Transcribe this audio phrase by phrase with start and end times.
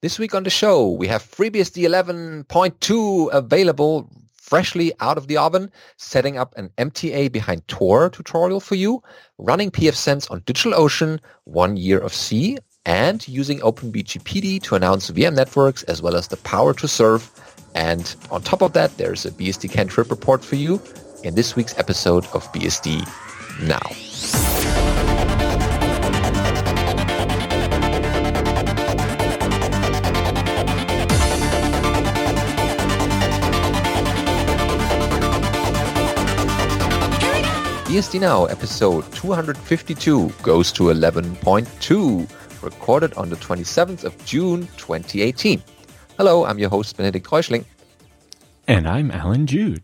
[0.00, 5.72] This week on the show, we have FreeBSD 11.2 available freshly out of the oven,
[5.96, 9.02] setting up an MTA behind Tor tutorial for you,
[9.38, 15.82] running pfSense on DigitalOcean, one year of C, and using OpenBGPD to announce VM networks
[15.84, 17.28] as well as the power to serve.
[17.74, 20.80] And on top of that, there's a BSD trip report for you
[21.24, 23.04] in this week's episode of BSD
[23.66, 24.67] Now.
[37.88, 45.62] BSD Now episode 252 goes to 11.2, recorded on the 27th of June 2018.
[46.18, 47.64] Hello, I'm your host, Benedict Reuschling.
[48.66, 49.82] And I'm Allan Jude.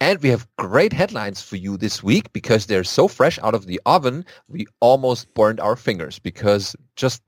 [0.00, 3.66] And we have great headlines for you this week because they're so fresh out of
[3.66, 7.22] the oven, we almost burned our fingers because just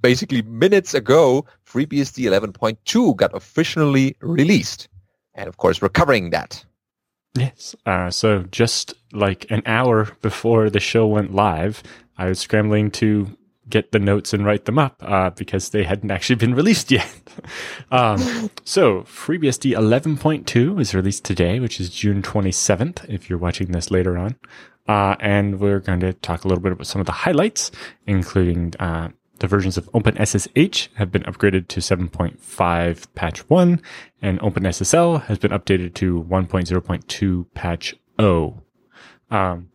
[0.00, 4.88] basically minutes ago, FreeBSD 11.2 got officially released.
[5.34, 6.64] And of course, we're covering that.
[7.34, 7.76] Yes.
[7.86, 11.82] Uh, so just like an hour before the show went live,
[12.18, 13.36] I was scrambling to
[13.68, 17.08] get the notes and write them up uh, because they hadn't actually been released yet.
[17.90, 23.90] um, so FreeBSD 11.2 is released today, which is June 27th, if you're watching this
[23.90, 24.36] later on.
[24.88, 27.70] Uh, and we're going to talk a little bit about some of the highlights,
[28.06, 29.08] including uh,
[29.40, 33.82] the versions of OpenSSH have been upgraded to 7.5 patch 1,
[34.22, 38.62] and OpenSSL has been updated to 1.0.2 patch O.
[39.30, 39.68] Um,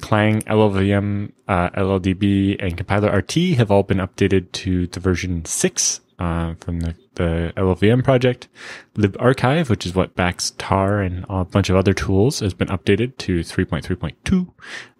[0.00, 6.00] Clang, LLVM, uh, LLDB, and Compiler RT have all been updated to the version 6
[6.20, 8.48] uh, from the, the LLVM project.
[8.94, 13.16] libarchive, which is what backs tar and a bunch of other tools, has been updated
[13.18, 14.52] to 3.3.2.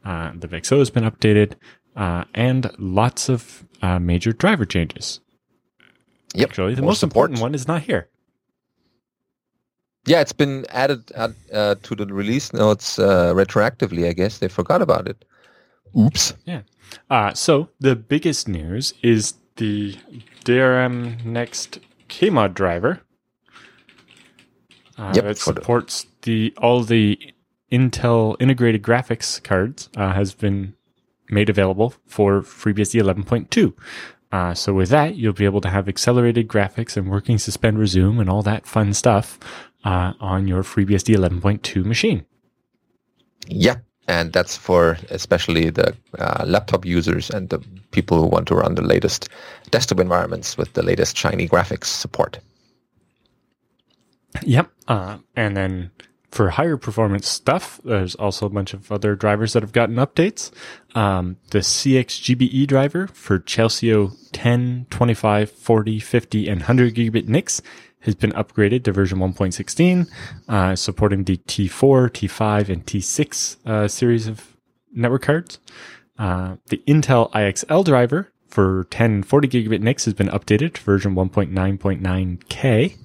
[0.04, 1.54] Uh, the VXO has been updated,
[1.98, 5.20] uh, and lots of uh, major driver changes.
[6.34, 6.50] Yep.
[6.50, 8.08] Actually, the most, most important, important one is not here.
[10.06, 14.08] Yeah, it's been added uh, to the release notes uh, retroactively.
[14.08, 15.24] I guess they forgot about it.
[15.98, 16.34] Oops.
[16.46, 16.62] Yeah.
[17.10, 19.96] Uh, so the biggest news is the
[20.44, 23.00] DRM Next KMod driver.
[24.96, 27.18] Uh, yep, it supports the all the
[27.70, 30.74] Intel integrated graphics cards uh, has been
[31.30, 33.74] made available for FreeBSD 11.2.
[34.30, 38.18] Uh, so with that, you'll be able to have accelerated graphics and working suspend resume
[38.20, 39.38] and all that fun stuff
[39.84, 42.26] uh, on your FreeBSD 11.2 machine.
[43.46, 47.58] Yeah, and that's for especially the uh, laptop users and the
[47.90, 49.28] people who want to run the latest
[49.70, 52.38] desktop environments with the latest shiny graphics support.
[54.42, 55.90] Yep, uh, and then
[56.38, 60.52] for higher performance stuff, there's also a bunch of other drivers that have gotten updates.
[60.94, 67.60] Um, the CXGBE driver for Chelsio 10, 25, 40, 50, and 100 gigabit NICs
[68.02, 70.08] has been upgraded to version 1.16,
[70.48, 74.56] uh, supporting the T4, T5, and T6 uh, series of
[74.94, 75.58] network cards.
[76.20, 80.82] Uh, the Intel IXL driver for 10 and 40 gigabit NICs has been updated to
[80.82, 82.96] version 1.9.9K.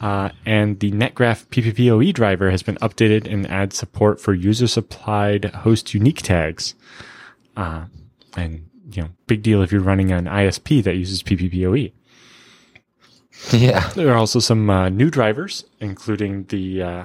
[0.00, 5.44] Uh, and the NetGraph PPPoE driver has been updated and adds support for user supplied
[5.56, 6.74] host unique tags.
[7.56, 7.84] Uh,
[8.36, 11.92] and, you know, big deal if you're running an ISP that uses PPPoE.
[13.52, 13.88] Yeah.
[13.94, 17.04] There are also some uh, new drivers, including the uh,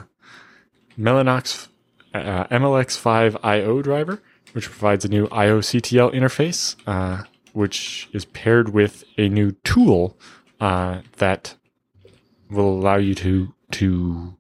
[1.00, 1.69] Mellanox
[2.13, 4.22] uh, MLX5 IO driver,
[4.53, 7.23] which provides a new IOCTL interface, uh,
[7.53, 10.17] which is paired with a new tool
[10.59, 11.55] uh, that
[12.55, 14.35] will allow you to to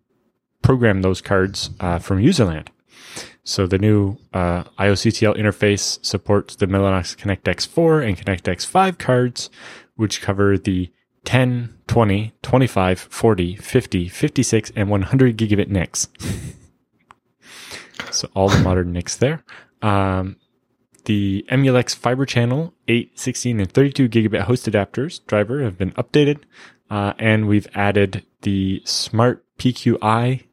[0.61, 2.67] program those cards uh, from userland.
[3.43, 9.51] So the new uh, IOCTL interface supports the Mellanox ConnectX-4 and ConnectX-5 cards,
[9.95, 10.91] which cover the
[11.25, 16.07] 10, 20, 25, 40, 50, 56, and 100 gigabit NICs.
[18.11, 19.43] so all the modern NICs there.
[19.83, 20.37] Um,
[21.05, 26.39] the Emulex Fiber Channel 8, 16, and 32 gigabit host adapters driver have been updated.
[26.89, 30.43] Uh, and we've added the Smart PQI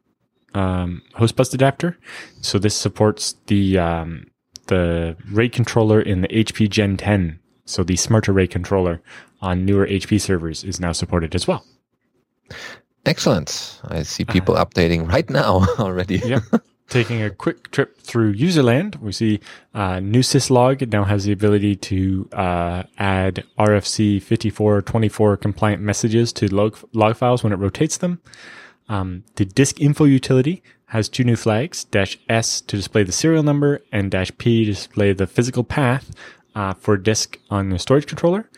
[0.53, 1.97] um, host bus adapter.
[2.41, 4.27] So this supports the um,
[4.67, 7.39] the RAID controller in the HP Gen 10.
[7.65, 9.01] So the smart array controller
[9.41, 11.65] on newer HP servers is now supported as well.
[13.05, 13.81] Excellent.
[13.85, 16.17] I see people uh, updating right now already.
[16.17, 16.43] yep.
[16.89, 19.39] Taking a quick trip through userland, we see
[19.73, 26.53] uh, new syslog now has the ability to uh, add RFC 5424 compliant messages to
[26.53, 28.21] log, log files when it rotates them.
[28.89, 33.43] Um, the disk info utility has two new flags, dash S to display the serial
[33.43, 36.11] number and dash P to display the physical path
[36.53, 38.49] uh, for disk on the storage controller.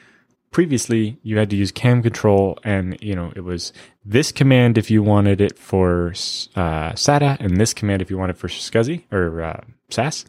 [0.56, 3.74] Previously you had to use cam control and you know it was
[4.06, 6.08] this command if you wanted it for
[6.56, 9.60] uh, SATA and this command if you wanted for SCSI or uh,
[9.90, 10.24] SAS.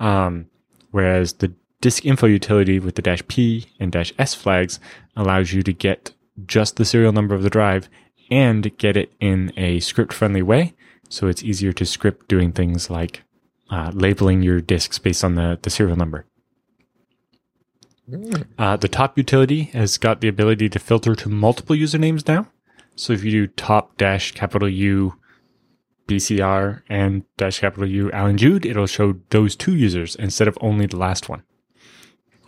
[0.00, 0.46] Um,
[0.92, 1.52] whereas the
[1.82, 4.80] disk info utility with the dash P and dash S flags
[5.14, 6.14] allows you to get
[6.46, 7.90] just the serial number of the drive
[8.30, 10.72] and get it in a script friendly way.
[11.10, 13.24] So it's easier to script doing things like
[13.68, 16.24] uh, labeling your disks based on the, the serial number.
[18.58, 22.46] Uh, the top utility has got the ability to filter to multiple usernames now.
[22.94, 25.14] So if you do top dash capital U
[26.06, 30.86] BCR and dash capital U Allan Jude, it'll show those two users instead of only
[30.86, 31.42] the last one.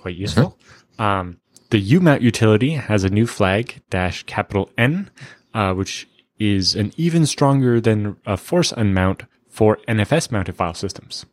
[0.01, 0.57] Quite useful.
[0.99, 1.03] Mm-hmm.
[1.03, 1.41] Um,
[1.71, 5.11] the UMount utility has a new flag dash capital N,
[5.53, 6.09] uh, which
[6.39, 11.27] is an even stronger than a force unmount for NFS mounted file systems.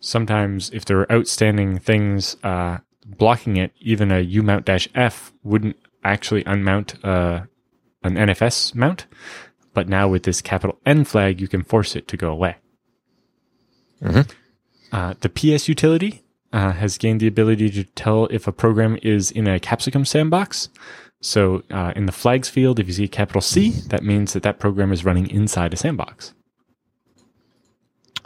[0.00, 7.02] Sometimes, if there are outstanding things uh, blocking it, even a umount-f wouldn't actually unmount
[7.04, 7.44] uh,
[8.02, 9.06] an NFS mount.
[9.74, 12.56] But now with this capital N flag, you can force it to go away.
[14.02, 14.30] Mm-hmm.
[14.92, 16.22] Uh, the PS utility
[16.52, 20.68] uh, has gained the ability to tell if a program is in a capsicum sandbox.
[21.22, 24.42] So uh, in the flags field, if you see a capital C, that means that
[24.42, 26.34] that program is running inside a sandbox.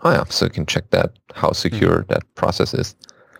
[0.02, 2.12] Oh yeah, so you can check that how secure mm-hmm.
[2.12, 2.96] that process is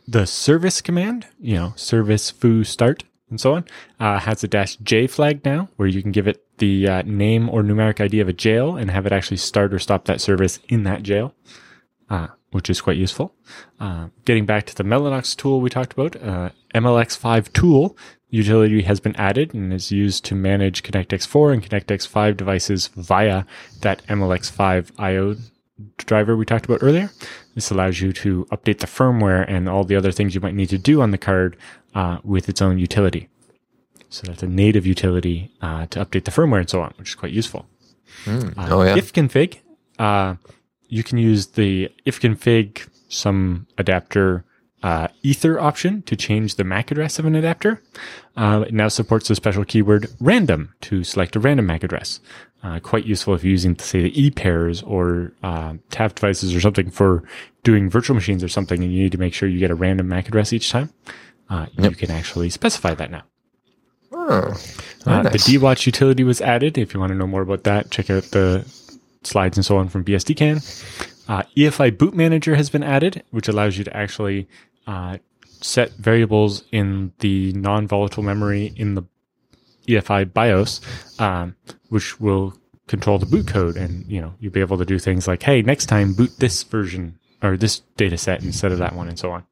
[0.07, 3.65] the service command, you know, service foo start and so on,
[3.99, 7.49] uh, has a dash J flag now, where you can give it the uh, name
[7.49, 10.61] or numeric ID of a jail and have it actually start or stop that service
[10.69, 11.35] in that jail,
[12.09, 13.35] uh, which is quite useful.
[13.81, 17.97] Uh, getting back to the Mellanox tool we talked about, uh, MLX5 tool
[18.29, 23.45] utility has been added and is used to manage ConnectX4 and ConnectX5 devices via
[23.81, 25.37] that MLX5 IO
[25.99, 27.11] driver we talked about earlier.
[27.57, 30.69] This allows you to update the firmware and all the other things you might need
[30.69, 31.57] to do on the card
[31.95, 33.29] uh, with its own utility.
[34.11, 37.15] So that's a native utility uh, to update the firmware and so on, which is
[37.15, 37.67] quite useful.
[38.25, 38.55] Mm.
[38.71, 38.95] oh yeah.
[38.95, 39.61] Ifconfig,
[39.99, 40.37] uh,
[40.89, 44.45] you can use the ifconfig some adapter
[44.83, 47.83] uh, ether option to change the MAC address of an adapter.
[48.37, 52.21] Uh, it now supports the special keyword random to select a random MAC address.
[52.67, 56.61] Uh, quite useful if you're using, say, the e pairs or uh, TAP devices or
[56.61, 57.23] something for
[57.63, 60.09] doing virtual machines or something, and you need to make sure you get a random
[60.09, 60.91] MAC address each time.
[61.49, 61.93] Uh, yep.
[61.93, 63.23] You can actually specify that now.
[64.11, 64.53] Oh,
[65.07, 65.45] uh, nice.
[65.47, 66.77] The DWatch utility was added.
[66.77, 68.67] If you want to know more about that, check out the
[69.23, 70.57] slides and so on from BSDCan.
[71.29, 74.49] Uh, EFI Boot Manager has been added, which allows you to actually
[74.89, 75.19] uh,
[75.61, 79.05] set variables in the non-volatile memory in the
[79.87, 80.81] EFI BIOS,
[81.19, 81.57] um,
[81.89, 82.55] which will
[82.87, 85.63] control the boot code, and you know you'll be able to do things like, hey,
[85.63, 89.33] next time boot this version or this data set instead of that one, and so
[89.33, 89.47] on.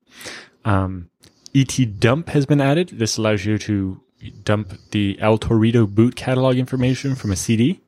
[0.64, 1.10] Um,
[1.54, 2.90] ET dump has been added.
[2.90, 4.00] This allows you to
[4.42, 7.80] dump the El Torito boot catalog information from a CD.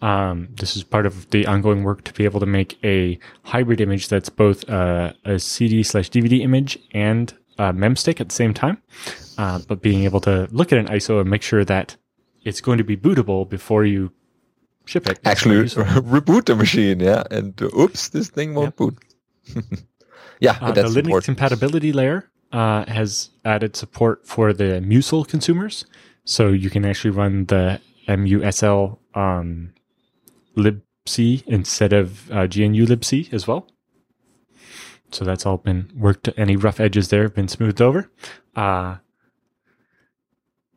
[0.00, 3.80] Um, this is part of the ongoing work to be able to make a hybrid
[3.80, 8.54] image that's both uh, a CD slash DVD image and a memstick at the same
[8.54, 8.82] time.
[9.36, 11.96] Uh, but being able to look at an ISO and make sure that
[12.42, 14.10] it's going to be bootable before you
[14.84, 15.20] ship it.
[15.24, 18.76] Actually, reboot the machine, yeah, and uh, oops, this thing won't yep.
[18.76, 18.98] boot.
[20.40, 21.24] yeah, uh, the Linux important.
[21.24, 25.84] compatibility layer uh, has added support for the Musl consumers,
[26.24, 29.72] so you can actually run the MUSL um,
[30.56, 33.68] libc instead of uh, GNU libc as well.
[35.10, 36.28] So that's all been worked.
[36.36, 38.10] Any rough edges there have been smoothed over.
[38.54, 38.96] Uh,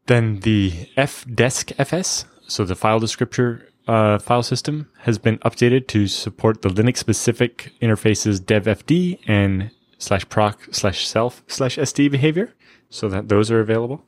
[0.08, 6.08] then the fdesk fs, so the file descriptor uh, file system, has been updated to
[6.08, 12.54] support the Linux specific interfaces devfd and slash proc slash self slash sd behavior,
[12.90, 14.04] so that those are available,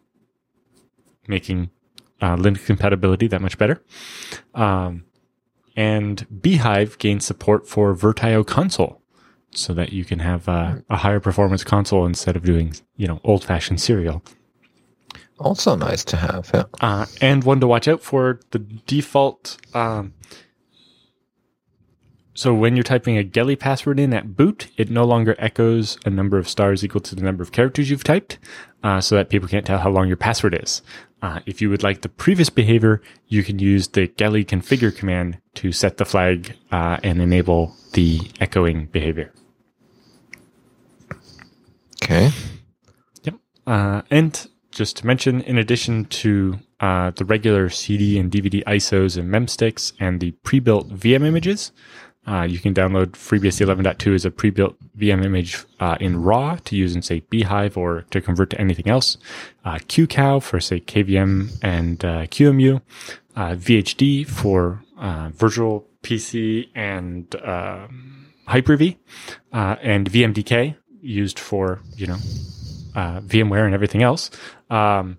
[1.28, 1.70] making
[2.22, 3.84] uh, Linux compatibility that much better.
[4.56, 5.06] Um,
[5.76, 9.03] and bhyve gained support for VirtIO console
[9.58, 13.20] so that you can have uh, a higher performance console instead of doing, you know,
[13.24, 14.24] old fashioned serial.
[15.40, 16.64] Also nice to have, yeah.
[16.80, 19.58] Uh, and one to watch out for the default.
[19.74, 20.14] Um,
[22.36, 26.10] so when you're typing a Geli password in at boot, it no longer echoes a
[26.10, 28.40] number of stars equal to the number of characters you've typed,
[28.84, 30.82] uh, so that people can't tell how long your password is.
[31.22, 35.40] Uh, if you would like the previous behavior, you can use the Geli configure command
[35.56, 39.32] to set the flag uh, and enable the echoing behavior.
[42.04, 42.32] Okay.
[43.24, 43.36] Yep.
[43.66, 49.18] Uh, and just to mention, in addition to uh, the regular CD and DVD ISOs
[49.18, 51.72] and memsticks and the pre-built VM images,
[52.26, 56.76] Uh, you can download FreeBSD 11.2 as a pre-built VM image uh, in RAW to
[56.78, 59.18] use in, say, bhyve or to convert to anything else.
[59.66, 62.82] Uh, QCOW for, say, KVM and uh, QEMU.
[63.36, 68.98] Uh, VHD for uh, virtual PC and um, Hyper-V.
[69.52, 72.18] and VMDK used for, you know,
[72.96, 74.32] VMware and everything else.
[74.70, 75.18] Um,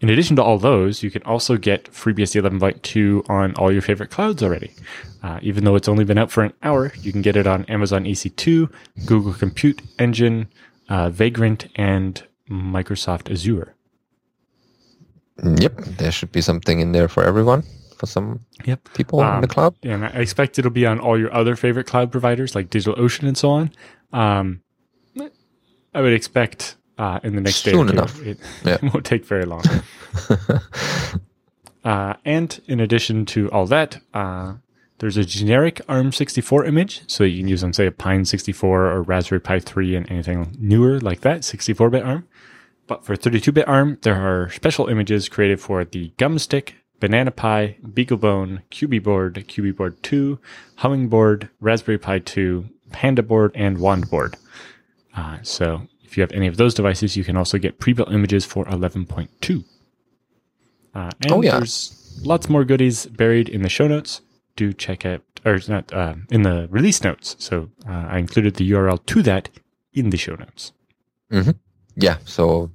[0.00, 4.10] in addition to all those, you can also get FreeBSD 11.2 on all your favorite
[4.10, 4.70] clouds already.
[5.22, 7.64] Uh, even though it's only been out for an hour, you can get it on
[7.66, 8.70] Amazon EC2,
[9.06, 10.48] Google Compute Engine,
[10.90, 13.74] uh, Vagrant, and Microsoft Azure.
[15.42, 17.62] Yep, there should be something in there for everyone,
[17.96, 18.86] for some yep.
[18.92, 19.74] people um, in the um, cloud.
[19.82, 23.38] And I expect it'll be on all your other favorite cloud providers like DigitalOcean and
[23.38, 23.72] so on.
[24.14, 24.62] Um,
[25.94, 27.92] I would expect uh, in the next Soon day.
[27.92, 28.20] enough.
[28.22, 28.74] It, yeah.
[28.74, 29.64] it, won't take very long.
[31.84, 34.54] uh, and in addition to all that, uh,
[34.98, 39.02] there's a generic ARM64 image, so you can use on say a Pine 64 or
[39.02, 42.26] Raspberry Pi 3 and anything newer like that, 64-bit ARM.
[42.86, 48.62] But for 32-bit ARM, there are special images created for the Gumstix, Banana Pi, BeagleBone,
[48.70, 50.38] Cubieboard, Cubieboard 2,
[50.78, 54.36] Hummingboard, Raspberry Pi 2, Panda Board, and Wand Board.
[55.16, 58.44] Uh, so if you have any of those devices, you can also get pre-built images
[58.44, 59.64] for 11.2.
[60.94, 61.58] Uh, and oh, yeah.
[61.58, 64.20] there's lots more goodies buried in the show notes.
[64.56, 67.34] Do check out, or not, uh, in the release notes.
[67.40, 69.48] So uh, I included the URL to that
[69.92, 70.72] in the show notes.
[71.32, 71.50] Mm-hmm.
[71.96, 72.18] Yeah.
[72.24, 72.70] So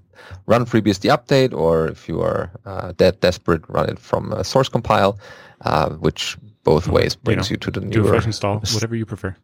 [0.46, 5.18] run FreeBSD update, or if you are uh, that desperate, run it from source compile,
[5.62, 7.92] uh, which both ways brings you, know, you, to the new.
[7.92, 9.36] Do a fresh install, whatever you prefer.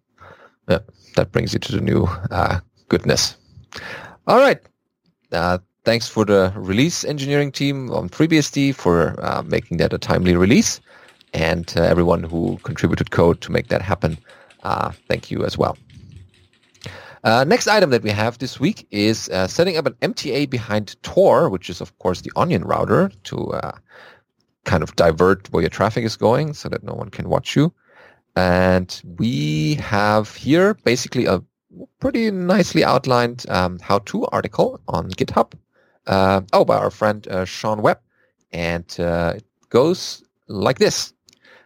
[0.70, 0.80] Yeah,
[1.16, 3.38] that brings you to the new uh, goodness.
[4.28, 4.60] All right.
[5.32, 10.36] Uh, thanks for the release engineering team on FreeBSD for uh, making that a timely
[10.36, 10.82] release,
[11.34, 14.18] and uh, everyone who contributed code to make that happen.
[14.64, 15.78] Uh, thank you as well.
[17.24, 20.96] Uh, next item that we have this week is uh, setting up an MTA behind
[21.04, 23.52] Tor, which is of course the Onion router to
[24.64, 27.72] kind of divert where your traffic is going so that no one can watch you.
[28.36, 31.42] And we have here basically a
[32.00, 35.54] pretty nicely outlined um, how-to article on GitHub.
[36.08, 38.00] Uh, oh, by our friend uh, Shawn Webb,
[38.52, 41.14] and uh, it goes like this.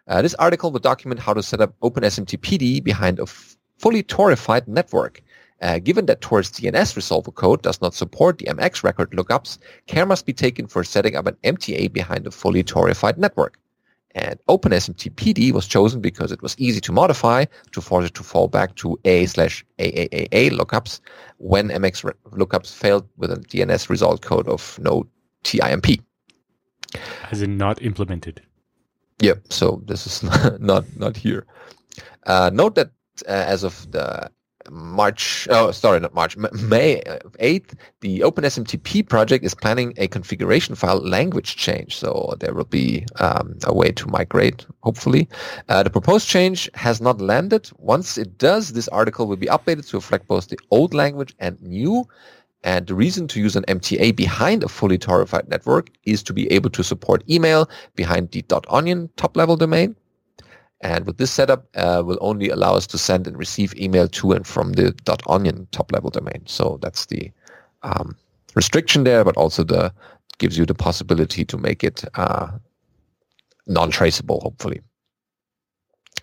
[0.07, 4.67] Uh, this article will document how to set up OpenSMTPD behind a f- fully Torified
[4.67, 5.21] network.
[5.61, 9.57] Uh, given that Tor's DNS resolver code does not support the MX record lookups,
[9.87, 13.59] care must be taken for setting up an MTA behind a fully Torified network.
[14.15, 18.47] And OpenSMTPD was chosen because it was easy to modify to force it to fall
[18.47, 20.99] back to A slash AAAA lookups
[21.37, 25.07] when MX lookups failed with a DNS result code of no
[25.43, 26.01] TIMP.
[27.31, 28.41] As in not implemented.
[29.19, 29.53] Yep.
[29.53, 30.23] So this is
[30.59, 31.45] not not here.
[32.25, 32.91] Uh, note that
[33.27, 34.31] uh, as of the
[34.69, 37.01] March, oh, sorry, not March, May
[37.39, 41.95] 8th, the OpenSMTP project is planning a configuration file language change.
[41.97, 45.29] So there will be um, a way to migrate, hopefully.
[45.69, 47.69] Uh, the proposed change has not landed.
[47.77, 51.61] Once it does, this article will be updated to reflect both the old language and
[51.61, 52.07] new.
[52.63, 56.51] And the reason to use an MTA behind a fully Torified network is to be
[56.51, 59.95] able to support email behind the .onion top-level domain
[60.81, 64.31] and with this setup, uh, will only allow us to send and receive email to
[64.31, 64.93] and from the
[65.27, 66.41] .onion top-level domain.
[66.45, 67.31] So that's the
[67.83, 68.15] um,
[68.55, 69.93] restriction there, but also the
[70.37, 72.47] gives you the possibility to make it uh,
[73.67, 74.79] non-traceable, hopefully.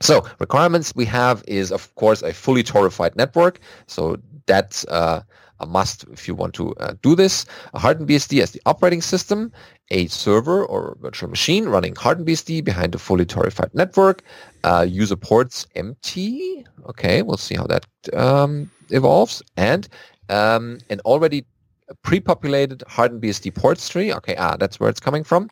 [0.00, 3.60] So requirements we have is, of course, a fully Torified network.
[3.86, 5.22] So that's uh,
[5.60, 7.46] a must if you want to uh, do this.
[7.75, 9.52] A BSD as the operating system,
[9.90, 14.22] a server or virtual machine running HardenedBSD behind a fully Torified network,
[14.64, 16.66] uh, user ports empty.
[16.88, 19.42] Okay, we'll see how that um, evolves.
[19.56, 19.88] And
[20.28, 21.44] um, an already
[22.02, 24.12] pre-populated HardenedBSD ports tree.
[24.12, 25.48] Okay, ah, that's where it's coming from.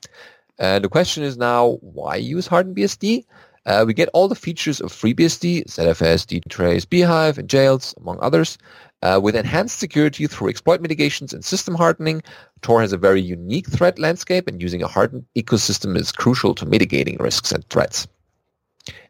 [0.58, 3.24] Uh, the question is now, why use HardenedBSD?
[3.66, 8.58] Uh, we get all the features of FreeBSD, ZFS, dtrace, bhyve, and jails, among others.
[9.02, 12.22] Uh, with enhanced security through exploit mitigations and system hardening,
[12.62, 16.66] Tor has a very unique threat landscape, and using a hardened ecosystem is crucial to
[16.66, 18.06] mitigating risks and threats.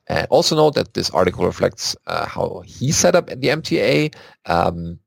[0.06, 4.14] And also note that this article reflects uh, how he set up the MTA.
[4.46, 4.98] Um,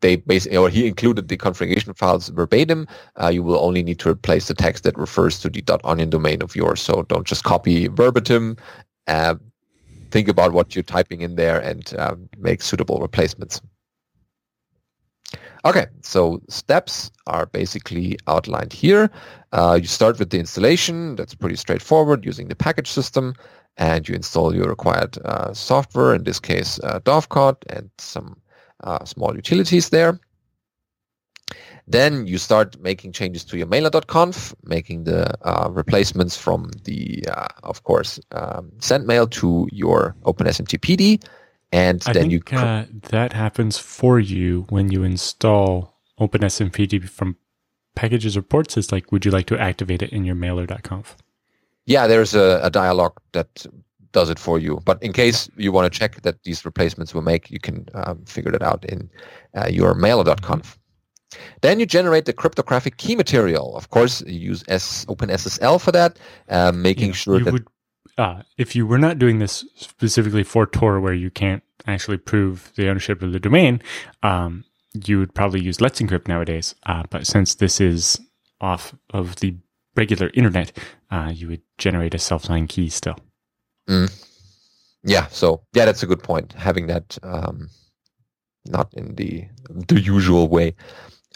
[0.00, 2.86] they basically, or he included the configuration files verbatim.
[3.20, 6.42] Uh, you will only need to replace the text that refers to the .onion domain
[6.42, 6.80] of yours.
[6.80, 8.56] So don't just copy verbatim.
[9.06, 9.34] Uh,
[10.10, 13.60] think about what you're typing in there and uh, make suitable replacements.
[15.64, 19.10] Okay, so steps are basically outlined here.
[19.52, 21.16] Uh, you start with the installation.
[21.16, 23.34] That's pretty straightforward using the package system.
[23.76, 28.36] and you install your required uh, software, in this case uh, Dovecot and some
[28.82, 30.18] uh, small utilities there.
[31.86, 37.48] Then you start making changes to your mailer.conf, making the uh, replacements from the, uh,
[37.62, 41.22] of course, um, send mail to your OpenSMTPD.
[41.72, 47.36] And I then you uh, that happens for you when you install OpenSMTPD from
[47.94, 48.76] packages or ports.
[48.76, 51.16] It's like, would you like to activate it in your mailer.conf?
[51.86, 53.66] Yeah, there's a, a dialog that
[54.14, 54.80] does it for you.
[54.86, 58.24] But in case you want to check that these replacements will make, you can um,
[58.24, 59.10] figure that out in
[59.54, 60.78] uh, your mailer.conf.
[61.60, 63.76] Then you generate the cryptographic key material.
[63.76, 66.18] Of course, you use S, OpenSSL for that,
[66.48, 67.68] uh, making Yeah, sure you that would,
[68.16, 72.72] uh, if you were not doing this specifically for Tor, where you can't actually prove
[72.76, 73.82] the ownership of the domain,
[74.22, 74.64] um,
[75.04, 76.74] you would probably use Let's Encrypt nowadays.
[76.86, 78.20] Uh, but since this is
[78.60, 79.56] off of the
[79.96, 80.70] regular internet,
[81.10, 83.18] uh, you would generate a self-signed key still.
[85.04, 86.52] Yeah, so yeah, that's a good point.
[86.54, 87.68] Having that um,
[88.66, 90.74] not in the the usual way.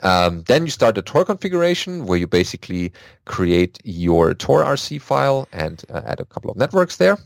[0.03, 2.93] Um, then you start the Tor configuration where you basically
[3.25, 7.19] create your Tor RC file and uh, add a couple of networks there.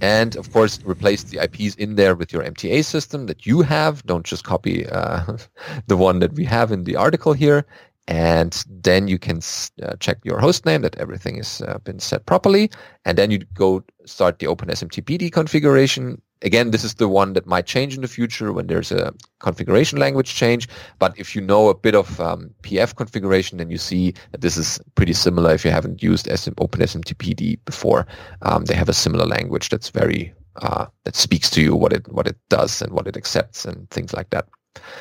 [0.00, 4.04] And of course, replace the IPs in there with your MTA system that you have.
[4.06, 5.36] Don't just copy uh,
[5.86, 7.66] the one that we have in the article here.
[8.08, 9.40] And then you can
[9.82, 12.70] uh, check your host name that everything has uh, been set properly.
[13.04, 16.22] And then you go start the OpenSMTPD configuration.
[16.42, 19.98] Again, this is the one that might change in the future when there's a configuration
[19.98, 20.68] language change.
[21.00, 24.56] But if you know a bit of um, PF configuration, then you see that this
[24.56, 25.52] is pretty similar.
[25.52, 28.06] If you haven't used SM, OpenSMTPD before,
[28.42, 30.32] um, they have a similar language that's very
[30.62, 33.90] uh, that speaks to you what it what it does and what it accepts and
[33.90, 34.46] things like that.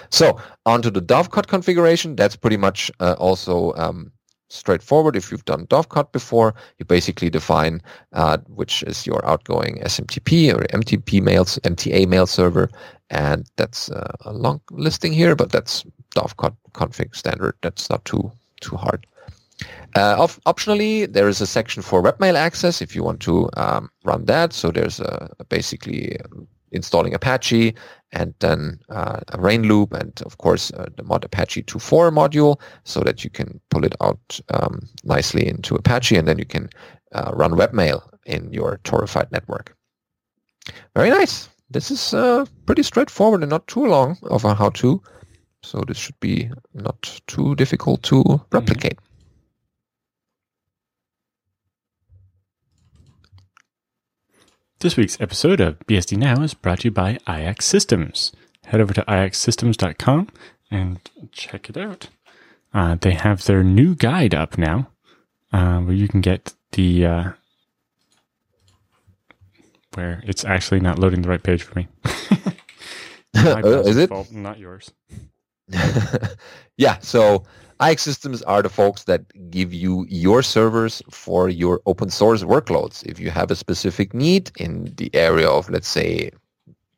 [0.10, 2.16] So onto the Dovecot configuration.
[2.16, 4.12] That's pretty much uh, also um,
[4.50, 5.16] straightforward.
[5.16, 7.82] If you've done Dovecot before, you basically define
[8.14, 12.70] uh, which is your outgoing SMTP or MTP mails, MTA mail server,
[13.10, 15.84] and that's uh, a long listing here, but that's
[16.16, 17.56] Dovecot config standard.
[17.62, 19.06] That's not too too hard.
[19.96, 23.90] Uh, op- optionally, there is a section for webmail access if you want to um,
[24.04, 24.52] run that.
[24.52, 26.18] So there's a, a basically
[26.76, 27.76] installing Apache
[28.12, 33.02] and then uh, a RainLoop and of course uh, the mod Apache 2.4 module so
[33.02, 36.70] that you can pull it out um, nicely into Apache and then you can
[37.14, 39.76] uh, run webmail in your Torified network.
[40.96, 41.50] Very nice.
[41.70, 45.02] This is uh, pretty straightforward and not too long of a how-to.
[45.64, 49.00] So this should be not too difficult to replicate.
[54.86, 58.32] This week's episode of BSD Now is brought to you by iXsystems.
[58.66, 60.28] Head over to ixsystems.com
[60.70, 61.00] and
[61.32, 62.10] check it out.
[62.72, 64.90] Uh, they have their new guide up now,
[65.52, 67.32] uh, where you can get the uh,
[69.96, 71.88] where it's actually not loading the right page for me.
[73.36, 74.10] Uh, is it?
[74.10, 74.92] fault, not yours?
[76.78, 77.44] yeah, so
[77.80, 83.06] iXsystems are the folks that give you your servers for your open source workloads.
[83.06, 86.32] If you have a specific need in the area of, let's say,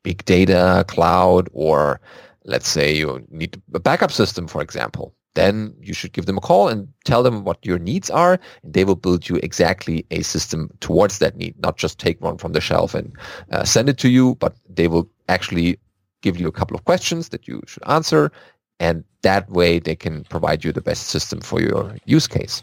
[0.04, 2.00] big data, cloud, or
[2.46, 6.42] let's say you need a backup system, for example, then you should give them a
[6.42, 10.22] call and tell them what your needs are, and they will build you exactly a
[10.22, 13.12] system towards that need, not just take one from the shelf and
[13.52, 15.80] uh, send it to you, but they will actually
[16.22, 18.32] give you a couple of questions that you should answer
[18.80, 22.62] and that way they can provide you the best system for your use case.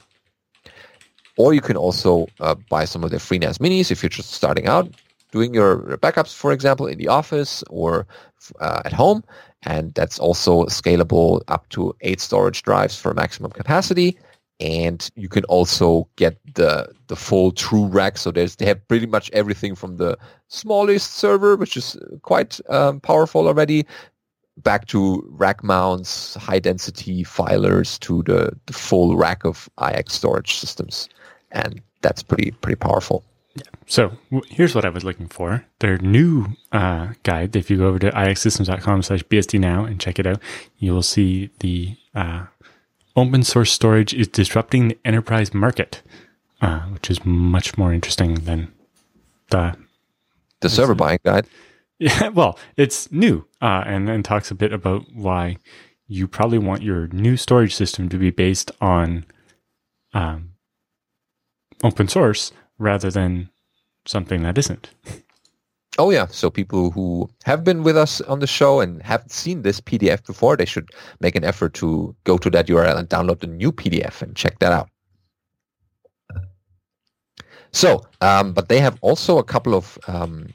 [1.36, 4.66] Or you can also uh, buy some of their FreeNAS minis if you're just starting
[4.68, 4.88] out,
[5.32, 8.06] doing your backups, for example, in the office or
[8.60, 9.24] uh, at home.
[9.62, 14.16] And that's also scalable up to eight storage drives for maximum capacity.
[14.60, 18.16] And you can also get the the full true rack.
[18.16, 23.00] So there's they have pretty much everything from the smallest server, which is quite um,
[23.00, 23.84] powerful already,
[24.58, 30.54] back to rack mounts, high density filers to the, the full rack of IX storage
[30.54, 31.08] systems.
[31.50, 33.24] And that's pretty pretty powerful.
[33.86, 35.64] So w- here's what I was looking for.
[35.80, 40.18] Their new uh, guide, if you go over to ixsystems.com slash BSD now and check
[40.18, 40.40] it out,
[40.78, 42.46] you will see the uh,
[43.16, 46.02] open source storage is disrupting the enterprise market,
[46.60, 48.72] uh, which is much more interesting than
[49.50, 49.76] the
[50.60, 51.46] The server buying guide.
[51.98, 55.56] yeah, well, it's new uh, and then talks a bit about why
[56.06, 59.24] you probably want your new storage system to be based on
[60.12, 60.50] um,
[61.82, 63.48] open source rather than
[64.04, 64.90] something that isn't.
[65.96, 69.62] Oh yeah, so people who have been with us on the show and haven't seen
[69.62, 73.40] this PDF before, they should make an effort to go to that URL and download
[73.40, 74.90] the new PDF and check that out.
[77.70, 80.48] So, um, but they have also a couple of um,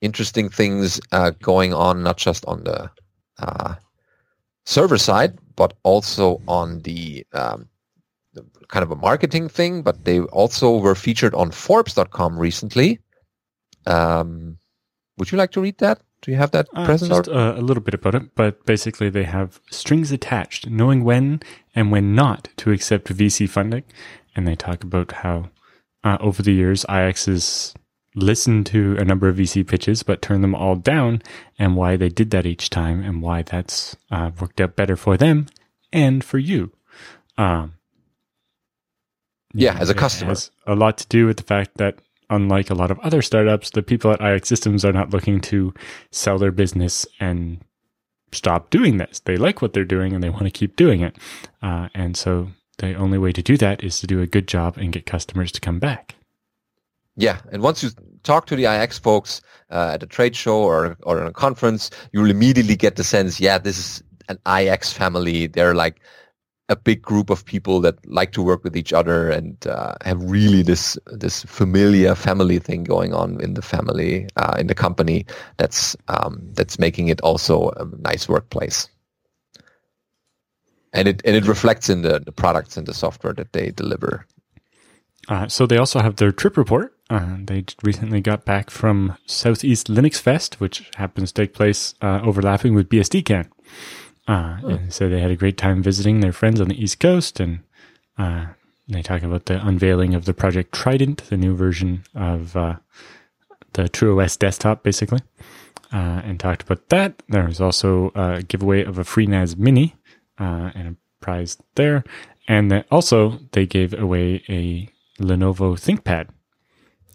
[0.00, 2.90] interesting things uh, going on, not just on the
[3.38, 3.74] uh,
[4.64, 7.68] server side, but also on the, um,
[8.34, 9.82] the, kind of a marketing thing.
[9.82, 12.98] But they also were featured on Forbes.com recently.
[13.86, 14.58] Um,
[15.18, 16.00] would you like to read that?
[16.22, 17.10] Do you have that Uh, present?
[17.10, 21.02] just or- uh, a little bit about it, but basically they have strings attached, knowing
[21.02, 21.40] when
[21.74, 23.84] and when not to accept VC funding,
[24.36, 25.50] and they talk about how
[26.04, 27.74] uh, over the years IX has
[28.14, 31.22] listened to a number of VC pitches but turned them all down,
[31.58, 35.16] and why they did that each time, and why that's uh, worked out better for
[35.16, 35.46] them
[35.92, 36.72] and for you.
[37.38, 37.74] Um,
[39.54, 40.30] Yeah, as a it customer.
[40.30, 43.70] has a lot to do with the fact that unlike a lot of other startups,
[43.70, 45.74] the people at iXsystems are not looking to
[46.12, 47.58] sell their business and
[48.32, 49.18] stop doing this.
[49.20, 51.16] They like what they're doing and they want to keep doing it.
[51.60, 54.78] Uh, and so the only way to do that is to do a good job
[54.78, 56.14] and get customers to come back.
[57.20, 57.90] Yeah, and once you
[58.22, 62.30] talk to the IX folks uh, at a trade show or or a conference, you'll
[62.30, 65.46] immediately get the sense, yeah, this is an IX family.
[65.46, 66.00] They're like
[66.70, 70.22] a big group of people that like to work with each other and uh, have
[70.22, 75.26] really this this familiar family thing going on in the family uh, in the company.
[75.58, 78.88] That's um, that's making it also a nice workplace.
[80.94, 84.26] And it and it reflects in the, the products and the software that they deliver.
[85.48, 86.96] So they also have their trip report.
[87.10, 92.20] Uh, they recently got back from Southeast Linux Fest, which happens to take place uh,
[92.22, 93.48] overlapping with BSDCan.
[94.28, 97.40] Uh, And so they had a great time visiting their friends on the East Coast,
[97.40, 97.60] and
[98.16, 98.46] uh,
[98.88, 102.76] they talk about the unveiling of the Project Trident, the new version of uh,
[103.72, 105.18] the TrueOS desktop, basically,
[105.92, 107.22] uh, and talked about that.
[107.28, 109.96] There was also a giveaway of a FreeNAS Mini
[110.38, 112.04] uh, and a prize there,
[112.46, 114.88] and also they gave away a
[115.20, 116.28] Lenovo ThinkPad.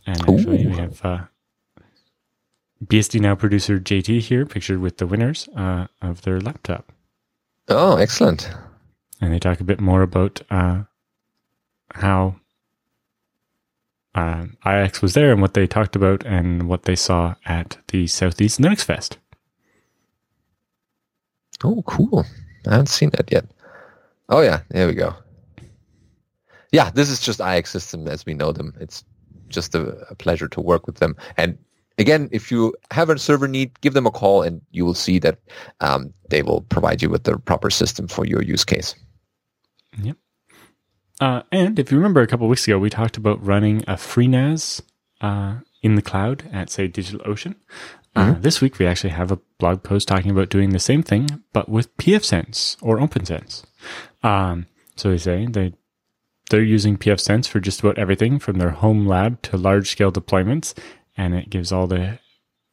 [0.06, 0.70] And actually, Ooh.
[0.70, 1.20] we have uh,
[2.84, 6.92] BSD Now producer JT here, pictured with the winners uh, of their laptop.
[7.68, 8.50] Oh, excellent.
[9.22, 10.84] And they talk a bit more about uh,
[11.94, 12.36] how
[14.14, 18.08] uh, IX was there and what they talked about and what they saw at the
[18.08, 19.18] Southeast Linux Fest.
[21.64, 22.26] Oh, cool.
[22.68, 23.46] I haven't seen that yet.
[24.30, 24.62] Oh, yeah.
[24.70, 25.16] There we go.
[26.72, 28.74] Yeah, this is just IX System as we know them.
[28.80, 29.04] It's
[29.50, 31.16] just a, a pleasure to work with them.
[31.38, 31.58] And
[31.98, 35.20] again, if you have a server need, give them a call and you will see
[35.20, 35.40] that
[35.82, 38.96] um, they will provide you with the proper system for your use case.
[41.22, 44.82] Uh, and if you remember a couple weeks ago, we talked about running a FreeNAS
[45.22, 47.56] uh, in the cloud at, say, DigitalOcean.
[48.16, 51.44] Uh, this week, we actually have a blog post talking about doing the same thing,
[51.52, 53.64] but with pfSense or OPNsense.
[54.24, 55.74] Um, so they say they
[56.50, 60.78] they're using pfSense for just about everything, from their home lab to large scale deployments,
[61.18, 62.20] and it gives all the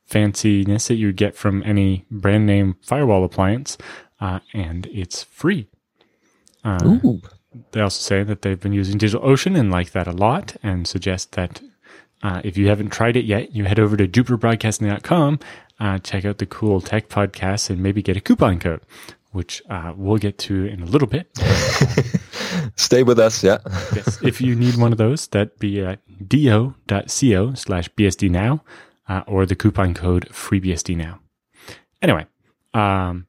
[0.09, 3.79] fanciness that you get from any brand name firewall appliance,
[4.21, 5.69] uh, and it's free.
[6.65, 7.21] Uh, Ooh.
[7.73, 11.33] they also say that they've been using DigitalOcean and like that a lot and suggest
[11.33, 11.61] that
[12.23, 15.41] uh, if you haven't tried it yet, you head over to jupiterbroadcasting.com,
[15.81, 18.81] uh, check out the cool tech podcasts, and maybe get a coupon code,
[19.33, 21.27] which uh, we'll get to in a little bit.
[22.77, 23.43] Stay with us.
[23.43, 23.59] Yeah.
[23.95, 28.61] yes, if you need one of those, that'd be at do.co slash bsdnow
[29.09, 31.19] uh, or the coupon code freebsdnow.
[32.01, 32.27] Anyway,
[32.75, 33.27] um,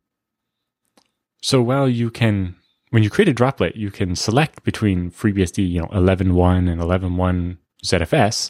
[1.41, 2.55] so while you can,
[2.89, 7.57] when you create a droplet, you can select between FreeBSD, you know, 11.1 and 11.1
[7.83, 8.49] ZFS,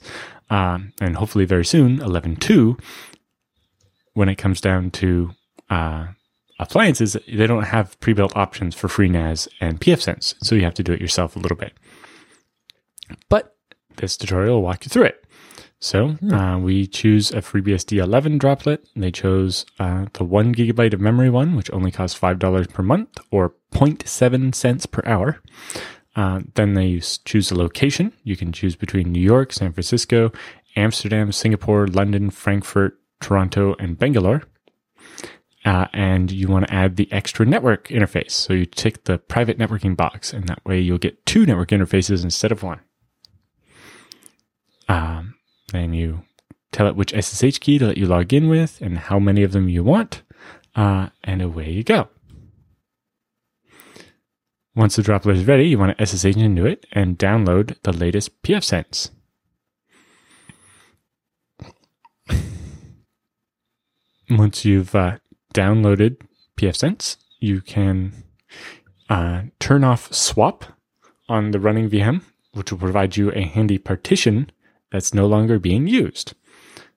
[0.49, 2.79] um, and hopefully very soon 11.2.
[4.13, 5.31] When it comes down to
[5.71, 6.07] uh,
[6.59, 10.93] appliances, they don't have pre-built options for FreeNAS and pfSense, so you have to do
[10.93, 11.73] it yourself a little bit.
[13.29, 13.55] But
[13.97, 15.23] this tutorial will walk you through it.
[15.79, 18.87] So uh, we choose a FreeBSD 11 droplet.
[18.95, 22.83] They chose uh, the one gigabyte of memory one, which only costs five dollars per
[22.83, 25.41] month or 0.7 cents per hour.
[26.15, 28.13] Uh, then they choose a location.
[28.23, 30.31] You can choose between New York, San Francisco,
[30.77, 34.43] Amsterdam, Singapore, London, Frankfurt, Toronto, and Bangalore.
[35.65, 38.31] Uh, and you want to add the extra network interface.
[38.31, 42.23] So you tick the private networking box, and that way you'll get two network interfaces
[42.23, 42.81] instead of one.
[44.89, 45.35] Um,
[45.71, 46.23] then you
[46.73, 49.53] tell it which SSH key to let you log in with and how many of
[49.53, 50.23] them you want,
[50.75, 52.09] uh, and away you go.
[54.75, 58.41] Once the droplet is ready, you want to SSH into it and download the latest
[58.41, 59.11] pfSense.
[64.29, 65.19] Once you've uh,
[65.53, 66.17] downloaded
[66.57, 68.23] pfSense, you can
[69.09, 70.65] uh, turn off swap
[71.29, 72.21] on the running VM,
[72.53, 74.51] which will provide you a handy partition
[74.91, 76.33] that's no longer being used.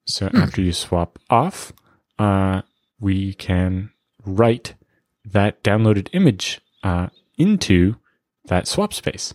[0.04, 1.72] So after you swap off,
[2.18, 2.62] uh,
[3.00, 3.90] we can
[4.24, 4.74] write
[5.24, 7.96] that downloaded image uh, into
[8.46, 9.34] that swap space.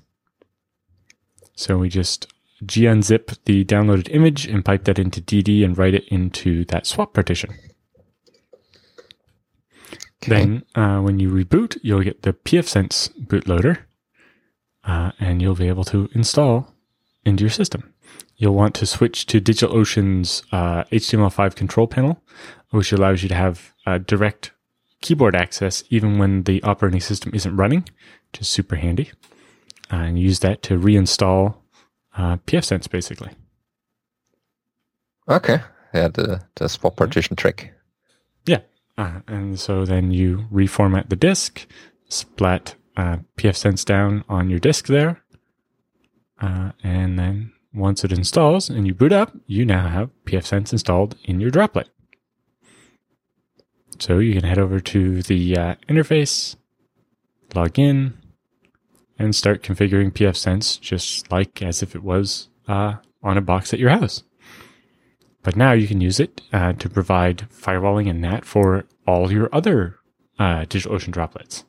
[1.55, 2.27] So we just
[2.63, 7.13] gunzip the downloaded image and pipe that into DD and write it into that swap
[7.13, 7.53] partition.
[10.29, 13.79] Then, uh, when you reboot, you'll get the pfSense bootloader,
[14.83, 16.73] uh, and you'll be able to install
[17.25, 17.93] into your system.
[18.37, 22.23] You'll want to switch to DigitalOcean's uh, HTML5 control panel,
[22.71, 24.51] which allows you to have uh, direct
[25.01, 27.81] keyboard access even when the operating system isn't running,
[28.31, 29.11] which is super handy.
[29.91, 31.55] Uh, and use that to reinstall
[32.17, 33.31] uh, pfSense, basically.
[35.29, 35.59] Okay.
[35.93, 37.73] Yeah, the, the swap partition trick.
[39.01, 41.65] Uh, and so then you reformat the disk,
[42.07, 45.23] splat uh, pfSense down on your disk there.
[46.39, 51.15] Uh, and then once it installs and you boot up, you now have pfSense installed
[51.23, 51.89] in your droplet.
[53.97, 56.55] So you can head over to the uh, interface,
[57.55, 58.13] log in,
[59.17, 63.79] and start configuring pfSense just like as if it was uh, on a box at
[63.79, 64.21] your house.
[65.41, 69.49] But now you can use it uh, to provide firewalling and NAT for all your
[69.51, 69.97] other
[70.39, 71.65] uh, DigitalOcean droplets.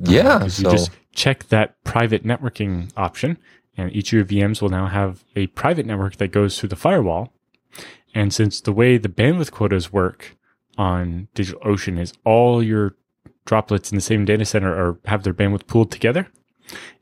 [0.00, 0.36] Yeah.
[0.36, 3.38] Uh, so you just check that private networking option,
[3.76, 6.76] and each of your VMs will now have a private network that goes through the
[6.76, 7.32] firewall.
[8.14, 10.36] And since the way the bandwidth quotas work
[10.76, 12.94] on DigitalOcean is all your
[13.44, 16.28] droplets in the same data center or have their bandwidth pooled together,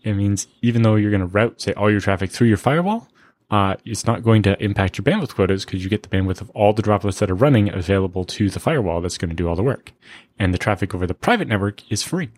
[0.02, 3.08] it means even though you're going to route, say, all your traffic through your firewall,
[3.50, 6.50] uh, it's not going to impact your bandwidth quotas because you get the bandwidth of
[6.50, 9.56] all the droplets that are running available to the firewall that's going to do all
[9.56, 9.92] the work.
[10.38, 12.30] And the traffic over the private network is free.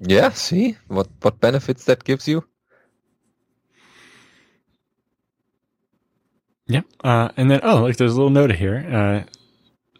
[0.00, 2.44] yeah, see what what benefits that gives you.
[6.68, 6.82] Yeah.
[7.02, 8.86] Uh, and then, oh, like there's a little note here.
[9.26, 9.30] Uh,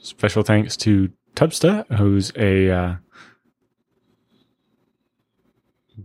[0.00, 2.94] special thanks to Tubsta, who's a uh,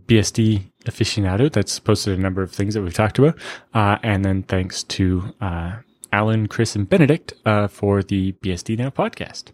[0.06, 3.38] BSD aficionado that's posted a number of things that we've talked about.
[3.74, 5.76] Uh, and then thanks to uh,
[6.12, 9.52] Allan, Chris, and Benedict uh, for the BSD Now podcast.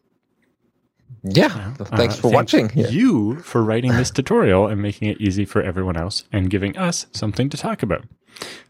[1.24, 1.74] Yeah.
[1.74, 2.70] Thanks Uh, for thank watching.
[2.74, 2.88] Yeah.
[2.88, 7.06] You for writing this tutorial and making it easy for everyone else and giving us
[7.12, 8.04] something to talk about.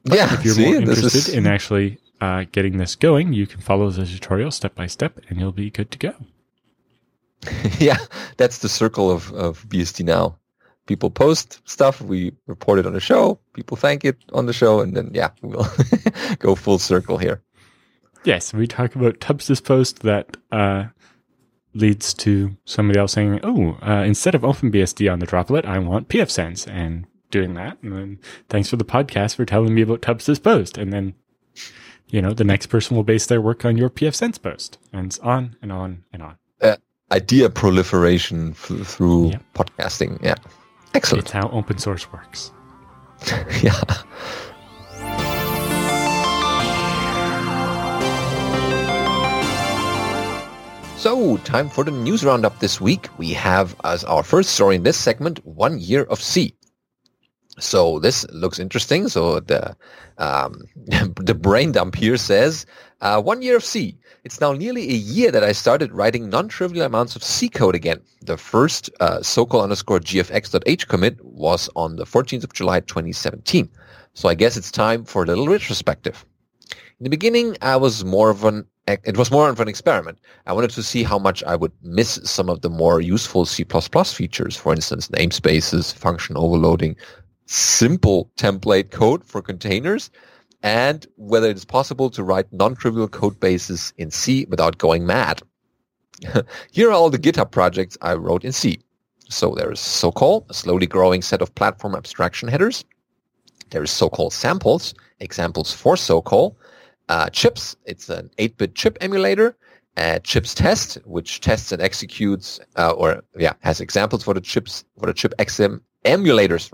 [0.05, 0.33] yeah.
[0.33, 3.91] If you're see, more interested is- in actually uh, getting this going, you can follow
[3.91, 6.15] the tutorial step by step and you'll be good to go.
[7.79, 7.99] yeah,
[8.37, 10.39] that's the circle of, of BSD now.
[10.88, 14.81] People post stuff, we report it on the show, people thank it on the show,
[14.81, 15.68] and then, yeah, we'll
[16.40, 17.42] go full circle here.
[18.24, 20.87] Yes, we talk about Tubbs's post that uh,
[21.74, 26.09] leads to somebody else saying, "Oh, uh, instead of OpenBSD on the droplet, I want
[26.09, 27.77] pfSense," and doing that.
[27.83, 30.79] And then thanks for the podcast for telling me about Tubbs's post.
[30.79, 31.14] And then,
[32.09, 35.57] you know, the next person will base their work on your pfSense post, and on
[35.62, 36.37] and on and on.
[37.11, 39.38] Idea proliferation f- through Yeah.
[39.55, 40.22] podcasting.
[40.22, 40.35] Yeah.
[40.94, 41.24] Excellent.
[41.24, 42.53] It's how open source works.
[43.62, 43.81] yeah.
[50.96, 53.09] So, time for the news roundup this week.
[53.18, 56.55] We have as our first story in this segment, one year of C.
[57.59, 59.09] So this looks interesting.
[59.09, 59.77] So the
[60.18, 60.62] um,
[61.16, 62.66] the brain dump here says
[63.01, 63.98] uh, one year of C.
[64.29, 68.03] It's now nearly a year that I started writing non-trivial amounts of C code again.
[68.21, 73.71] The first uh, Sokol underscore gfx.h commit was on the 14th of July 2017.
[74.12, 76.27] So I guess it's time for a little retrospective.
[76.71, 80.19] In the beginning, I was more of an it was more of an experiment.
[80.45, 83.64] I wanted to see how much I would miss some of the more useful C++
[83.64, 86.97] features, for instance, namespaces, function overloading,
[87.47, 90.11] simple template code for containers,
[90.62, 95.42] and whether it's possible to write non-trivial code bases in C without going mad.
[96.73, 98.81] Here are all the GitHub projects I wrote in C.
[99.29, 102.85] So there is Sokol, a slowly growing set of platform abstraction headers.
[103.71, 106.57] There is Sokol samples, examples for Sokol.
[107.09, 109.57] Uh, chips, it's an 8-bit chip emulator.
[109.97, 114.85] Uh, chips test, which tests and executes, uh, or yeah, has examples for the chips
[114.99, 116.71] for the chip XM emulators,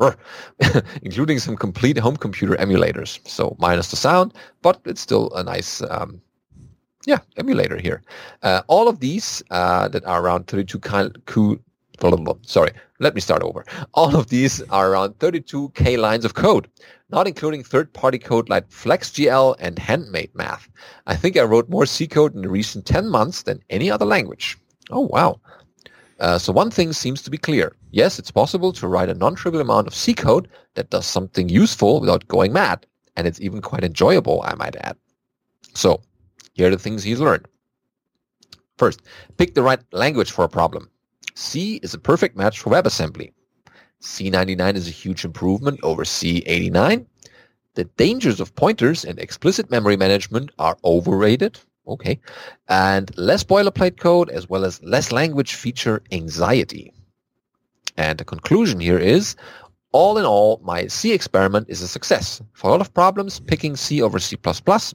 [1.02, 3.26] including some complete home computer emulators.
[3.26, 6.20] So minus the sound, but it's still a nice, um,
[7.06, 8.02] yeah, emulator here.
[8.42, 11.60] Uh, all of these uh, that are around 32 kind, coo,
[12.00, 12.34] blah, blah, blah.
[12.42, 13.64] sorry, let me start over.
[13.94, 16.68] All of these are around 32k lines of code,
[17.10, 20.68] not including third-party code like flextGL and handmade math.
[21.06, 24.04] I think I wrote more C code in the recent 10 months than any other
[24.04, 24.58] language.
[24.90, 25.40] Oh, wow.
[26.20, 27.74] Uh, so one thing seems to be clear.
[27.94, 32.00] Yes, it's possible to write a non-trivial amount of C code that does something useful
[32.00, 32.86] without going mad.
[33.16, 34.96] and it's even quite enjoyable, I might add.
[35.74, 36.02] So
[36.54, 37.46] here are the things he's learned.
[38.78, 39.02] First,
[39.36, 40.90] pick the right language for a problem.
[41.36, 43.32] C is a perfect match for WebAssembly.
[44.02, 47.06] C99 is a huge improvement over C89.
[47.74, 51.60] The dangers of pointers and explicit memory management are overrated.
[51.86, 52.18] Okay.
[52.68, 56.92] And less boilerplate code as well as less language feature anxiety.
[57.96, 59.36] And the conclusion here is,
[59.92, 62.42] all in all, my C experiment is a success.
[62.54, 64.36] For a lot of problems, picking C over C++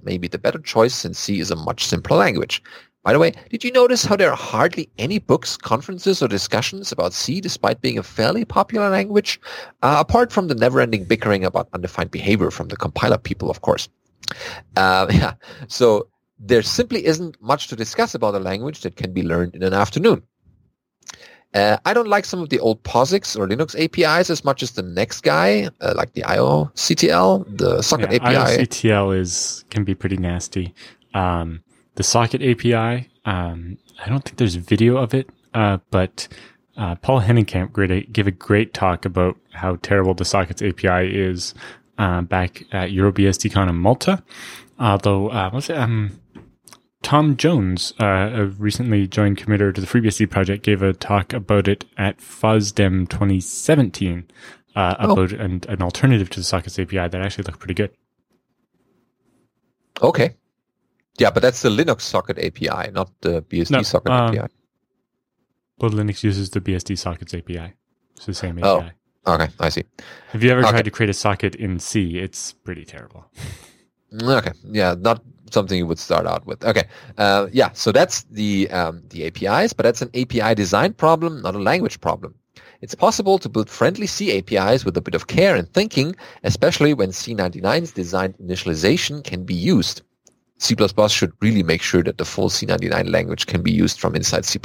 [0.03, 2.61] may be the better choice since C is a much simpler language.
[3.03, 6.91] By the way, did you notice how there are hardly any books, conferences, or discussions
[6.91, 9.39] about C despite being a fairly popular language?
[9.81, 13.87] Uh, apart from the never-ending bickering about undefined behavior from the compiler people, of course.
[14.75, 15.33] Uh, yeah,
[15.69, 16.09] so
[16.39, 19.73] there simply isn't much to discuss about a language that can be learned in an
[19.73, 20.21] afternoon.
[21.53, 24.71] Uh, I don't like some of the old POSIX or Linux APIs as much as
[24.71, 28.63] the next guy, uh, like the IOCTL, the socket yeah, API.
[28.63, 30.73] IOCTL is can be pretty nasty.
[31.15, 31.63] Um,
[31.95, 36.27] the socket API, um, I don't think there's video of it, uh, but
[36.77, 41.55] uh, Poul-Henning Kamp great, gave a great talk about how terrible the sockets API is
[41.97, 44.23] uh, back at EuroBSDCon in Malta.
[44.79, 45.77] Although, uh, what's it?
[45.77, 46.19] Um,
[47.01, 51.67] Tom Jones, uh, a recently joined committer to the FreeBSD project, gave a talk about
[51.67, 54.27] it at FOSDEM 2017
[54.75, 55.13] uh, oh.
[55.13, 57.91] about an, an, alternative to the Sockets API that actually looked pretty good.
[60.01, 60.35] Okay.
[61.17, 64.53] Yeah, but that's the Linux Socket API, not the BSD no, Socket um, API.
[65.77, 67.73] But Linux uses the BSD Sockets API.
[68.15, 68.91] It's the same API.
[69.25, 69.49] Oh, okay.
[69.59, 69.83] I see.
[70.29, 70.71] Have you ever okay.
[70.71, 72.19] tried to create a socket in C?
[72.19, 73.25] It's pretty terrible.
[74.11, 74.51] Okay.
[74.63, 75.21] Yeah, not
[75.53, 76.63] something you would start out with.
[76.63, 76.83] Okay.
[77.17, 77.71] Uh, yeah.
[77.73, 81.99] So that's the um, the APIs, but that's an API design problem, not a language
[82.01, 82.35] problem.
[82.81, 86.93] It's possible to build friendly C APIs with a bit of care and thinking, especially
[86.93, 90.01] when C99's designed initialization can be used.
[90.59, 90.75] C++
[91.07, 94.59] should really make sure that the full C99 language can be used from inside C++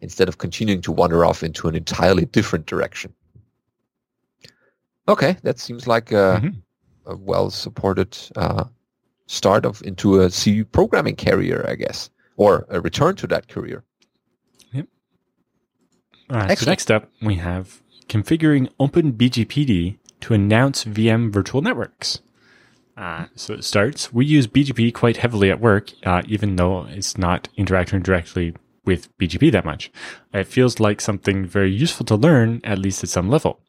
[0.00, 3.12] instead of continuing to wander off into an entirely different direction.
[5.06, 7.10] Okay, that seems like a, mm-hmm.
[7.10, 8.64] a well-supported uh,
[9.28, 13.84] start of into a C programming career, I guess, or a return to that career.
[14.72, 14.86] Yep.
[16.30, 16.58] All right.
[16.58, 22.20] So next up, we have configuring OpenBGPD to announce VM virtual networks.
[22.96, 24.12] Uh, so it starts.
[24.12, 29.16] We use BGP quite heavily at work, uh, even though it's not interacting directly with
[29.18, 29.92] BGP that much.
[30.34, 33.60] It feels like something very useful to learn, at least at some level.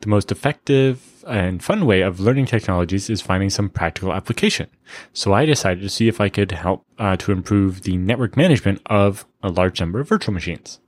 [0.00, 4.68] The most effective and fun way of learning technologies is finding some practical application.
[5.12, 8.80] So I decided to see if I could help uh, to improve the network management
[8.86, 10.80] of a large number of virtual machines.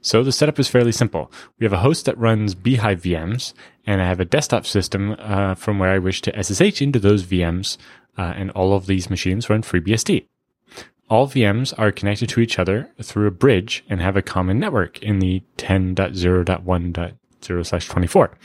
[0.00, 1.30] So the setup is fairly simple.
[1.58, 3.52] We have a host that runs bhyve VMs,
[3.86, 7.24] and I have a desktop system uh, from where I wish to SSH into those
[7.24, 7.76] VMs,
[8.18, 10.26] uh, and all of these machines run FreeBSD.
[11.12, 15.02] All VMs are connected to each other through a bridge and have a common network
[15.02, 18.38] in the 10.0.1.0 slash 24.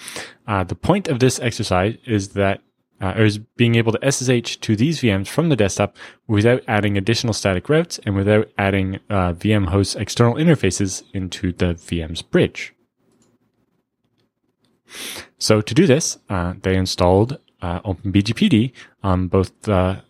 [0.45, 2.59] Uh, the point of this exercise is that
[2.99, 5.95] uh, is being able to SSH to these VMs from the desktop
[6.27, 11.75] without adding additional static routes and without adding uh, VM host external interfaces into the
[11.75, 12.73] VM's bridge.
[15.39, 20.01] So to do this, uh, they installed uh, OpenBGPD on both the,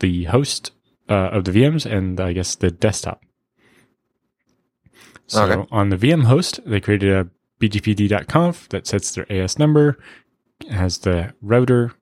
[0.00, 0.72] the host
[1.08, 3.22] uh, of the VMs and I guess the desktop.
[5.26, 5.68] So okay.
[5.72, 7.28] on the VM host, they created a
[7.60, 9.98] bgpd.conf that sets their AS number,
[10.70, 11.92] has the router,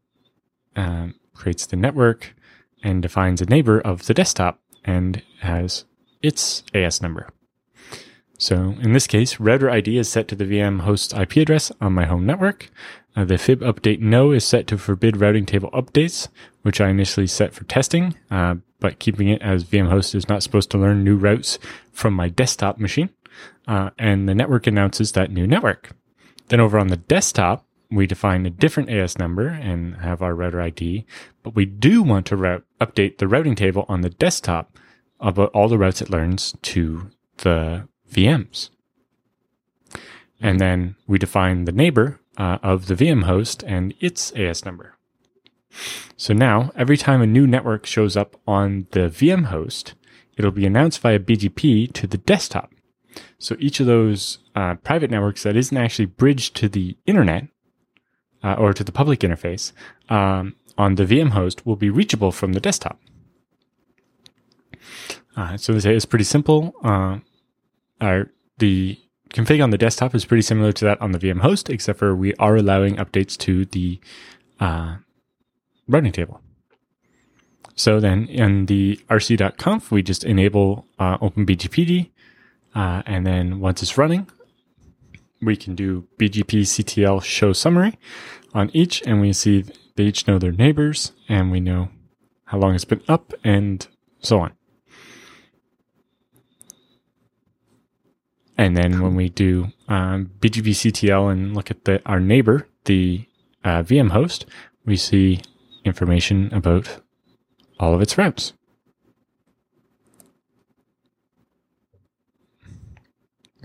[0.77, 2.35] um, creates the network,
[2.83, 5.85] and defines a neighbor of the desktop and has
[6.23, 7.29] its AS number.
[8.37, 11.93] So in this case, router ID is set to the VM host's IP address on
[11.93, 12.71] my home network.
[13.17, 16.29] Uh, the fib update no is set to forbid routing table updates,
[16.63, 20.43] which I initially set for testing, uh, but keeping it as VM host is not
[20.43, 21.59] supposed to learn new routes
[21.91, 23.09] from my desktop machine.
[23.67, 25.93] Uh, and the network announces that new network.
[26.49, 30.61] Then over on the desktop, we define a different AS number and have our router
[30.61, 31.07] ID,
[31.43, 34.77] but we do want to route, update the routing table on the desktop
[35.19, 38.69] about all the routes it learns to the VMs.
[40.43, 44.94] And then we define the neighbor uh, of the VM host and its AS number.
[46.17, 49.95] So now, every time a new network shows up on the VM host,
[50.37, 52.73] it'll be announced via BGP to the desktop.
[53.39, 57.49] So each of those uh, private networks that isn't actually bridged to the internet
[58.43, 59.73] uh, or to the public interface
[60.09, 62.99] um, on the VM host will be reachable from the desktop.
[65.37, 66.75] Uh, so it's pretty simple.
[66.83, 67.19] Uh,
[68.01, 68.99] our, the
[69.31, 72.15] config on the desktop is pretty similar to that on the VM host, except for
[72.15, 73.99] we are allowing updates to the
[74.61, 74.97] uh,
[75.89, 76.41] routing table.
[77.75, 82.11] So then in the rc.conf, we just enable uh, OpenBGPD.
[82.75, 84.29] Uh, and then once it's running,
[85.41, 87.99] we can do bgpctl show summary
[88.53, 89.65] on each, and we see
[89.97, 91.89] they each know their neighbors, and we know
[92.45, 93.87] how long it's been up, and
[94.21, 94.53] so on.
[98.57, 103.27] And then when we do um, bgpctl and look at the, our neighbor, the
[103.65, 104.47] uh, VM host,
[104.85, 105.41] we see
[105.85, 107.01] information about
[107.79, 108.53] all of its routes.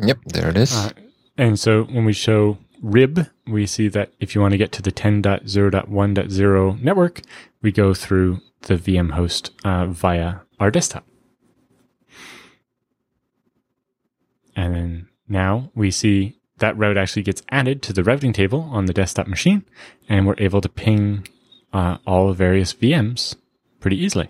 [0.02, 0.74] Yep, there it is.
[0.74, 0.92] Uh,
[1.38, 4.82] and so when we show rib, we see that if you want to get to
[4.82, 7.22] the 10.0.1.0 network,
[7.62, 11.06] we go through the VM host uh, via our desktop.
[14.56, 18.86] And then now we see that route actually gets added to the routing table on
[18.86, 19.64] the desktop machine,
[20.10, 21.26] and we're able to ping
[21.74, 23.36] uh, all the various VMs
[23.80, 24.30] pretty easily.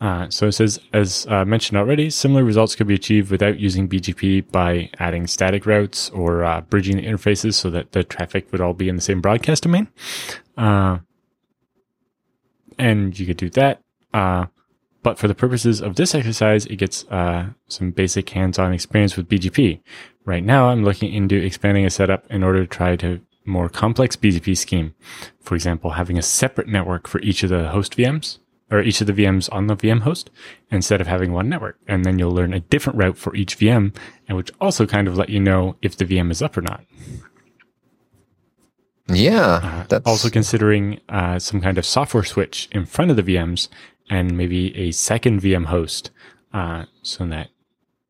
[0.00, 3.88] Uh, so it says, as uh, mentioned already, similar results could be achieved without using
[3.88, 8.60] BGP by adding static routes or uh, bridging the interfaces so that the traffic would
[8.60, 9.88] all be in the same broadcast domain.
[10.58, 10.98] Uh,
[12.78, 13.80] and you could do that.
[14.12, 14.46] Uh,
[15.02, 19.28] but for the purposes of this exercise, it gets uh, some basic hands-on experience with
[19.28, 19.80] BGP.
[20.24, 24.16] Right now, I'm looking into expanding a setup in order to try to more complex
[24.16, 24.94] BGP scheme.
[25.40, 28.38] For example, having a separate network for each of the host VMs
[28.70, 30.30] or each of the VMs on the VM host
[30.70, 31.78] instead of having one network.
[31.86, 33.94] And then you'll learn a different route for each VM
[34.26, 36.84] and which also kind of let you know if the VM is up or not.
[39.08, 39.60] Yeah.
[39.62, 43.68] Uh, that's also considering uh, some kind of software switch in front of the VMs
[44.10, 46.10] and maybe a second VM host,
[46.52, 47.48] uh, so that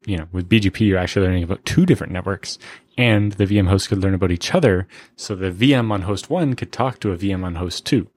[0.07, 2.59] you know with BGP you're actually learning about two different networks,
[2.97, 4.87] and the VM host could learn about each other.
[5.17, 8.09] So the VM on host one could talk to a VM on host two.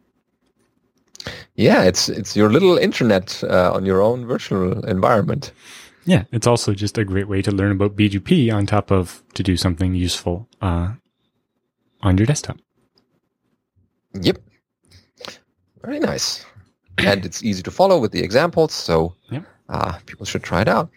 [1.55, 5.51] Yeah, it's it's your little internet uh, on your own virtual environment.
[6.05, 9.43] Yeah, it's also just a great way to learn about BGP on top of to
[9.43, 10.93] do something useful uh,
[12.01, 12.57] on your desktop.
[14.13, 14.37] Yep.
[15.83, 16.45] Very nice
[16.97, 18.73] and it's easy to follow with the examples.
[18.73, 19.41] So yeah.
[19.69, 20.89] uh, people should try it out.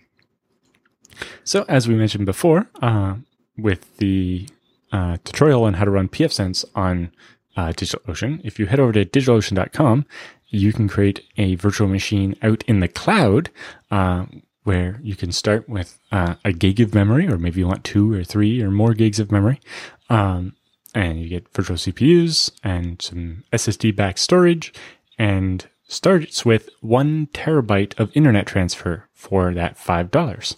[1.44, 3.16] So as we mentioned before, uh,
[3.62, 4.48] with the
[4.92, 7.12] uh, tutorial on how to run pfSense on
[7.56, 10.06] uh, DigitalOcean, if you head over to digitalocean.com,
[10.48, 13.50] you can create a virtual machine out in the cloud
[13.90, 14.26] uh,
[14.64, 18.12] where you can start with uh, a gig of memory, or maybe you want two
[18.12, 19.60] or three or more gigs of memory.
[20.08, 20.54] Um,
[20.94, 24.72] and you get virtual CPUs and some SSD backed storage
[25.18, 30.56] and starts with one terabyte of internet transfer for that $5.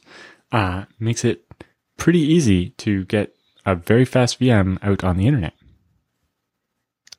[0.53, 1.52] Uh, makes it
[2.03, 3.33] pretty easy to get
[3.65, 5.55] a very fast VM out on the internet.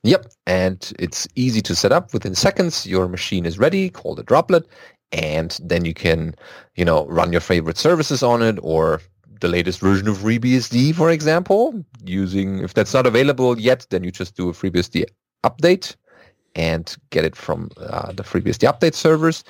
[0.02, 2.86] Yep, and it's easy to set up within seconds.
[2.86, 4.66] Your machine is ready, call the droplet,
[5.10, 6.34] and then you can,
[6.76, 9.00] you know, run your favorite services on it or
[9.40, 14.10] the latest version of FreeBSD, for example, using, if that's not available yet, then you
[14.10, 15.06] just do a FreeBSD
[15.44, 15.96] update
[16.56, 19.44] and get it from uh, the FreeBSD update servers.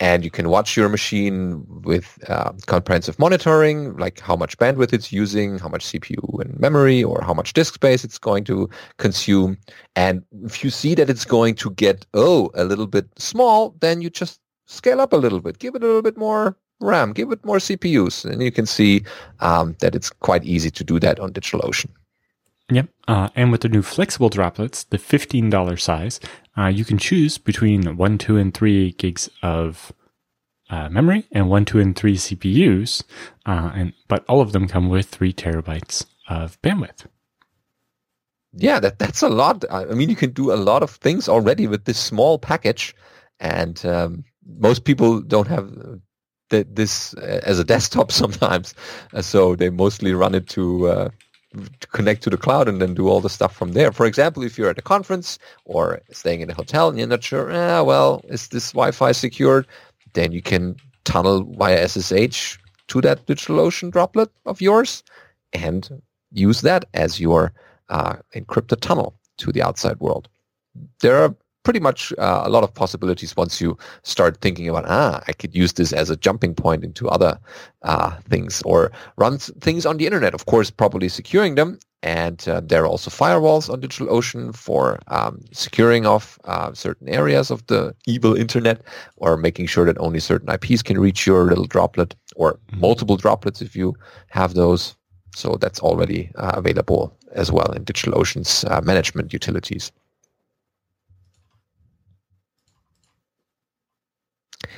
[0.00, 5.12] And you can watch your machine with uh, comprehensive monitoring, like how much bandwidth it's
[5.12, 9.58] using, how much CPU and memory, or how much disk space it's going to consume.
[9.94, 14.00] And if you see that it's going to get, oh, a little bit small, then
[14.00, 17.30] you just scale up a little bit, give it a little bit more RAM, give
[17.30, 18.24] it more CPUs.
[18.24, 19.04] And you can see
[19.40, 21.90] um, that it's quite easy to do that on DigitalOcean.
[22.70, 22.88] Yep.
[23.08, 26.20] Uh, and with the new flexible droplets, the $15 size,
[26.58, 29.92] uh, you can choose between 1, 2, and 3 gigs of
[30.68, 33.02] uh, memory and 1, 2, and 3 CPUs.
[33.46, 37.06] Uh, and But all of them come with 3 terabytes of bandwidth.
[38.52, 39.64] Yeah, that, that's a lot.
[39.70, 42.94] I mean, you can do a lot of things already with this small package.
[43.38, 44.24] And um,
[44.58, 45.70] most people don't have
[46.50, 48.74] this as a desktop sometimes.
[49.20, 51.08] so they mostly run it to uh,
[51.92, 53.92] connect to the cloud and then do all the stuff from there.
[53.92, 57.24] For example, if you're at a conference or staying in a hotel and you're not
[57.24, 59.66] sure, eh, well, is this Wi-Fi secured?
[60.14, 65.02] Then you can tunnel via SSH to that DigitalOcean droplet of yours
[65.52, 67.52] and use that as your
[67.88, 70.28] uh, encrypted tunnel to the outside world.
[71.00, 75.22] There are pretty much uh, a lot of possibilities once you start thinking about, ah,
[75.26, 77.38] I could use this as a jumping point into other
[77.82, 81.78] uh, things or run things on the internet, of course, properly securing them.
[82.02, 87.50] And uh, there are also firewalls on DigitalOcean for um, securing off uh, certain areas
[87.50, 88.80] of the evil internet
[89.16, 92.80] or making sure that only certain IPs can reach your little droplet or mm-hmm.
[92.80, 93.94] multiple droplets if you
[94.28, 94.96] have those.
[95.34, 99.92] So that's already uh, available as well in DigitalOcean's uh, management utilities.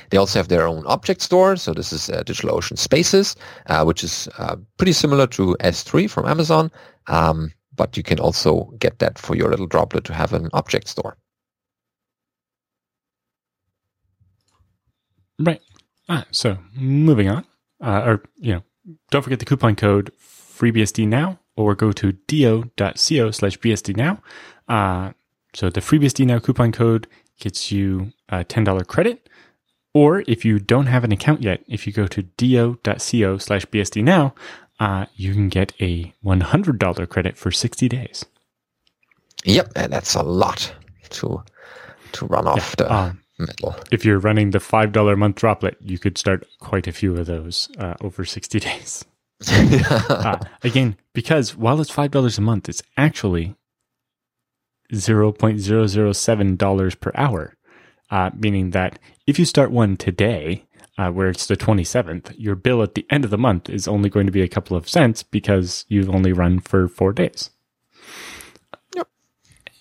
[0.09, 1.55] They also have their own object store.
[1.55, 3.35] So this is uh, DigitalOcean Spaces,
[3.67, 6.71] uh, which is uh, pretty similar to S3 from Amazon.
[7.07, 10.87] Um, but you can also get that for your little droplet to have an object
[10.87, 11.17] store.
[15.39, 15.61] Right.
[16.07, 17.45] Ah, so moving on,
[17.81, 18.63] uh, or you know,
[19.09, 24.21] don't forget the coupon code FreeBSD now, or go to do.co slash BSD now.
[24.67, 25.13] Uh,
[25.55, 27.07] so the FreeBSD now coupon code
[27.39, 29.29] gets you a $10 credit
[29.93, 34.03] or if you don't have an account yet, if you go to do.co slash BSD
[34.03, 34.33] now,
[34.79, 38.25] uh, you can get a $100 credit for 60 days.
[39.45, 40.73] Yep, and that's a lot
[41.11, 41.43] to
[42.13, 43.75] to run off yeah, the um, metal.
[43.91, 47.69] If you're running the $5 month droplet, you could start quite a few of those
[47.77, 49.05] uh, over 60 days.
[49.49, 53.55] uh, again, because while it's $5 a month, it's actually
[54.93, 57.55] $0.007 per hour
[58.13, 60.63] uh, meaning that if you start one today,
[60.99, 64.07] uh, where it's the 27th, your bill at the end of the month is only
[64.07, 67.49] going to be a couple of cents because you've only run for four days.
[68.95, 69.07] Yep.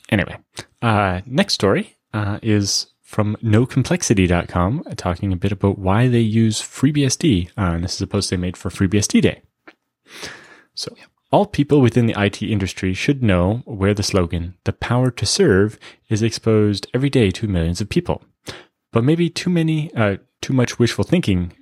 [0.09, 0.39] Anyway,
[0.81, 7.49] uh, next story uh, is from nocomplexity.com talking a bit about why they use FreeBSD.
[7.49, 9.43] Uh, and this is a post they made for FreeBSD Day.
[10.75, 10.95] So,
[11.33, 15.79] all people within the IT industry should know where the slogan, the power to serve,
[16.09, 18.23] is exposed every day to millions of people.
[18.93, 21.55] But maybe too many, uh, too much wishful thinking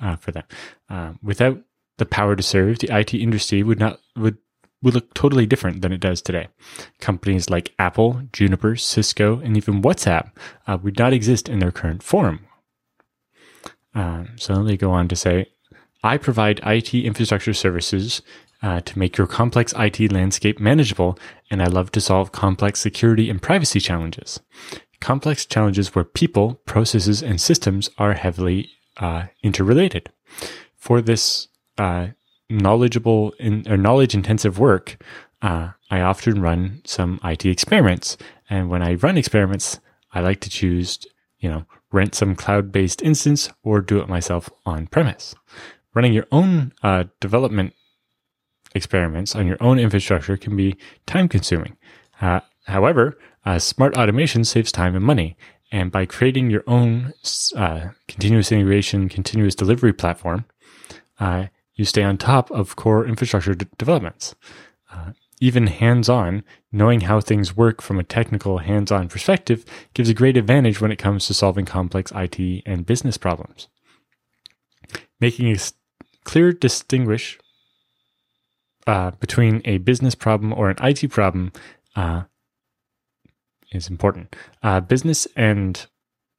[0.00, 0.50] uh, for that.
[0.88, 1.60] Uh, without
[1.98, 4.38] the power to serve, the IT industry would not would
[4.82, 6.48] would look totally different than it does today.
[7.00, 10.30] Companies like Apple, Juniper, Cisco, and even WhatsApp
[10.66, 12.46] uh, would not exist in their current form.
[13.94, 15.46] Uh, so they go on to say,
[16.02, 18.22] I provide IT infrastructure services
[18.62, 21.18] uh, to make your complex IT landscape manageable,
[21.50, 24.40] and I love to solve complex security and privacy challenges.
[25.00, 30.10] Complex challenges where people, processes, and systems are heavily uh, interrelated.
[30.76, 31.48] For this
[31.78, 32.08] uh,
[32.50, 35.02] knowledgeable in, or knowledge intensive work,
[35.42, 38.18] uh, I often run some IT experiments.
[38.50, 39.80] And when I run experiments,
[40.12, 40.98] I like to choose,
[41.38, 45.34] you know, rent some cloud based instance or do it myself on premise.
[45.94, 47.74] Running your own uh, development
[48.74, 51.76] experiments on your own infrastructure can be time consuming.
[52.20, 55.36] Uh, however, uh, smart automation saves time and money.
[55.72, 57.12] And by creating your own
[57.56, 60.44] uh, continuous integration, continuous delivery platform,
[61.20, 64.34] uh, you stay on top of core infrastructure d- developments.
[64.92, 69.64] Uh, even hands on, knowing how things work from a technical hands on perspective
[69.94, 73.68] gives a great advantage when it comes to solving complex IT and business problems.
[75.20, 75.58] Making a
[76.24, 77.38] clear distinguish
[78.90, 81.52] uh, between a business problem or an IT problem
[81.94, 82.22] uh,
[83.70, 84.34] is important.
[84.64, 85.86] Uh, business and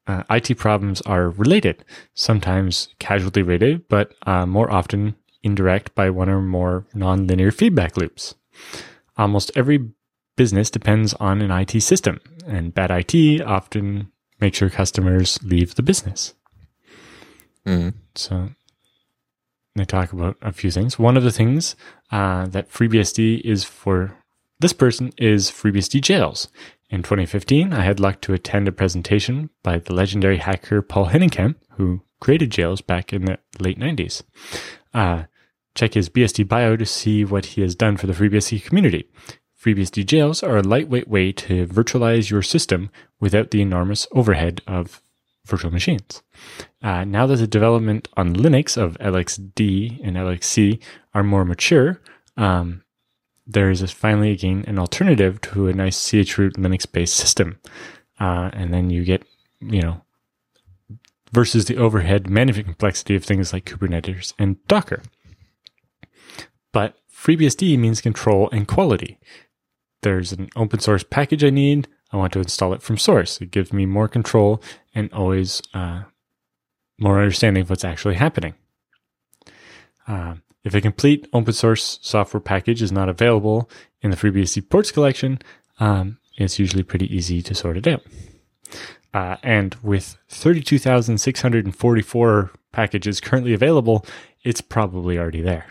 [0.05, 6.27] uh, IT problems are related, sometimes casually related, but uh, more often indirect by one
[6.27, 8.35] or more nonlinear feedback loops.
[9.17, 9.87] Almost every
[10.35, 15.83] business depends on an IT system, and bad IT often makes your customers leave the
[15.83, 16.33] business.
[17.65, 17.93] Mm.
[18.15, 18.49] So
[19.75, 20.99] they talk about a few things.
[20.99, 21.75] One of the things
[22.11, 24.17] uh, that FreeBSD is for
[24.59, 26.49] this person is FreeBSD jails.
[26.89, 31.57] In 2015, I had luck to attend a presentation by the legendary hacker Poul-Henning Kamp,
[31.77, 34.23] who created jails back in the late 90s.
[34.93, 35.23] Uh,
[35.73, 39.09] check his BSD bio to see what he has done for the FreeBSD community.
[39.59, 45.01] FreeBSD jails are a lightweight way to virtualize your system without the enormous overhead of
[45.51, 46.23] virtual machines.
[46.81, 50.81] Uh, now that the development on Linux of LXD and LXC
[51.13, 52.01] are more mature,
[52.37, 52.83] um,
[53.45, 57.59] there is finally again an alternative to a nice chroot Linux based system.
[58.19, 59.23] Uh, and then you get,
[59.59, 60.01] you know,
[61.31, 65.01] versus the overhead management complexity of things like Kubernetes and Docker.
[66.71, 69.19] But FreeBSD means control and quality.
[70.01, 71.87] There's an open source package I need.
[72.11, 73.39] I want to install it from source.
[73.39, 74.61] It gives me more control
[74.93, 76.03] and always uh,
[76.99, 78.55] more understanding of what's actually happening.
[80.07, 83.69] Uh, if a complete open source software package is not available
[84.01, 85.39] in the FreeBSD ports collection,
[85.79, 88.03] um, it's usually pretty easy to sort it out.
[89.13, 94.05] Uh, and with 32,644 packages currently available,
[94.43, 95.65] it's probably already there.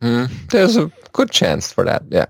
[0.00, 2.04] Mm, there's a good chance for that.
[2.08, 2.26] Yeah.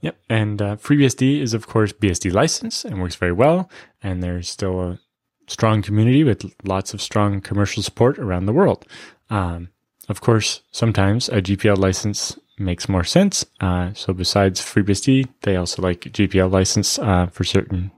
[0.00, 0.16] Yep.
[0.28, 3.70] And uh, FreeBSD is, of course, BSD license and works very well.
[4.02, 5.00] And there's still a
[5.46, 8.86] strong community with lots of strong commercial support around the world.
[9.28, 9.68] Um,
[10.08, 13.44] of course, sometimes a GPL license makes more sense.
[13.60, 17.90] Uh, so besides FreeBSD, they also like GPL license uh, for certain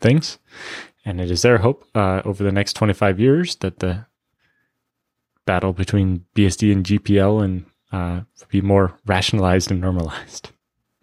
[0.00, 0.38] things.
[1.04, 4.06] And it is their hope uh, over the next 25 years that the
[5.46, 10.50] battle between BSD and GPL and uh, be more rationalized and normalized.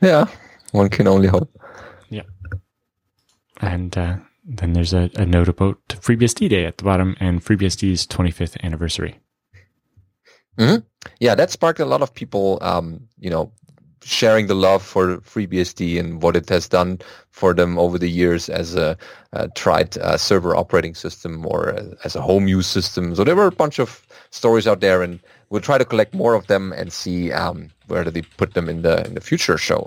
[0.00, 0.26] yeah,
[0.72, 1.50] one can only hope.
[2.08, 2.22] Yeah.
[3.60, 8.06] And uh, then there's a, a note about FreeBSD Day at the bottom and FreeBSD's
[8.06, 9.18] 25th anniversary.
[10.58, 10.84] Mm-hmm.
[11.20, 13.52] Yeah, that sparked a lot of people, um, you know,
[14.02, 18.48] sharing the love for FreeBSD and what it has done for them over the years
[18.48, 18.96] as a,
[19.32, 23.14] a tried uh, server operating system or as a home use system.
[23.14, 25.20] So there were a bunch of stories out there, and
[25.50, 28.68] we'll try to collect more of them and see um, where do they put them
[28.68, 29.86] in the in the future show.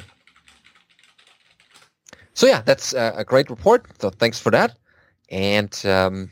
[2.33, 3.85] So yeah, that's a great report.
[3.99, 4.77] So thanks for that.
[5.29, 6.31] And um,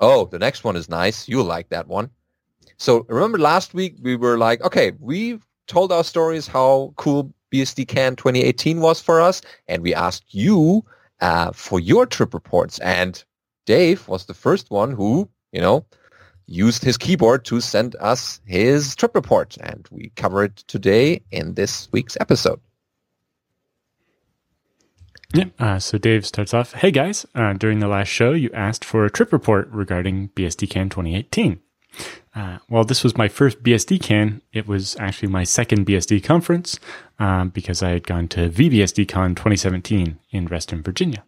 [0.00, 1.28] oh, the next one is nice.
[1.28, 2.10] You'll like that one.
[2.78, 8.16] So remember last week we were like, okay, we told our stories how cool BSDCan
[8.16, 10.84] 2018 was for us, and we asked you
[11.20, 12.78] uh, for your trip reports.
[12.80, 13.22] And
[13.64, 15.86] Dave was the first one who, you know,
[16.46, 21.54] used his keyboard to send us his trip report, and we cover it today in
[21.54, 22.60] this week's episode.
[25.34, 25.46] Yeah.
[25.58, 29.04] Uh, so Dave starts off, "Hey guys, uh, during the last show, you asked for
[29.04, 31.60] a trip report regarding BSDCan 2018.
[32.34, 34.42] Uh, well, this was my first BSDCan.
[34.52, 36.78] It was actually my second BSD conference
[37.18, 41.24] um, because I had gone to VBSDCon 2017 in Reston, Virginia.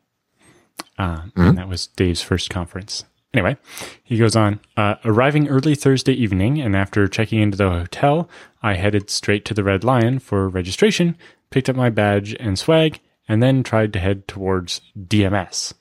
[0.99, 1.41] Uh, mm-hmm.
[1.41, 3.05] And that was Dave's first conference.
[3.35, 3.57] Anyway,
[4.03, 8.29] he goes on uh, arriving early Thursday evening, and after checking into the hotel,
[8.63, 11.17] I headed straight to the Red Lion for registration,
[11.51, 15.75] picked up my badge and swag, and then tried to head towards DMS.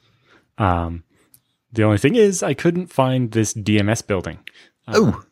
[0.58, 1.04] Um,
[1.72, 4.40] the only thing is, I couldn't find this DMS building.
[4.88, 5.24] Oh.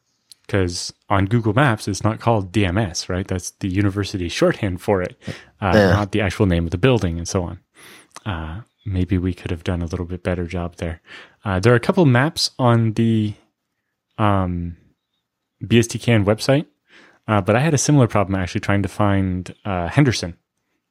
[0.45, 3.27] Because on Google Maps, it's not called DMS, right?
[3.27, 5.17] That's the university shorthand for it,
[5.59, 5.89] uh, yeah.
[5.89, 7.59] not the actual name of the building and so on.
[8.85, 11.01] Maybe we could have done a little bit better job there.
[11.43, 13.33] Uh, there are a couple maps on the
[14.17, 14.77] um,
[15.63, 16.67] BSDCan website,
[17.27, 20.37] uh, but I had a similar problem actually trying to find uh, Henderson,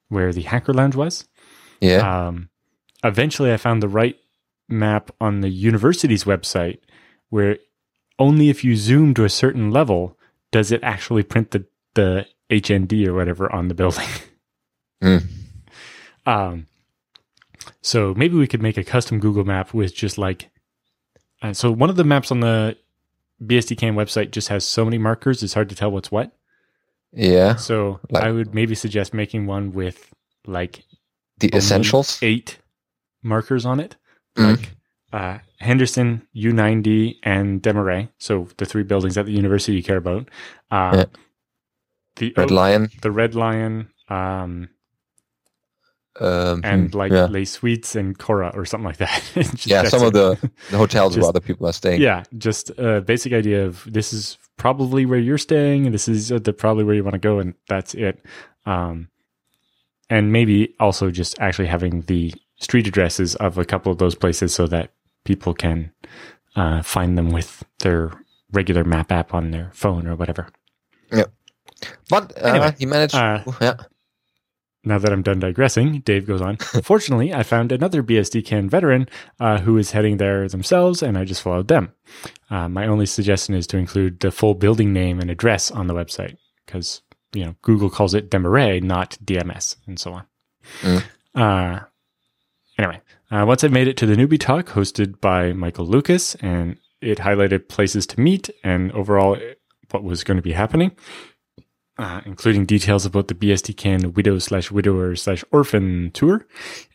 [0.08, 1.28] where the Hacker Lounge was.
[1.80, 2.26] Yeah.
[2.26, 2.48] Um,
[3.04, 4.16] eventually, I found the right
[4.68, 6.78] map on the university's website,
[7.28, 7.58] where
[8.18, 10.18] only if you zoom to a certain level
[10.50, 14.08] does it actually print the, the HND or whatever on the building.
[15.02, 15.24] mm.
[16.26, 16.68] Um,
[17.82, 20.50] so maybe we could make a custom Google map with just like,
[21.42, 22.76] uh, so one of the maps on the
[23.42, 26.32] BSDCan website just has so many markers, it's hard to tell what's what.
[27.12, 27.56] Yeah.
[27.56, 30.12] So like, I would maybe suggest making one with
[30.46, 30.84] like
[31.38, 32.58] the essentials, eight
[33.22, 33.96] markers on it.
[34.36, 34.56] Mm.
[34.56, 34.70] Like
[35.12, 38.08] uh, Henderson, U90, and Desmarais.
[38.18, 40.28] So the three buildings at the university you care about.
[40.70, 41.04] Uh, yeah.
[42.16, 44.68] The Red Lion, the Red Lion, um,
[46.20, 47.26] um, and like yeah.
[47.26, 49.22] Les Suites and Cora or something like that.
[49.66, 50.06] yeah, some it.
[50.06, 52.00] of the, the hotels just, where other people are staying.
[52.00, 56.52] Yeah, just a basic idea of this is probably where you're staying, this is the
[56.52, 58.24] probably where you want to go, and that's it.
[58.66, 59.08] Um,
[60.08, 64.54] and maybe also just actually having the street addresses of a couple of those places
[64.54, 64.92] so that
[65.24, 65.90] people can
[66.56, 68.12] uh, find them with their
[68.52, 70.48] regular map app on their phone or whatever.
[71.12, 71.24] Yeah.
[72.08, 73.14] But uh, anyway, he managed.
[73.14, 73.74] Uh, yeah.
[74.84, 76.56] Now that I'm done digressing, Dave goes on.
[76.82, 79.08] Fortunately, I found another BSDCan veteran
[79.40, 81.92] uh, who is heading there themselves, and I just followed them.
[82.50, 85.94] Uh, my only suggestion is to include the full building name and address on the
[85.94, 90.26] website because you know Google calls it Desmarais, not DMS, and so on.
[90.82, 91.04] Mm.
[91.34, 91.80] Uh,
[92.78, 96.78] anyway, uh, once I made it to the newbie talk hosted by Michael Lucas, and
[97.00, 99.38] it highlighted places to meet and overall
[99.90, 100.92] what was going to be happening,
[101.98, 106.46] uh, including details about the BSDCan widow slash widower slash orphan tour,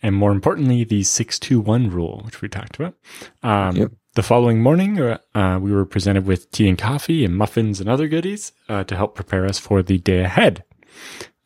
[0.02, 2.96] and more importantly, the 621 rule, which we talked about.
[3.44, 3.92] Um, yep.
[4.16, 7.88] The following morning, uh, uh, we were presented with tea and coffee and muffins and
[7.88, 10.64] other goodies uh, to help prepare us for the day ahead.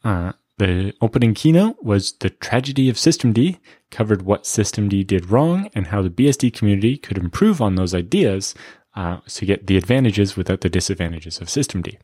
[0.03, 3.59] Uh, the opening keynote was The Tragedy of Systemd,
[3.91, 8.55] covered what Systemd did wrong and how the BSD community could improve on those ideas
[8.95, 11.97] uh, to get the advantages without the disadvantages of Systemd.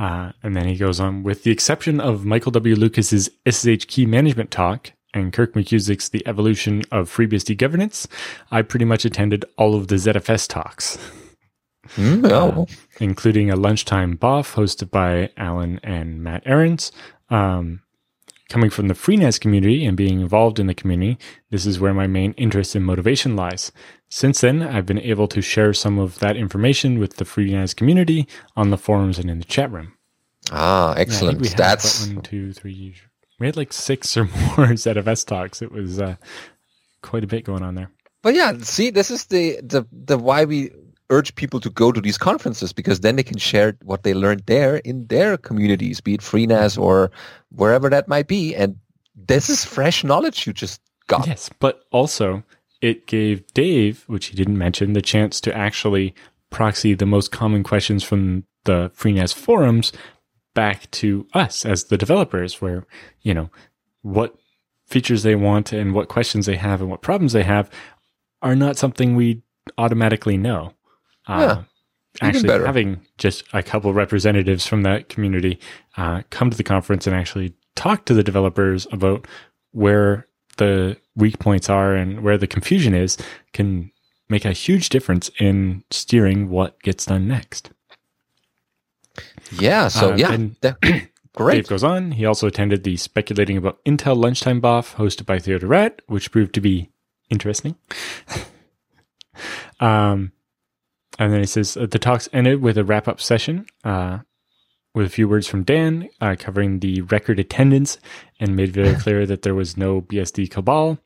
[0.00, 2.74] Uh, and then he goes on with the exception of Michael W.
[2.74, 8.08] Lucas's SSH key management talk, and Kirk McKusick's The Evolution of FreeBSD Governance,
[8.50, 10.98] I pretty much attended all of the ZFS talks.
[11.96, 12.62] Mm, oh.
[12.62, 12.66] uh,
[12.98, 16.92] including a lunchtime BOF hosted by Allan and Matt Ahrens.
[17.28, 17.82] Um,
[18.50, 21.18] coming from the FreeNAS community and being involved in the community,
[21.50, 23.72] this is where my main interest and motivation lies.
[24.10, 28.28] Since then, I've been able to share some of that information with the FreeNAS community
[28.56, 29.94] on the forums and in the chat room.
[30.50, 31.38] Ah, Yeah, excellent.
[31.46, 32.96] had That's one, two, three.
[33.38, 34.24] We had like six or
[34.56, 35.62] more ZFS talks.
[35.62, 36.16] It was uh,
[37.02, 37.90] quite a bit going on there.
[38.22, 40.72] But yeah, see, this is the, the, the why we
[41.10, 44.44] urge people to go to these conferences because then they can share what they learned
[44.46, 47.10] there in their communities, be it FreeNAS or
[47.50, 48.54] wherever that might be.
[48.54, 48.76] And
[49.14, 51.26] this is fresh knowledge you just got.
[51.26, 52.42] Yes, but also
[52.80, 56.14] it gave Dave, which he didn't mention, the chance to actually
[56.48, 59.92] proxy the most common questions from the FreeNAS forums
[60.54, 62.86] back to us as the developers, where,
[63.22, 63.50] you know,
[64.02, 64.36] what
[64.86, 67.70] features they want and what questions they have and what problems they have
[68.42, 69.42] are not something we
[69.78, 70.72] automatically know.
[71.38, 71.62] Yeah, Uh,
[72.20, 72.66] actually, better.
[72.66, 75.58] having just a couple representatives from that community
[75.96, 79.26] uh, come to the conference and actually talk to the developers about
[79.72, 80.26] where
[80.56, 83.16] the weak points are and where the confusion is
[83.52, 83.90] can
[84.28, 87.70] make a huge difference in steering what gets done next.
[89.52, 89.88] Yeah.
[89.88, 90.78] So Uh, yeah, that-
[91.38, 92.12] Dave goes on.
[92.12, 96.30] He also attended the Speculating About Intel Lunchtime BOF hosted by Theo de Raadt, which
[96.32, 96.90] proved to be
[97.30, 97.76] interesting.
[99.80, 100.32] um,
[101.18, 104.18] and then he says uh, the talks ended with a wrap up session uh,
[104.94, 107.98] with a few words from Dan uh, covering the record attendance
[108.40, 110.98] and made very clear that there was no BSD cabal,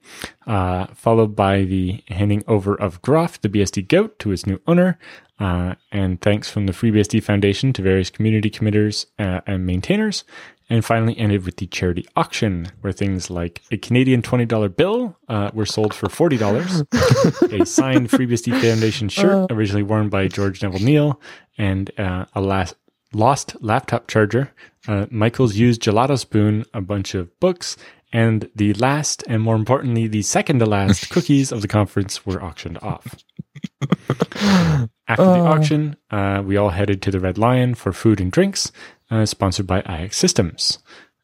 [0.47, 4.99] uh, followed by the handing over of Groff, the BSD goat, to his new owner.
[5.41, 10.25] Uh, and thanks from the FreeBSD Foundation to various community committers uh, and maintainers.
[10.75, 15.53] And finally ended with the charity auction, where things like a Canadian $20 bill uh,
[15.55, 21.21] were sold for $40, a signed FreeBSD Foundation shirt originally worn by George Neville-Neil,
[21.57, 22.75] and uh, a last,
[23.13, 24.51] lost laptop charger,
[24.89, 27.77] uh, Michael's used gelato spoon, a bunch of books,
[28.13, 32.43] and the last and more importantly, the second to last cookies of the conference were
[32.43, 33.15] auctioned off.
[35.07, 38.73] After the auction, uh, we all headed to the Red Lion for food and drinks,
[39.11, 40.79] uh, sponsored by iXsystems.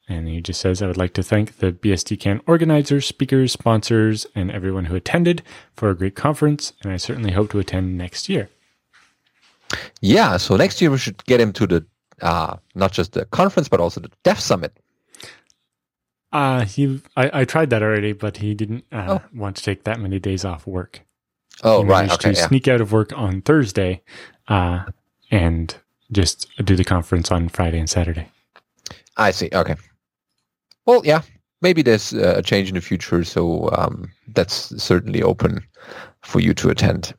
[0.09, 4.51] And he just says, I would like to thank the BSDCan organizers, speakers, sponsors, and
[4.51, 5.43] everyone who attended
[5.77, 6.73] for a great conference.
[6.83, 8.49] And I certainly hope to attend next year.
[10.01, 10.37] Yeah.
[10.39, 11.87] So next year we should get him to the
[12.21, 14.77] uh, not just the conference but also the Dev Summit.
[16.33, 19.23] Uh, he, I, I tried that already, but he didn't uh, Oh.
[19.35, 21.01] want to take that many days off work.
[21.63, 22.11] Oh he right.
[22.11, 22.33] Okay.
[22.33, 22.47] to Yeah.
[22.49, 24.03] sneak out of work on Thursday
[24.49, 24.85] uh,
[25.31, 25.75] and
[26.13, 28.29] just do the conference on Friday and Saturday.
[29.17, 29.51] I see.
[29.53, 29.77] Okay.
[30.87, 31.23] Well, yeah.
[31.63, 35.61] Maybe there's a change in the future, so um, that's certainly open
[36.23, 37.13] for you to attend.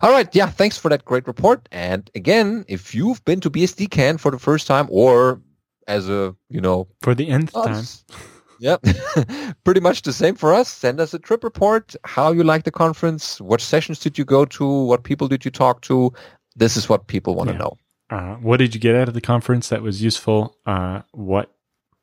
[0.00, 0.28] All right.
[0.34, 0.46] Yeah.
[0.46, 1.68] Thanks for that great report.
[1.70, 5.40] And again, if you've been to BSDCan for the first time, or
[5.86, 7.74] as a you know For the nth time.
[7.74, 8.04] us,
[8.58, 8.84] Yep.
[9.64, 10.68] Pretty much the same for us.
[10.68, 14.44] Send us a trip report, how you like the conference, what sessions did you go
[14.46, 16.12] to, what people did you talk to.
[16.56, 17.58] This is what people want to Yeah.
[17.58, 17.78] know.
[18.08, 20.56] Uh, what did you get out of the conference that was useful?
[20.64, 21.54] Uh, what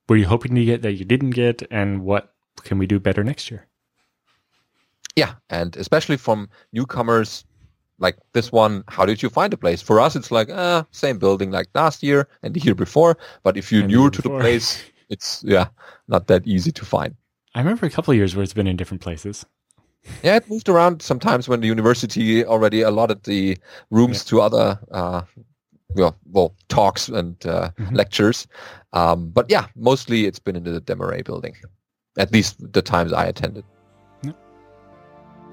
[0.07, 1.63] were you hoping to get that you didn't get?
[1.71, 2.33] And what
[2.63, 3.67] can we do better next year?
[5.15, 5.35] Yeah.
[5.49, 7.45] And especially from newcomers
[7.99, 9.81] like this one, how did you find the place?
[9.81, 13.17] For us, it's like, uh, same building like last year and the year before.
[13.43, 15.67] But if you're new to the place, it's, yeah,
[16.07, 17.15] not that easy to find.
[17.55, 19.45] I remember a couple of years where it's been in different places.
[20.21, 23.57] Yeah, it moved around sometimes when the university already allotted the
[23.91, 25.21] rooms to other, uh,
[25.95, 27.95] well, well, talks and uh, Mhm.
[27.95, 28.47] lectures.
[28.93, 31.55] Um, but yeah, mostly it's been in the Desmarais building,
[32.17, 33.63] at least the times I attended.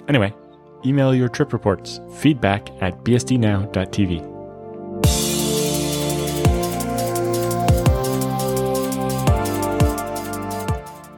[0.09, 0.34] Anyway,
[0.84, 4.39] email your trip reports feedback at bsdnow.tv.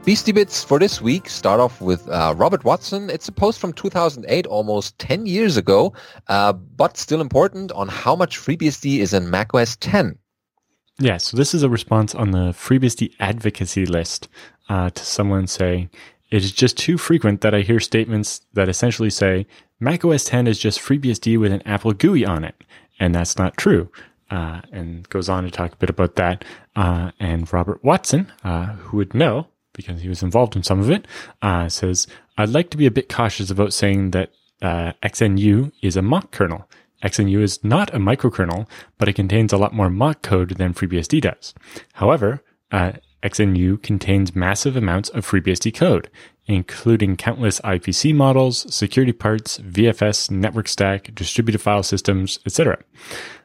[0.05, 3.09] Beastie Bits for this week start off with uh, Robert Watson.
[3.09, 5.92] It's a post from 2008, almost 10 years ago,
[6.26, 10.18] uh, but still important on how much FreeBSD is in macOS 10.
[10.98, 14.28] Yeah, so this is a response on the FreeBSD advocacy list
[14.68, 15.88] uh, to someone saying,
[16.32, 19.46] It is just too frequent that I hear statements that essentially say,
[19.78, 22.57] Mac OS 10 is just FreeBSD with an Apple GUI on it.
[22.98, 23.88] And that's not true.
[24.32, 26.44] Uh, and goes on to talk a bit about that.
[26.74, 29.46] Uh, and Robert Watson, uh, who would know
[29.82, 31.06] because he was involved in some of it,
[31.42, 32.06] uh, says,
[32.38, 34.30] I'd like to be a bit cautious about saying that
[34.60, 36.68] uh, XNU is a Mach kernel.
[37.02, 41.20] XNU is not a microkernel, but it contains a lot more Mach code than FreeBSD
[41.22, 41.52] does.
[41.94, 46.10] However, uh, XNU contains massive amounts of FreeBSD code,
[46.46, 52.78] including countless IPC models, security parts, VFS, network stack, distributed file systems, etc.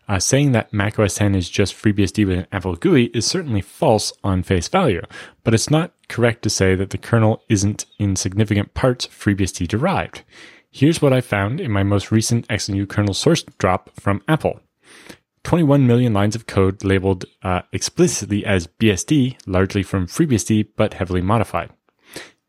[0.08, 4.14] Uh, saying that macOS 10 is just FreeBSD with an Apple GUI is certainly false
[4.24, 5.02] on face value,
[5.44, 10.24] but it's not correct to say that the kernel isn't in significant parts FreeBSD derived.
[10.72, 14.62] Here's what I found in my most recent XNU kernel source drop from Apple.
[15.44, 21.22] 21 million lines of code labeled uh, explicitly as BSD, largely from FreeBSD, but heavily
[21.22, 21.70] modified.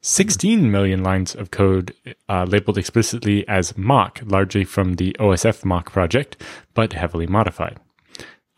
[0.09, 1.95] 16 million lines of code
[2.31, 6.43] uh, labeled explicitly as Mach, largely from the OSF Mach project,
[6.73, 7.79] but heavily modified.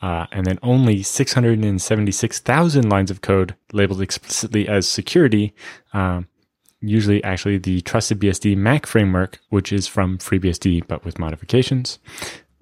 [0.01, 5.53] Uh, and then only 676,000 lines of code labeled explicitly as security,
[5.93, 6.23] uh,
[6.81, 11.99] usually actually the Trusted BSD Mac framework, which is from FreeBSD but with modifications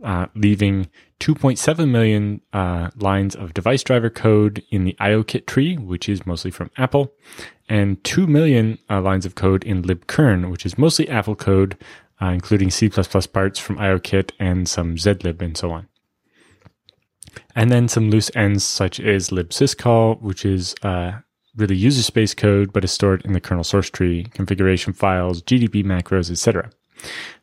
[0.03, 0.89] uh, leaving
[1.21, 6.51] 2.7 million uh, lines of device driver code in the IOKit tree, which is mostly
[6.51, 7.13] from Apple,
[7.69, 11.77] and 2 million uh, lines of code in libkern, which is mostly Apple code,
[12.23, 15.89] uh, including C++ parts from IOKit and some zlib and so on.
[17.55, 21.19] And then some loose ends such as libsyscall, which is uh,
[21.57, 25.85] really user space code, but is stored in the kernel source tree, configuration files, GDB
[25.85, 26.71] macros, etc.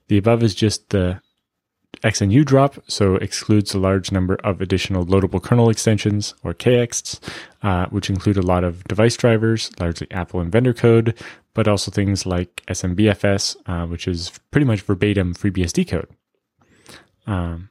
[0.08, 1.22] The above is just the
[2.02, 7.20] XNU drop, so excludes a large number of additional loadable kernel extensions, or KEXTs,
[7.62, 11.18] uh, which include a lot of device drivers, largely Apple and vendor code,
[11.54, 16.10] but also things like SMBFS, uh, which is pretty much verbatim FreeBSD code.
[17.28, 17.70] Um,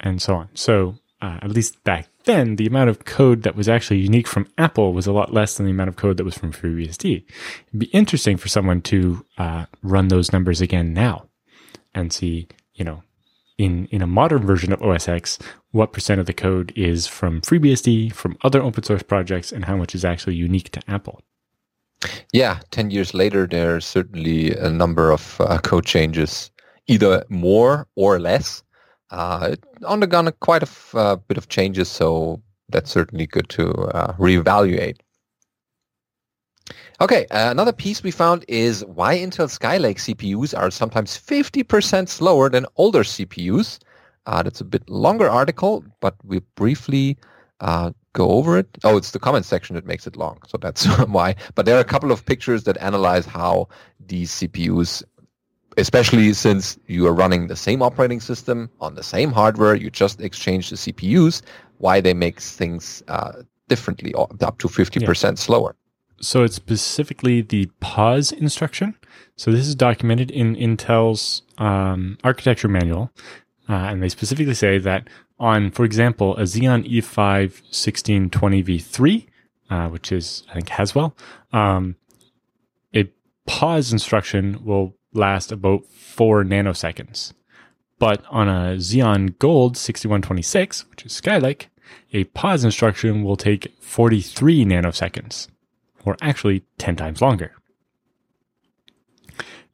[0.00, 0.48] and so on.
[0.54, 4.46] So, uh, at least back then, the amount of code that was actually unique from
[4.58, 7.24] Apple was a lot less than the amount of code that was from FreeBSD.
[7.68, 11.28] It'd be interesting for someone to uh, run those numbers again now
[11.96, 13.02] and see, you know,
[13.58, 15.38] in, in a modern version of OS X,
[15.70, 19.76] what percent of the code is from FreeBSD, from other open source projects, and how
[19.76, 21.22] much is actually unique to Apple.
[22.32, 26.50] Yeah, 10 years later, there's certainly a number of uh, code changes,
[26.86, 28.62] either more or less.
[29.10, 34.12] Uh, undergone quite a f- uh, bit of changes, so that's certainly good to uh,
[34.14, 34.98] reevaluate.
[37.00, 42.48] Okay, uh, another piece we found is why Intel Skylake CPUs are sometimes 50% slower
[42.48, 43.78] than older CPUs.
[44.26, 47.16] Uh, that's a bit longer article, but we briefly
[47.60, 48.66] uh, go over it.
[48.82, 51.36] Oh, it's the comment section that makes it long, so that's why.
[51.54, 53.68] But there are a couple of pictures that analyze how
[54.04, 55.04] these CPUs,
[55.76, 60.20] especially since you are running the same operating system on the same hardware, you just
[60.20, 61.42] exchange the CPUs,
[61.78, 65.34] why they make things uh, differently, up to 50% yeah.
[65.34, 65.76] slower.
[66.20, 68.96] So it's specifically the pause instruction.
[69.36, 73.10] So this is documented in Intel's um, architecture manual,
[73.68, 75.08] uh, and they specifically say that
[75.38, 79.26] on, for example, a Xeon E5 1620v3,
[79.68, 81.14] uh, which is I think Haswell,
[81.52, 81.96] um,
[82.94, 83.10] a
[83.46, 87.34] pause instruction will last about four nanoseconds.
[87.98, 91.66] But on a Xeon Gold 6126, which is Skylake,
[92.12, 95.48] a pause instruction will take 43 nanoseconds
[96.06, 97.52] or actually 10 times longer.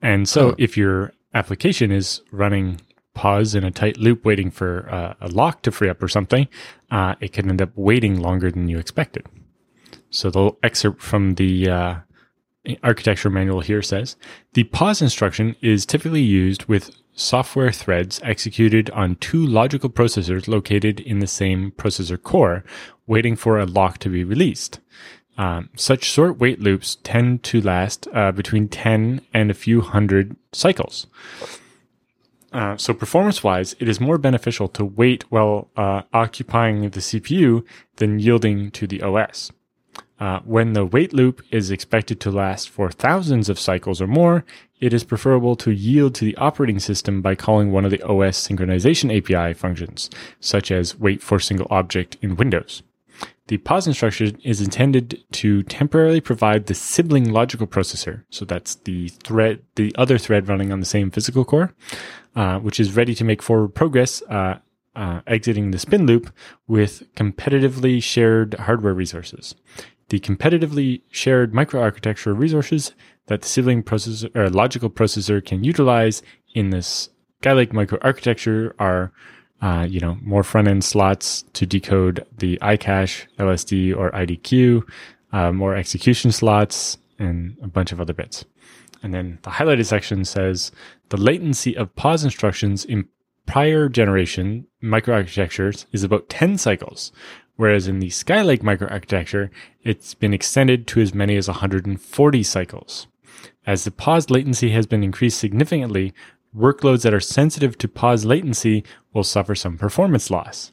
[0.00, 0.54] And so oh.
[0.58, 2.80] if your application is running
[3.14, 6.48] pause in a tight loop waiting for uh, a lock to free up or something,
[6.90, 9.26] uh, it can end up waiting longer than you expected.
[10.10, 11.94] So the excerpt from the uh,
[12.82, 14.16] architecture manual here says
[14.54, 21.00] the pause instruction is typically used with software threads executed on two logical processors located
[21.00, 22.64] in the same processor core,
[23.06, 24.80] waiting for a lock to be released.
[25.38, 30.36] Um, such short wait loops tend to last uh, between 10 and a few hundred
[30.52, 31.06] cycles.
[32.52, 37.64] Uh, so, performance wise, it is more beneficial to wait while uh, occupying the CPU
[37.96, 39.50] than yielding to the OS.
[40.20, 44.44] Uh, when the wait loop is expected to last for thousands of cycles or more,
[44.80, 48.46] it is preferable to yield to the operating system by calling one of the OS
[48.46, 52.82] synchronization API functions, such as wait for single object in Windows.
[53.48, 58.24] The pause instruction is intended to temporarily provide the sibling logical processor.
[58.30, 61.74] So that's the thread, the other thread running on the same physical core,
[62.36, 64.58] uh, which is ready to make forward progress, uh,
[64.94, 66.32] uh, exiting the spin loop
[66.66, 69.54] with competitively shared hardware resources.
[70.08, 72.92] The competitively shared microarchitecture resources
[73.26, 76.22] that the sibling processor or logical processor can utilize
[76.54, 77.08] in this
[77.42, 79.12] Skylake microarchitecture are
[79.62, 84.82] uh, you know, more front end slots to decode the iCache, LSD, or IDQ,
[85.32, 88.44] uh, more execution slots, and a bunch of other bits.
[89.02, 90.72] And then the highlighted section says
[91.08, 93.08] the latency of pause instructions in
[93.46, 97.12] prior generation microarchitectures is about 10 cycles,
[97.56, 99.50] whereas in the Skylake microarchitecture,
[99.82, 103.06] it's been extended to as many as 140 cycles.
[103.64, 106.12] As the pause latency has been increased significantly,
[106.56, 110.72] workloads that are sensitive to pause latency will suffer some performance loss.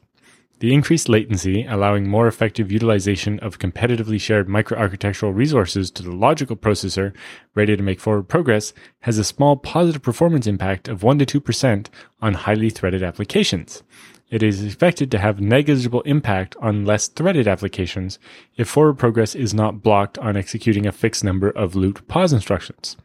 [0.59, 6.57] The increased latency, allowing more effective utilization of competitively shared microarchitectural resources to the logical
[6.57, 7.15] processor
[7.55, 11.87] ready to make forward progress, has a small positive performance impact of 1 to 2%
[12.21, 13.83] on highly threaded applications.
[14.29, 18.19] It is expected to have negligible impact on less threaded applications
[18.57, 22.97] if forward progress is not blocked on executing a fixed number of looped pause instructions.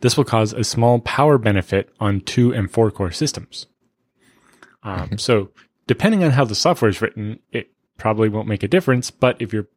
[0.00, 3.66] This will cause a small power benefit on two and four core systems.
[4.82, 5.50] Um, so,
[5.86, 9.10] depending on how the software is written, it probably won't make a difference.
[9.10, 9.68] But if your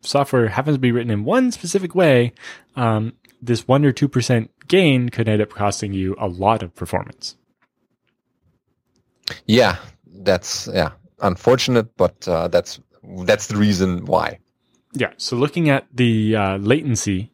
[0.00, 2.32] software happens to be written in one specific way,
[2.76, 6.74] um, this one or two percent gain could end up costing you a lot of
[6.74, 7.36] performance.
[9.46, 9.76] Yeah,
[10.06, 12.80] that's yeah unfortunate, but uh, that's
[13.24, 14.38] that's the reason why.
[14.92, 15.12] Yeah.
[15.16, 17.32] So looking at the uh, latency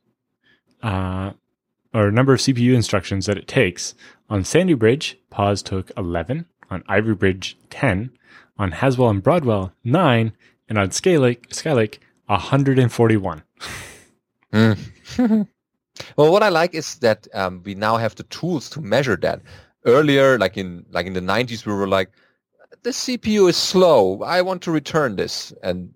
[0.83, 1.33] uh,
[1.95, 3.95] or number of CPU instructions that it takes
[4.33, 6.47] on Sandy Bridge, pause took 11.
[6.71, 8.11] On Ivy Bridge, 10.
[8.59, 10.33] On Haswell and Broadwell, 9.
[10.69, 13.43] And on Skylake, Skylake 141.
[14.55, 14.79] Mm.
[16.17, 19.43] well, what I like is that um, we now have the tools to measure that.
[19.85, 22.11] Earlier, like in like in the 90s, we were like,
[22.85, 24.23] the CPU is slow.
[24.23, 25.53] I want to return this.
[25.63, 25.93] And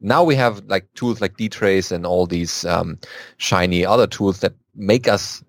[0.00, 2.98] now we have like tools like dtrace and all these um,
[3.36, 5.42] shiny other tools that make us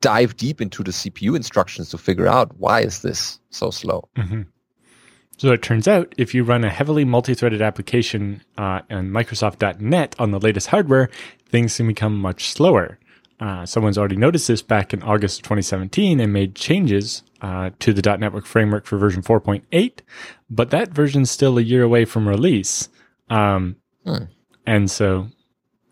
[0.00, 4.08] dive deep into the CPU instructions to figure out why is this so slow.
[4.16, 4.42] Mm-hmm.
[5.38, 10.30] So it turns out if you run a heavily multi-threaded application uh, on Microsoft.NET on
[10.30, 11.08] the latest hardware,
[11.48, 12.98] things can become much slower.
[13.40, 17.92] Uh, someone's already noticed this back in August of 2017 and made changes uh, to
[17.92, 20.00] the .NETwork framework for version 4.8,
[20.48, 22.88] but that version's still a year away from release.
[23.28, 24.24] Um, hmm.
[24.64, 25.28] And so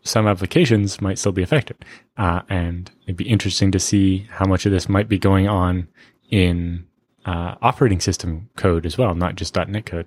[0.03, 1.85] some applications might still be affected.
[2.17, 5.89] Uh, and it'd be interesting to see how much of this might be going on
[6.31, 6.87] in
[7.27, 10.07] uh, operating system code as well, not just .NET code.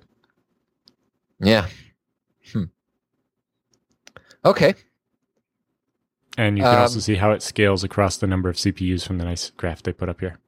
[1.40, 1.66] Yeah.
[2.52, 2.64] Hmm.
[4.44, 4.74] Okay.
[6.36, 9.18] And you can um, also see how it scales across the number of CPUs from
[9.18, 10.38] the nice graph they put up here.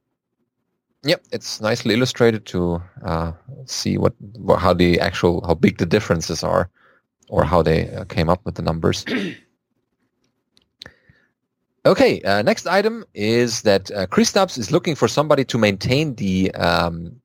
[1.03, 3.31] Yep, it's nicely illustrated to uh,
[3.65, 6.69] see what, what, how the actual how big the differences are
[7.29, 9.05] or how they uh, came up with the numbers.
[11.85, 16.51] okay, uh, next item is that uh, Kristaps is looking for somebody to maintain the
[16.55, 17.15] um,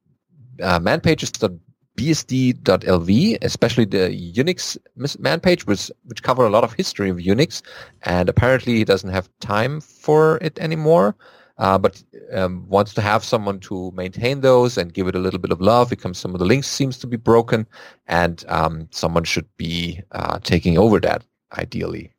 [0.62, 4.78] uh, manpages.bsd.lv, especially the Unix
[5.18, 7.62] man page, which, which cover a lot of history of Unix,
[8.02, 11.16] and apparently he doesn't have time for it anymore.
[11.58, 15.38] Uh, but um, wants to have someone to maintain those and give it a little
[15.38, 17.66] bit of love because some of the links seems to be broken,
[18.06, 21.22] and um, someone should be uh, taking over that
[21.58, 22.10] ideally.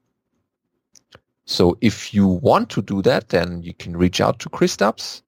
[1.45, 5.21] So if you want to do that, then you can reach out to Kristaps,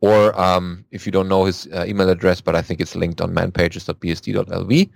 [0.00, 3.20] or um, if you don't know his uh, email address, but I think it's linked
[3.20, 4.90] on manpages.bsd.lv,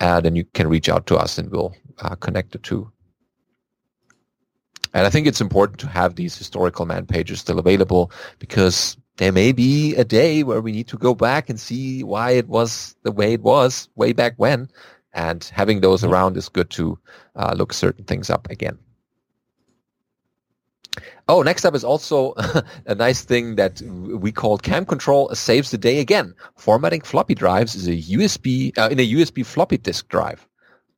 [0.00, 2.90] uh, then you can reach out to us and we'll uh, connect the two.
[4.94, 9.32] And I think it's important to have these historical man pages still available because there
[9.32, 12.94] may be a day where we need to go back and see why it was
[13.02, 14.68] the way it was way back when.
[15.12, 16.98] And having those around is good to
[17.36, 18.78] uh, look certain things up again.
[21.28, 22.34] Oh, next up is also
[22.86, 26.34] a nice thing that we called camcontrol saves the day again.
[26.56, 30.46] Formatting floppy drives is a USB uh, in a USB floppy disk drive.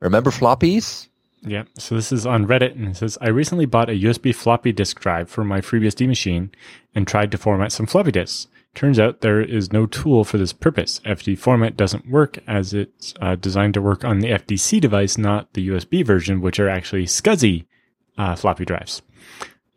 [0.01, 1.07] Remember floppies?
[1.47, 1.63] Yeah.
[1.77, 4.99] So this is on Reddit and it says I recently bought a USB floppy disk
[4.99, 6.51] drive for my FreeBSD machine
[6.93, 8.47] and tried to format some floppy disks.
[8.75, 10.99] Turns out there is no tool for this purpose.
[10.99, 15.69] fdformat doesn't work as it's uh, designed to work on the FDC device, not the
[15.69, 17.65] USB version, which are actually SCSI
[18.19, 19.01] uh, floppy drives.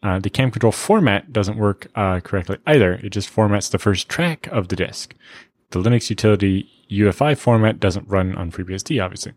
[0.02, 2.94] Uh, the camcontrol format doesn't work uh, correctly either.
[3.02, 5.14] It just formats the first track of the disk.
[5.70, 9.32] The Linux utility ufiformat doesn't run on FreeBSD, obviously.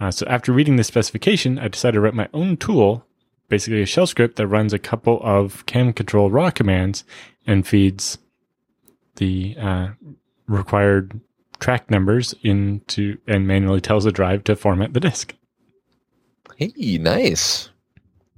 [0.00, 3.06] Uh, so after reading the specification, I decided to write my own tool,
[3.48, 7.04] basically a shell script that runs a couple of camcontrol raw commands
[7.46, 8.18] and feeds
[9.16, 9.88] the uh,
[10.46, 11.20] required
[11.60, 15.34] track numbers into and manually tells the drive to format the disk.
[16.56, 17.70] Hey, nice.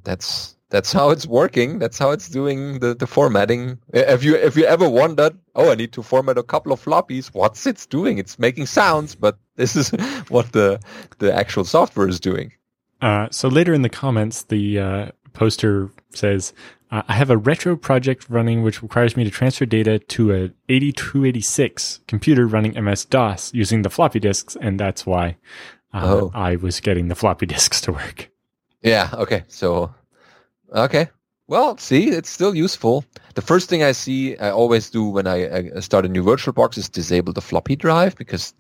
[0.05, 1.79] That's that's how it's working.
[1.79, 3.79] That's how it's doing the, the formatting.
[3.93, 7.29] If you if you ever wondered, oh, I need to format a couple of floppies,
[7.29, 8.19] what's it's doing?
[8.19, 9.91] It's making sounds, but this is
[10.29, 10.81] what the
[11.19, 12.53] the actual software is doing.
[13.01, 16.53] Uh, so later in the comments, the uh, poster says,
[16.91, 20.51] Uh, I have a retro project running which requires me to transfer data to a
[20.69, 25.37] 8286 computer running MS DOS using the floppy disks, and that's why
[25.93, 26.31] uh, oh.
[26.35, 28.31] I was getting the floppy disks to work.
[28.83, 29.11] Yeah.
[29.15, 29.45] Okay.
[29.49, 29.95] So,
[30.75, 31.09] okay.
[31.49, 33.05] Well, see, it's still useful.
[33.35, 36.77] The first thing I see, I always do when I, I start a new VirtualBox
[36.77, 38.53] is disable the floppy drive because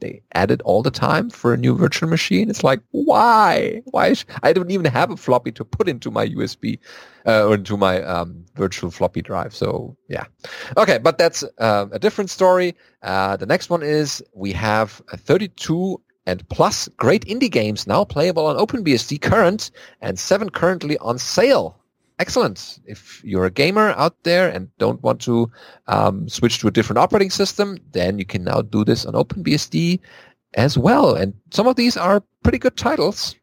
[0.00, 2.50] they add it all the time for a new virtual machine.
[2.50, 3.80] It's like, why?
[3.86, 4.12] Why?
[4.12, 6.78] Sh- I don't even have a floppy to put into my USB
[7.26, 9.54] uh, or into my um, virtual floppy drive.
[9.54, 10.24] So yeah.
[10.76, 12.74] Okay, but that's uh, a different story.
[13.02, 18.04] Uh, the next one is we have a 32 and plus great indie games now
[18.04, 19.70] playable on OpenBSD current
[20.00, 21.78] and seven currently on sale
[22.18, 22.78] excellent.
[22.86, 25.50] If you're a gamer out there and don't want to
[25.86, 30.00] um, switch to a different operating system, then you can now do this on OpenBSD
[30.54, 31.14] as well.
[31.14, 33.34] And some of these are pretty good titles.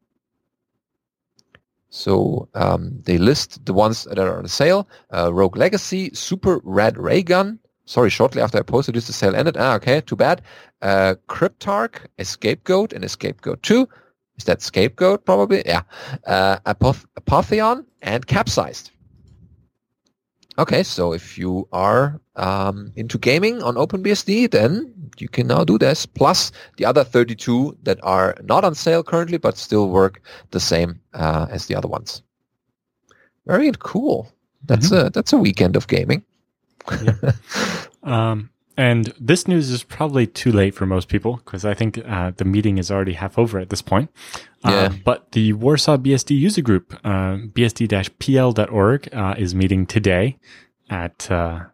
[1.89, 4.87] So um, they list the ones that are on sale.
[5.13, 7.59] Uh, Rogue Legacy, Super Rad Raygun.
[7.91, 9.57] Sorry, shortly after I posted this, the sale ended.
[9.59, 10.41] Ah, okay, too bad.
[10.81, 13.85] Uh, Cryptark, Escapegoat, and Escapegoat 2.
[14.37, 15.61] Is that Scapegoat probably?
[15.65, 15.81] Yeah.
[16.25, 18.91] Uh, Apoth- Apotheon and Capsized.
[20.57, 25.77] Okay, so if you are um, into gaming on OpenBSD, then you can now do
[25.77, 26.05] this.
[26.05, 30.21] Plus the other 32 that are not on sale currently, but still work
[30.51, 32.23] the same uh, as the other ones.
[33.45, 34.31] Very cool.
[34.63, 35.07] That's mm-hmm.
[35.07, 36.23] a that's a weekend of gaming.
[37.03, 37.31] Yeah.
[38.03, 42.31] um, and this news is probably too late for most people because I think uh,
[42.35, 44.09] the meeting is already half over at this point.
[44.63, 44.75] Uh, yeah.
[44.75, 50.37] Uh, but the Warsaw BSD user group, uh, bsd-pl.org, uh, is meeting today
[50.89, 51.65] at, uh,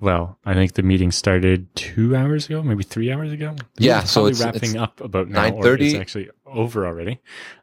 [0.00, 3.54] well, I think the meeting started two hours ago, maybe three hours ago.
[3.76, 5.80] The yeah, so it's wrapping it's up about now, 9:30.
[5.80, 7.20] It's actually over already.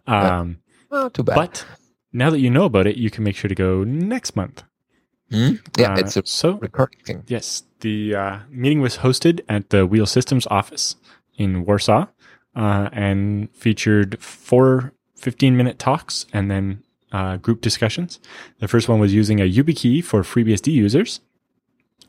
[0.08, 0.60] Um,
[0.92, 1.36] oh, too bad.
[1.36, 1.66] But
[2.14, 4.64] now that you know about it, you can make sure to go next month.
[5.32, 5.56] Hmm?
[5.78, 7.24] Yeah, it's a so, recurring thing.
[7.28, 10.96] Yes, the uh, meeting was hosted at the Wheel Systems office
[11.38, 12.08] in Warsaw
[12.56, 18.20] uh, and featured four 15 minute talks and then uh, group discussions.
[18.60, 21.22] The first one was using a YubiKey for FreeBSD users.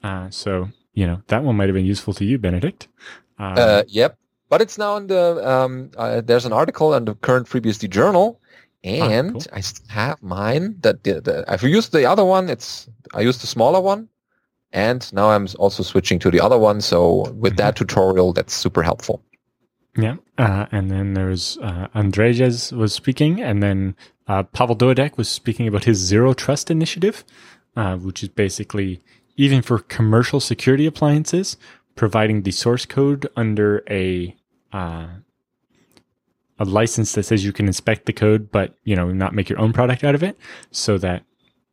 [0.02, 2.88] Uh, so, you know, that one might have been useful to you, Benedict.
[3.38, 4.16] Um, uh, yep.
[4.48, 8.39] But it's now in the, um, uh, there's an article in the current FreeBSD journal
[8.84, 9.42] ah, and cool.
[9.52, 12.48] I have mine that the, the, I've used the other one.
[12.48, 14.08] It's I used the smaller one
[14.72, 16.80] and now I'm also switching to the other one.
[16.80, 17.56] So with mm-hmm.
[17.56, 19.22] that tutorial, that's super helpful.
[19.96, 20.16] Yeah.
[20.38, 23.96] Uh, and then there's uh, Andrejas was speaking, and then
[24.28, 27.24] uh, Pavel Dawidek was speaking about his Zero Trust initiative,
[27.76, 29.02] uh, which is basically
[29.36, 31.56] even for commercial security appliances,
[31.96, 34.36] providing the source code under a
[34.72, 35.08] uh,
[36.60, 39.58] a license that says you can inspect the code, but you know not make your
[39.58, 40.38] own product out of it,
[40.70, 41.24] so that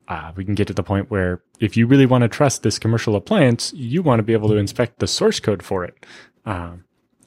[0.07, 2.79] uh, we can get to the point where if you really want to trust this
[2.79, 6.05] commercial appliance, you want to be able to inspect the source code for it
[6.45, 6.85] um,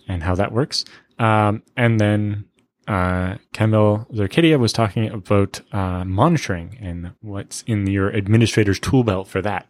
[0.08, 0.84] and how that works.
[1.18, 2.46] Um, and then
[2.88, 9.28] uh, Kamil Zerkidia was talking about uh, monitoring and what's in your administrator's tool belt
[9.28, 9.68] for that.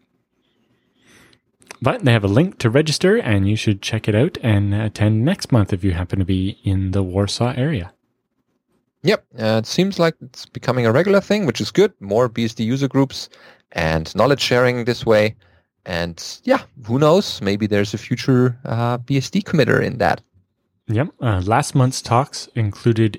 [1.82, 5.24] But they have a link to register, and you should check it out and attend
[5.24, 7.92] next month if you happen to be in the Warsaw area.
[9.02, 11.92] Yep, uh, it seems like it's becoming a regular thing, which is good.
[12.00, 13.30] More BSD user groups
[13.72, 15.36] and knowledge sharing this way.
[15.86, 17.40] And yeah, who knows?
[17.40, 20.20] Maybe there's a future uh, BSD committer in that.
[20.88, 21.08] Yep.
[21.20, 23.18] Uh, last month's talks included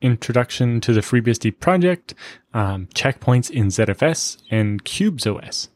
[0.00, 2.14] introduction to the FreeBSD project,
[2.54, 5.68] um, checkpoints in ZFS, and Qubes OS.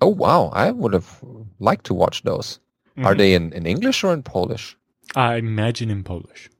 [0.00, 0.50] Oh wow!
[0.52, 1.22] I would have
[1.58, 2.60] liked to watch those.
[2.96, 3.06] Mm-hmm.
[3.06, 4.76] Are they in, in English or in Polish?
[5.14, 6.50] I imagine in Polish.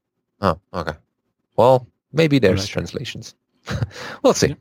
[0.41, 0.93] Oh, okay.
[1.57, 3.35] Well, maybe there's translations.
[4.23, 4.57] we'll see.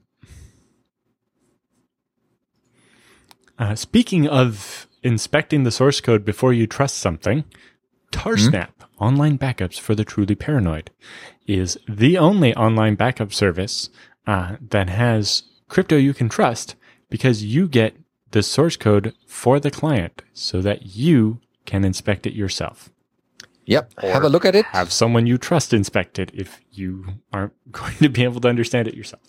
[3.57, 7.45] Uh, speaking of inspecting the source code before you trust something,
[8.11, 9.03] Tarsnap, mm-hmm.
[9.03, 10.91] online backups for the truly paranoid,
[11.47, 13.89] is the only online backup service
[14.28, 16.75] uh, that has crypto you can trust
[17.09, 17.95] because you get
[18.36, 22.89] the source code for the client so that you can inspect it yourself.
[23.66, 23.93] Yep.
[23.99, 24.66] Have a look at it.
[24.66, 28.89] Have someone you trust inspect it if you aren't going to be able to understand
[28.89, 29.24] it yourself.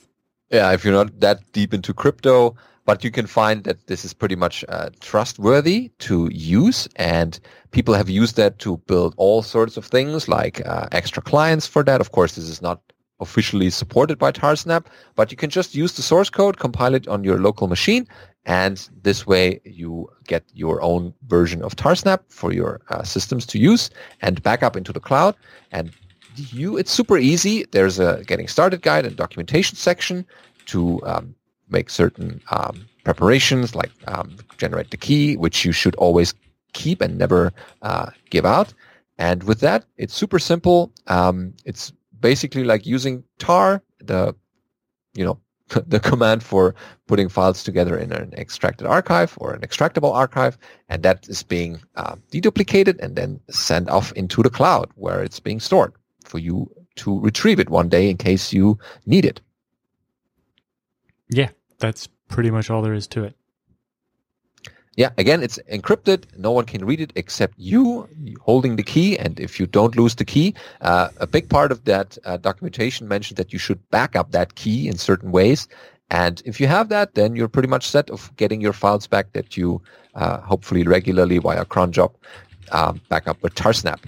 [0.50, 4.12] Yeah, if you're not that deep into crypto, but you can find that this is
[4.12, 7.38] pretty much uh, trustworthy to use, and
[7.70, 11.84] people have used that to build all sorts of things like uh, extra clients for
[11.84, 12.00] that.
[12.00, 12.80] Of course, this is not
[13.20, 17.24] officially supported by Tarsnap, but you can just use the source code, compile it on
[17.24, 18.06] your local machine,
[18.46, 23.58] and this way you get your own version of Tarsnap for your uh, systems to
[23.58, 23.90] use
[24.22, 25.34] and back up into the cloud.
[25.72, 25.90] And
[26.36, 27.66] you, it's super easy.
[27.72, 30.24] There's a getting started guide and documentation section
[30.66, 31.34] to um,
[31.68, 36.32] make certain um, preparations, like um, generate the key, which you should always
[36.72, 37.52] keep and never
[37.82, 38.72] uh, give out.
[39.18, 40.92] And with that, it's super simple.
[41.08, 44.36] Um, it's basically like using tar, the
[45.14, 45.40] you know
[45.86, 46.74] the command for
[47.06, 50.56] putting files together in an extracted archive or an extractable archive,
[50.88, 55.40] and that is being uh, deduplicated and then sent off into the cloud where it's
[55.40, 55.92] being stored
[56.24, 59.40] for you to retrieve it one day in case you need it.
[61.28, 63.36] Yeah, that's pretty much all there is to it.
[64.96, 66.24] Yeah, again, it's encrypted.
[66.38, 68.08] No one can read it except you
[68.40, 69.18] holding the key.
[69.18, 73.06] And if you don't lose the key, uh, a big part of that uh, documentation
[73.06, 75.68] mentioned that you should back up that key in certain ways.
[76.10, 79.32] And if you have that, then you're pretty much set of getting your files back
[79.32, 79.82] that you
[80.14, 82.14] uh, hopefully regularly via cron job
[82.72, 84.00] um, back up with Tarsnap.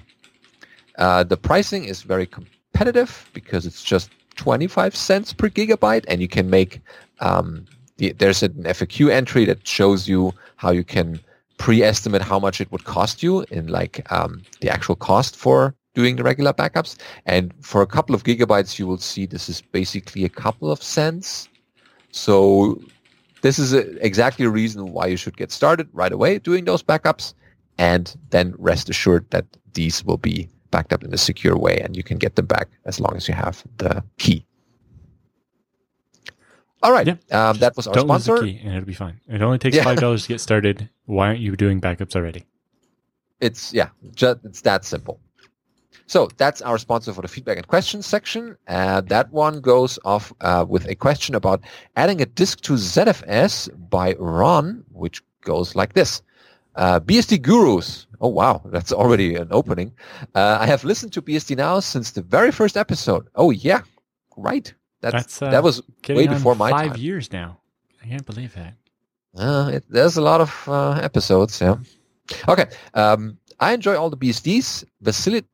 [0.96, 6.28] Uh, the pricing is very competitive because it's just 25 cents per gigabyte, and you
[6.28, 6.80] can make
[7.20, 7.66] um,
[7.98, 11.20] the, there's an FAQ entry that shows you how you can
[11.58, 16.16] pre-estimate how much it would cost you in like um, the actual cost for doing
[16.16, 16.96] the regular backups.
[17.26, 20.82] And for a couple of gigabytes, you will see this is basically a couple of
[20.82, 21.48] cents.
[22.12, 22.80] So
[23.42, 26.82] this is a, exactly a reason why you should get started right away doing those
[26.82, 27.34] backups
[27.78, 31.96] and then rest assured that these will be backed up in a secure way and
[31.96, 34.44] you can get them back as long as you have the key.
[36.82, 37.06] All right.
[37.06, 37.16] Yeah.
[37.50, 38.32] Um, that was our Don't sponsor.
[38.32, 39.20] Lose the key and it'll be fine.
[39.28, 40.88] It only takes five dollars to get started.
[41.06, 42.44] Why aren't you doing backups already?
[43.40, 45.20] It's yeah, just it's that simple.
[46.06, 48.56] So that's our sponsor for the feedback and questions section.
[48.66, 51.60] Uh, that one goes off uh, with a question about
[51.96, 56.22] adding a disk to ZFS by Ron, which goes like this.
[56.76, 58.06] Uh, BSD Gurus.
[58.22, 58.62] Oh, wow.
[58.66, 59.92] That's already an opening.
[60.34, 63.28] Uh, I have listened to BSD Now since the very first episode.
[63.34, 63.82] Oh, yeah.
[64.36, 64.72] Right.
[65.00, 67.00] That's, That's uh, that was way before my five time.
[67.00, 67.60] years now.
[68.02, 68.74] I can't believe that.
[69.36, 71.60] Uh, it, there's a lot of uh, episodes.
[71.60, 71.76] Yeah.
[72.48, 72.66] Okay.
[72.94, 74.84] Um, I enjoy all the BSDs.
[75.00, 75.46] Vacillate.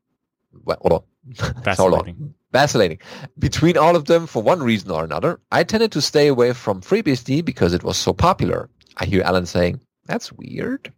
[0.63, 1.63] Well, hold on.
[1.63, 2.33] Vacillating.
[2.51, 2.99] Vacillating.
[3.37, 5.39] Between all of them for one reason or another.
[5.51, 8.69] I tended to stay away from FreeBSD because it was so popular.
[8.97, 10.91] I hear Allan saying, that's weird.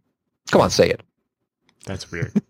[0.50, 1.02] Come on, say it.
[1.84, 2.32] That's weird.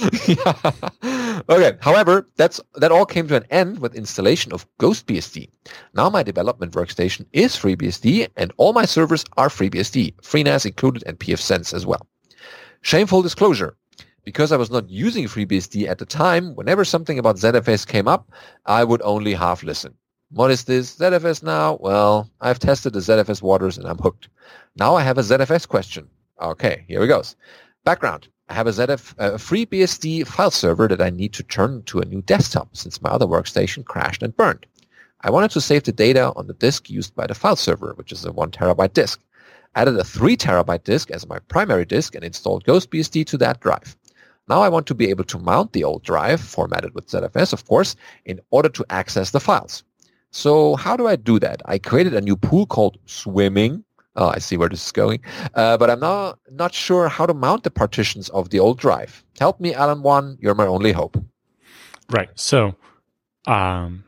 [1.48, 1.76] okay.
[1.80, 5.50] However, that's that all came to an end with installation of GhostBSD.
[5.94, 11.18] Now my development workstation is FreeBSD, and all my servers are FreeBSD, FreeNAS included, and
[11.18, 12.06] pfSense as well.
[12.80, 13.76] Shameful disclosure.
[14.24, 18.30] Because I was not using FreeBSD at the time, whenever something about ZFS came up,
[18.66, 19.94] I would only half listen.
[20.30, 20.96] What is this?
[20.96, 21.76] ZFS now?
[21.80, 24.28] Well, I've tested the ZFS waters and I'm hooked.
[24.76, 26.08] Now I have a ZFS question.
[26.40, 27.36] Okay, here we goes.
[27.84, 28.28] Background.
[28.52, 32.00] I have a ZF, a uh, FreeBSD file server that I need to turn to
[32.00, 34.66] a new desktop since my other workstation crashed and burned.
[35.22, 38.12] I wanted to save the data on the disk used by the file server, which
[38.12, 39.22] is a one terabyte disk.
[39.74, 43.96] Added a three terabyte disk as my primary disk and installed GhostBSD to that drive.
[44.50, 47.66] Now I want to be able to mount the old drive, formatted with ZFS of
[47.66, 47.96] course,
[48.26, 49.82] in order to access the files.
[50.30, 51.62] So how do I do that?
[51.64, 53.82] I created a new pool called Swimming
[54.14, 55.20] Oh, I see where this is going.
[55.54, 59.24] Uh, but I'm not not sure how to mount the partitions of the old drive.
[59.38, 60.02] Help me, Allan.
[60.02, 61.16] One, you're my only hope.
[62.10, 62.28] Right.
[62.34, 62.74] So,
[63.46, 64.04] um,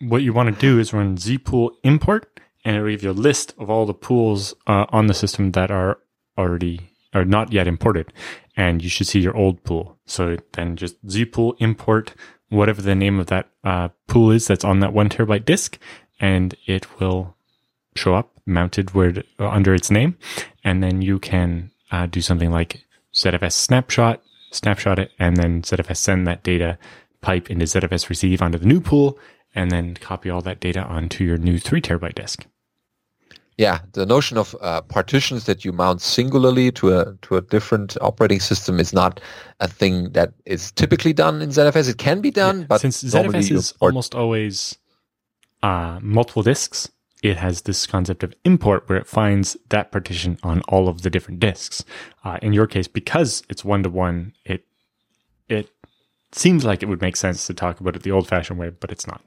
[0.00, 3.54] what you want to do is run zpool import, and it'll give you a list
[3.58, 5.98] of all the pools uh, on the system that are
[6.36, 8.12] already or not yet imported,
[8.56, 9.98] and you should see your old pool.
[10.06, 12.14] So then just zpool import
[12.50, 15.78] whatever the name of that uh, pool is that's on that one terabyte disk,
[16.20, 17.36] and it will
[17.96, 20.16] show up mounted word uh, under its name,
[20.64, 22.84] and then you can uh, do something like
[23.14, 26.78] ZFS snapshot, snapshot it, and then ZFS send that data
[27.20, 29.18] pipe into ZFS receive onto the new pool,
[29.54, 32.46] and then copy all that data onto your new three terabyte disk.
[33.60, 37.94] Yeah, the notion of uh, partitions that you mount singularly to a to a different
[38.00, 39.20] operating system is not
[39.60, 41.90] a thing that is typically done in ZFS.
[41.90, 44.78] It can be done, yeah, but since ZFS is almost always
[45.62, 46.90] uh, multiple disks,
[47.22, 51.10] it has this concept of import where it finds that partition on all of the
[51.10, 51.84] different disks.
[52.24, 54.64] Uh, in your case, because it's one to one, it
[55.48, 55.68] it
[56.32, 58.92] seems like it would make sense to talk about it the old fashioned way, but
[58.92, 59.22] it's not.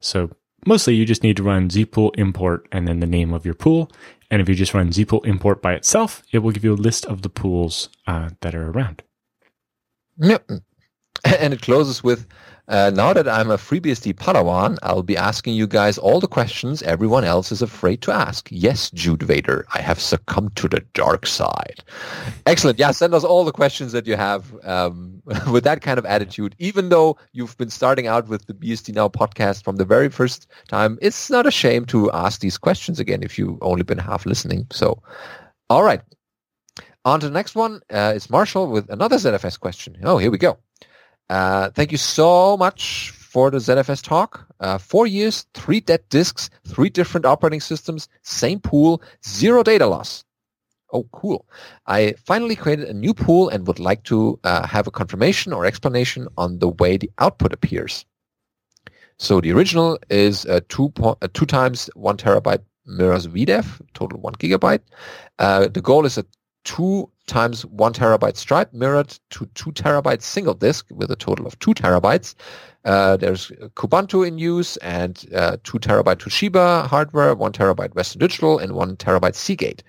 [0.00, 0.30] So
[0.66, 3.90] mostly you just need to run zpool import and then the name of your pool.
[4.30, 7.06] And if you just run zpool import by itself, it will give you a list
[7.06, 9.02] of the pools uh, that are around.
[10.18, 10.50] Yep.
[11.24, 12.26] and it closes with,
[12.68, 16.80] uh, now that I'm a FreeBSD Padawan, I'll be asking you guys all the questions
[16.82, 18.48] everyone else is afraid to ask.
[18.52, 21.82] Yes, Jude Vader, I have succumbed to the dark side.
[22.46, 22.78] Excellent.
[22.78, 25.20] Yeah, send us all the questions that you have um,
[25.50, 26.54] with that kind of attitude.
[26.58, 30.46] Even though you've been starting out with the BSD Now podcast from the very first
[30.68, 34.24] time, it's not a shame to ask these questions again if you've only been half
[34.24, 34.68] listening.
[34.70, 35.02] So,
[35.68, 36.00] all right.
[37.04, 39.96] On to the next one uh, Marshall with another ZFS question.
[40.04, 40.58] Oh, here we go.
[41.30, 44.46] Uh, thank you so much for the ZFS talk.
[44.60, 50.24] Uh, four years, three dead disks, three different operating systems, same pool, zero data loss.
[50.92, 51.46] Oh, cool.
[51.86, 55.64] I finally created a new pool and would like to uh, have a confirmation or
[55.64, 58.04] explanation on the way the output appears.
[59.18, 64.34] So the original is a two, po- two times one terabyte mirrors VDEV, total one
[64.34, 64.80] gigabyte.
[65.38, 66.26] Uh, the goal is a
[66.64, 71.58] two times one terabyte stripe mirrored to two terabyte single disk with a total of
[71.58, 72.34] two terabytes.
[72.84, 78.58] Uh, there's Kubuntu in use and uh, two terabyte Toshiba hardware, one terabyte Western Digital,
[78.58, 79.82] and one terabyte Seagate.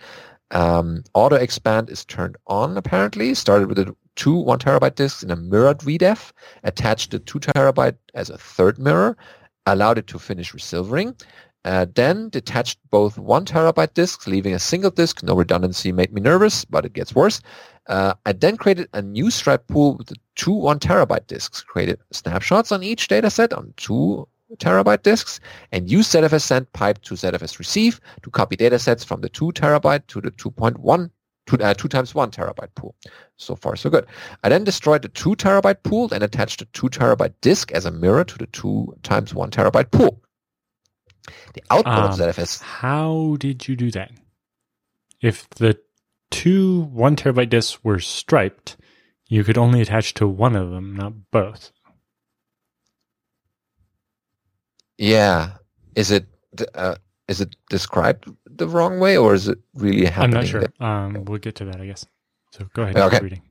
[0.51, 3.33] Um, auto expand is turned on apparently.
[3.33, 6.31] Started with two one terabyte disks in a mirrored VDEV,
[6.63, 9.17] attached the two terabyte as a third mirror,
[9.65, 11.15] allowed it to finish resilvering,
[11.65, 15.23] uh, then detached both one terabyte disks, leaving a single disk.
[15.23, 17.41] No redundancy made me nervous, but it gets worse.
[17.87, 22.71] Uh, I then created a new stripe pool with two one terabyte disks, created snapshots
[22.71, 24.27] on each dataset on two
[24.57, 25.39] terabyte disks,
[25.71, 30.05] and used ZFS send pipe to ZFS receive to copy datasets from the two terabyte
[30.07, 31.09] to the 2.1
[31.45, 32.95] two, uh, two times one terabyte pool.
[33.37, 34.05] So far, so good.
[34.43, 37.91] I then destroyed the two terabyte pool and attached the two terabyte disk as a
[37.91, 40.22] mirror to the two times one terabyte pool.
[41.53, 42.61] The output Um, of ZFS.
[42.61, 44.11] How did you do that?
[45.21, 45.79] If the
[46.31, 48.77] two one terabyte disks were striped,
[49.27, 51.71] you could only attach to one of them, not both.
[54.97, 55.53] Yeah,
[55.95, 56.27] is it
[56.75, 56.95] uh,
[57.27, 60.37] is it described the wrong way, or is it really happening?
[60.37, 60.63] I'm not sure.
[60.79, 62.05] Um, we'll get to that, I guess.
[62.51, 62.97] So go ahead.
[62.97, 63.15] Okay.
[63.17, 63.41] keep reading.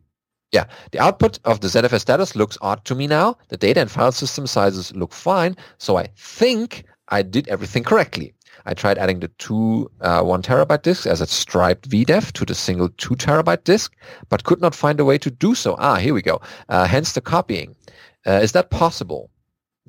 [0.53, 3.39] Yeah, the output of the ZFS status looks odd to me now.
[3.49, 8.35] The data and file system sizes look fine, so I think I did everything correctly.
[8.65, 12.55] I tried adding the two uh, one terabyte disks as a striped VDEV to the
[12.55, 13.95] single two terabyte disk,
[14.29, 15.77] but could not find a way to do so.
[15.79, 16.41] Ah, here we go.
[16.69, 17.75] Uh, hence the copying.
[18.27, 19.31] Uh, is that possible?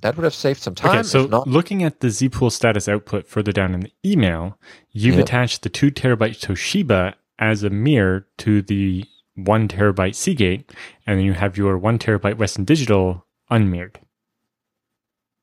[0.02, 0.92] That would have saved some time.
[0.92, 4.58] Okay, so not, looking at the zpool status output further down in the email,
[4.92, 5.26] you've Yep.
[5.26, 9.06] attached the two terabyte Toshiba as a mirror to the
[9.36, 10.72] one terabyte Seagate,
[11.08, 14.00] and then you have your one terabyte Western Digital unmirrored.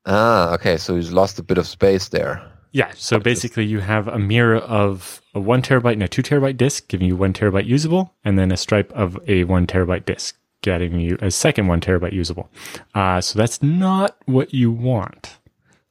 [0.05, 0.77] Ah, okay.
[0.77, 2.51] So he's lost a bit of space there.
[2.73, 6.55] Yeah, so basically you have a mirror of a one terabyte and a two terabyte
[6.55, 10.37] disk, giving you one terabyte usable, and then a stripe of a one terabyte disk,
[10.61, 12.49] getting you a second one terabyte usable.
[12.95, 15.37] Uh, so that's not what you want.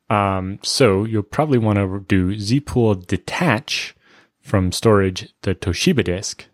[0.09, 3.95] Um, so you'll probably want to do zpool detach
[4.41, 6.47] from storage the Toshiba disk,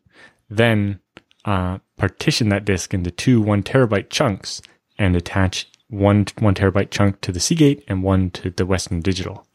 [0.51, 0.99] then
[1.45, 4.61] uh, partition that disk into two one terabyte chunks
[4.99, 9.47] and attach one one terabyte chunk to the Seagate and one to the Western Digital.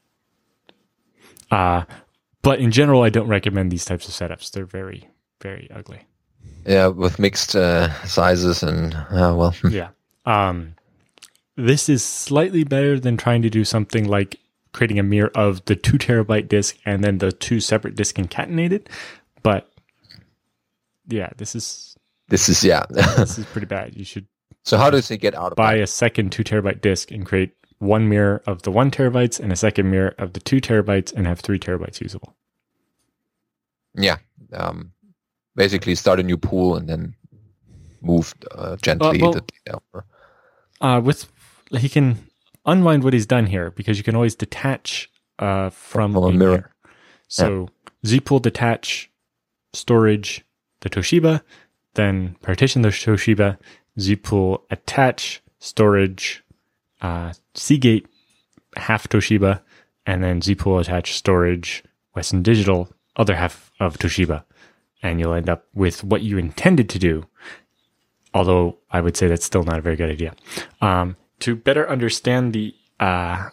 [1.50, 1.84] Uh,
[2.42, 4.52] but in general, I don't recommend these types of setups.
[4.52, 5.10] They're very,
[5.42, 6.06] very ugly.
[6.66, 9.90] Yeah, with mixed uh, sizes and uh, well, yeah.
[10.26, 10.76] Um,
[11.56, 14.40] this is slightly better than trying to do something like
[14.74, 18.88] creating a mirror of the two terabyte disk and then the two separate disks concatenated.
[19.44, 19.70] But
[21.08, 21.96] yeah, this is
[22.30, 22.86] this is yeah.
[22.90, 23.96] this is pretty bad.
[23.96, 24.28] You should
[24.64, 25.84] so how does he get out of buy that?
[25.84, 29.56] a second two terabyte disk and create one mirror of the one terabytes and a
[29.56, 32.36] second mirror of the two terabytes and have three terabytes usable.
[33.96, 34.18] Yeah,
[34.54, 34.92] um,
[35.56, 37.16] basically start a new pool and then
[38.02, 40.06] move uh, gently well- the data over.
[40.82, 41.32] uh, with
[41.78, 42.18] he can
[42.66, 45.10] unwind what he's done here because you can always detach
[45.40, 46.52] uh, from, From a mirror.
[46.52, 46.72] mirror.
[47.28, 47.70] So
[48.06, 49.10] zpool detach
[49.74, 50.46] storage
[50.82, 51.42] the Toshiba,
[51.96, 53.58] then partition the Toshiba,
[53.98, 56.44] zpool attach storage
[57.02, 58.08] uh, Seagate
[58.78, 59.62] half Toshiba,
[60.06, 61.84] and then zpool attach storage
[62.16, 64.44] Western Digital other half of Toshiba,
[65.04, 67.26] and you'll end up with what you intended to do
[68.34, 70.34] although I would say that's still not a very good idea.
[70.82, 73.50] Um, to better understand the uh,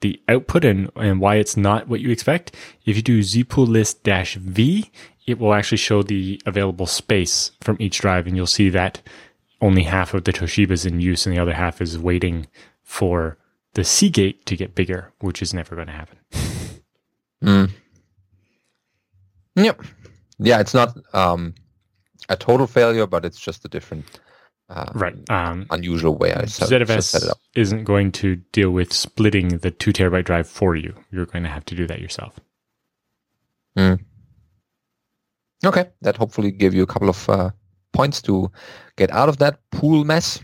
[0.00, 2.54] the output and, and why it's not what you expect,
[2.84, 4.90] if you do zpool list dash v,
[5.26, 9.02] it will actually show the available space from each drive, and you'll see that
[9.60, 12.46] only half of the Toshiba is in use, and the other half is waiting
[12.82, 13.38] for
[13.74, 16.18] the Seagate to get bigger, which is never going to happen.
[17.42, 17.70] Mm.
[19.56, 19.82] Yep.
[20.38, 21.54] Yeah, it's not um,
[22.28, 24.20] a total failure, but it's just a different
[24.70, 25.14] uh, Right.
[25.30, 27.38] Um, unusual way I set, set it ZFS up.
[27.54, 30.94] isn't going to deal with splitting the two terabyte drive for you.
[31.10, 32.38] You're going to have to do that yourself.
[35.64, 37.50] Okay, that hopefully gave you a couple of uh,
[37.92, 38.50] points to
[38.96, 40.40] get out of that pool mess.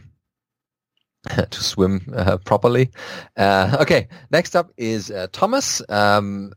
[1.51, 2.91] to swim uh, properly.
[3.39, 6.53] Uh, okay, next up is uh, Thomas um,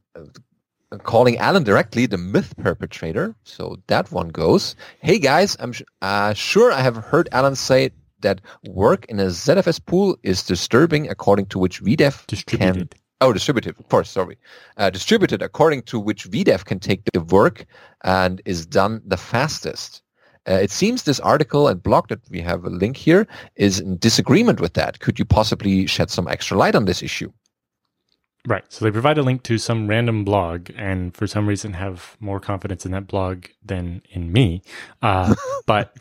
[1.04, 3.36] calling Allan directly the myth perpetrator.
[3.44, 4.76] So that one goes.
[5.02, 7.92] Hey guys, I'm sh- uh, sure I have heard Allan say
[8.22, 12.96] that work in a ZFS pool is disturbing according to which VDEV can Distributed.
[13.20, 14.38] Oh, distributed, of course, sorry.
[14.78, 17.66] Uh, distributed according to which VDEV can take the work
[18.04, 20.04] and is done the fastest.
[20.49, 23.98] Uh, it seems this article and blog that we have a link here is in
[23.98, 24.99] disagreement with that.
[24.99, 27.32] Could you possibly shed some extra light on this issue?
[28.48, 28.65] Right.
[28.69, 32.40] So they provide a link to some random blog, and for some reason have more
[32.41, 34.64] confidence in that blog than in me.
[35.02, 35.36] Uh,
[35.68, 35.95] but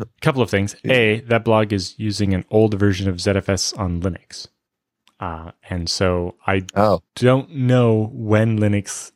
[0.00, 0.76] a couple of things.
[0.88, 4.48] A, that blog is using an old version of ZFS on Linux.
[5.20, 9.12] Uh, and so I Oh, don't know when Linux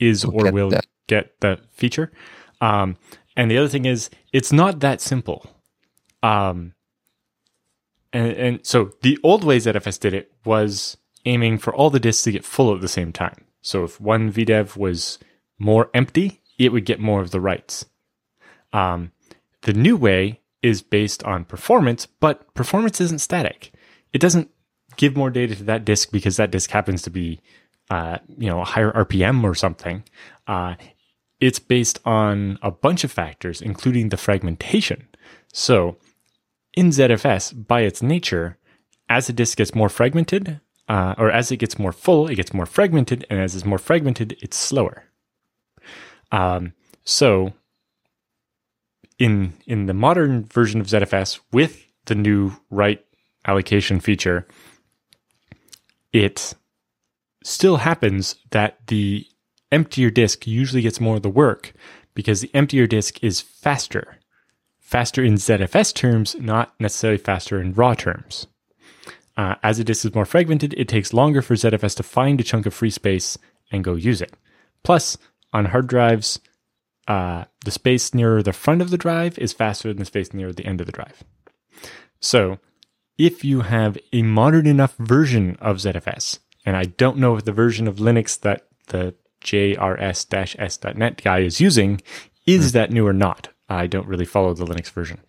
[0.00, 0.86] is Will or get will that.
[1.08, 2.12] get the feature.
[2.60, 2.96] Um,
[3.36, 5.46] and the other thing is, it's not that simple.
[6.22, 6.74] Um,
[8.12, 10.96] and, and so the old way ZFS did it was
[11.26, 13.44] aiming for all the disks to get full at the same time.
[13.60, 15.18] So if one VDEV was
[15.58, 17.86] more empty, it would get more of the writes.
[18.72, 19.12] Um,
[19.62, 23.72] the new way is based on performance, but performance isn't static.
[24.12, 24.50] It doesn't
[24.96, 27.40] give more data to that disk because that disk happens to be,
[27.90, 30.04] uh, you know, a higher RPM or something.
[30.46, 30.74] Uh,
[31.40, 35.08] it's based on a bunch of factors, including the fragmentation.
[35.52, 35.96] So,
[36.74, 38.58] in ZFS, by its nature,
[39.08, 42.52] as a disk gets more fragmented, uh, or as it gets more full, it gets
[42.52, 45.04] more fragmented, and as it's more fragmented, it's slower.
[46.32, 46.72] Um,
[47.04, 47.52] so,
[49.18, 53.04] in in the modern version of ZFS with the new write
[53.46, 54.46] allocation feature,
[56.12, 56.54] it
[57.42, 59.26] still happens that the
[59.74, 61.72] emptier disk usually gets more of the work
[62.14, 64.18] because the emptier disk is faster.
[64.78, 68.46] Faster in ZFS terms, not necessarily faster in raw terms.
[69.36, 72.44] Uh, as a disk is more fragmented, it takes longer for ZFS to find a
[72.44, 73.36] chunk of free space
[73.72, 74.34] and go use it.
[74.84, 75.18] Plus,
[75.52, 76.38] on hard drives,
[77.08, 80.52] uh, the space nearer the front of the drive is faster than the space nearer
[80.52, 81.24] the end of the drive.
[82.20, 82.58] So,
[83.18, 87.52] if you have a modern enough version of ZFS, and I don't know if the
[87.52, 89.14] version of Linux that the
[89.44, 92.00] jrs-s.net guy is using
[92.46, 93.48] is that new or not.
[93.68, 95.20] I don't really follow the Linux version.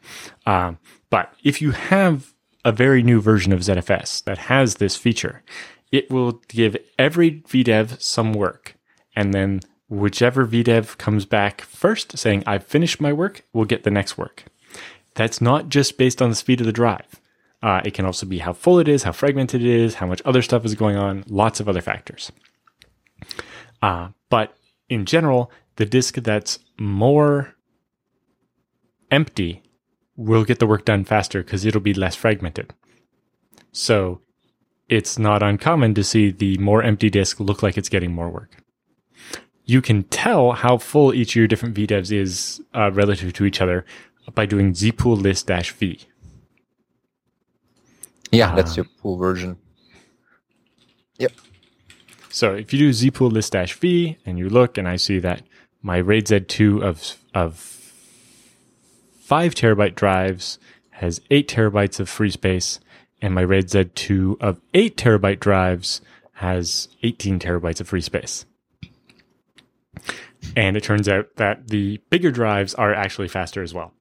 [0.45, 0.77] Um,
[1.09, 2.33] but if you have
[2.65, 5.43] a very new version of ZFS that has this feature,
[5.91, 8.75] it will give every VDEV some work.
[9.15, 13.91] And then whichever VDEV comes back first saying, I've finished my work, will get the
[13.91, 14.45] next work.
[15.13, 17.21] That's not just based on the speed of the drive.
[17.63, 20.21] Uh, it can also be how full it is, how fragmented it is, how much
[20.25, 22.31] other stuff is going on, lots of other factors.
[23.85, 24.57] Uh, but
[24.89, 27.53] in general, the disk that's more
[29.11, 29.61] empty
[30.15, 32.73] will get the work done faster because it'll be less fragmented.
[33.71, 34.21] So
[34.89, 38.57] it's not uncommon to see the more empty disk look like it's getting more work.
[39.65, 43.61] You can tell how full each of your different VDEVs is uh, relative to each
[43.61, 43.85] other
[44.33, 45.99] by doing zpool list dash v.
[48.31, 49.57] yeah, that's Um, your pool version.
[52.35, 55.43] So if you do zpool list dash v and you look and I see that
[55.81, 57.55] my RAID Z2 of of
[59.21, 60.59] five terabyte drives
[60.89, 62.81] has eight terabytes of free space,
[63.21, 66.01] and my RAID Z2 of eight terabyte drives
[66.33, 68.45] has 18 terabytes of free space.
[70.57, 73.93] And it turns out that the bigger drives are actually faster as well,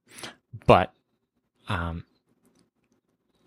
[0.67, 0.91] but
[1.69, 2.03] um,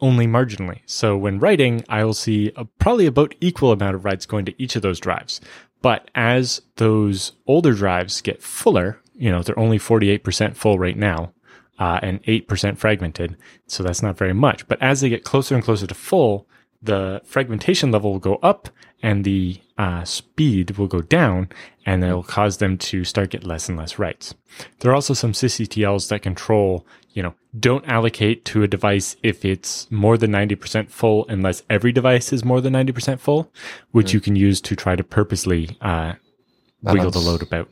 [0.00, 0.80] only marginally.
[0.86, 4.62] So when writing, I will see a, probably about equal amount of writes going to
[4.62, 5.40] each of those drives.
[5.82, 11.32] But as those older drives get fuller, you know, they're only 48% full right now
[11.78, 13.36] uh, and 8% fragmented.
[13.66, 14.66] So that's not very much.
[14.68, 16.48] But as they get closer and closer to full,
[16.82, 18.68] the fragmentation level will go up
[19.02, 21.48] and the uh, speed will go down
[21.86, 24.34] and it'll cause them to start get less and less writes.
[24.80, 26.86] There are also some sysctls that control,
[27.18, 31.90] you know, don't allocate to a device if it's more than 90% full unless every
[31.90, 33.50] device is more than 90% full,
[33.90, 36.12] which you can use to try to purposely uh,
[36.80, 37.68] wiggle the load about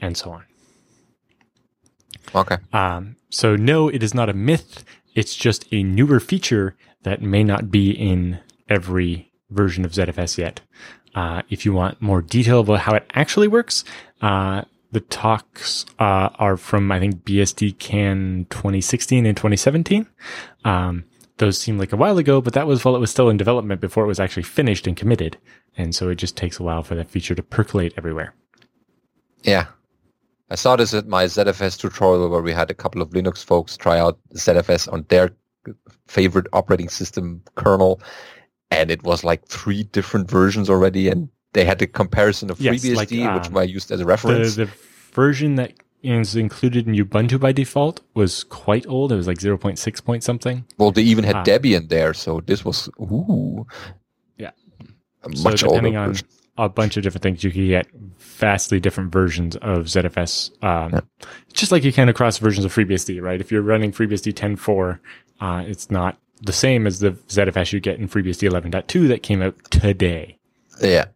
[0.00, 0.44] and so on.
[2.34, 2.56] Okay.
[2.72, 4.86] Um, so no, it is not a myth.
[5.14, 8.40] It's just a newer feature that may not be in
[8.70, 10.62] every version of ZFS yet.
[11.14, 13.84] Uh, if you want more detail about how it actually works,
[14.22, 14.62] uh,
[14.92, 20.06] the talks uh, are from I think BSDCan 2016 and 2017.
[20.64, 21.04] Um,
[21.38, 23.80] those seem like a while ago, but that was while it was still in development
[23.80, 25.38] before it was actually finished and committed.
[25.76, 28.34] And so it just takes a while for that feature to percolate everywhere.
[29.42, 29.66] Yeah.
[30.50, 33.76] I saw this at my ZFS tutorial where we had a couple of Linux folks
[33.76, 35.30] try out ZFS on their
[36.06, 38.00] favorite operating system kernel.
[38.70, 41.08] And it was like three different versions already.
[41.08, 44.04] And they had the comparison of Yes, FreeBSD, like, which um, I used as a
[44.04, 44.56] reference.
[44.56, 44.68] the
[45.12, 45.72] version that
[46.02, 49.12] is included in Ubuntu by default was quite old.
[49.12, 50.64] It was like 0.6 point something.
[50.78, 51.44] well, they even had ah.
[51.44, 52.14] Debian there.
[52.14, 53.66] So this was, ooh.
[54.36, 54.50] Yeah.
[55.24, 56.14] A So much older depending on
[56.56, 57.86] a bunch of different things, you can get
[58.18, 60.50] vastly different versions of ZFS.
[60.62, 61.00] Um, Yeah.
[61.52, 63.40] Just like you can across versions of FreeBSD, right?
[63.40, 65.00] If you're running FreeBSD 10.4,
[65.40, 69.42] uh, it's not the same as the ZFS you get in FreeBSD 11.2 that came
[69.42, 70.38] out today.
[70.80, 71.06] Yeah.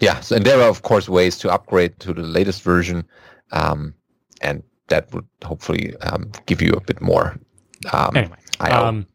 [0.00, 0.20] Yeah.
[0.20, 3.06] So, and there are, of course, ways to upgrade to the latest version.
[3.52, 3.94] Um,
[4.40, 7.38] and that would hopefully um, give you a bit more.
[7.92, 9.06] Um, Anyway, um,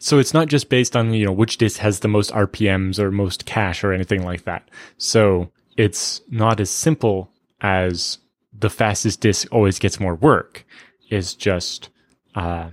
[0.00, 3.10] so it's not just based on you know which disk has the most RPMs or
[3.10, 4.68] most cache or anything like that.
[4.96, 7.30] So it's not as simple
[7.60, 8.18] as
[8.52, 10.64] the fastest disk always gets more work.
[11.10, 11.88] Is just
[12.34, 12.70] uh,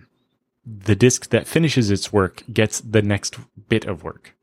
[0.66, 3.38] the disk that finishes its work gets the next
[3.70, 4.36] bit of work.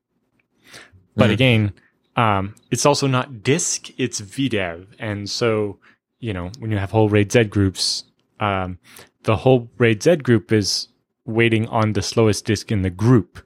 [1.17, 1.33] But Mhm.
[1.35, 1.73] again,
[2.17, 5.79] um, it's also not disk; it's VDEV, and so
[6.21, 8.05] you know when you have whole RAID Z groups,
[8.41, 8.79] um,
[9.25, 10.89] the whole RAID Z group is
[11.25, 13.45] waiting on the slowest disk in the group.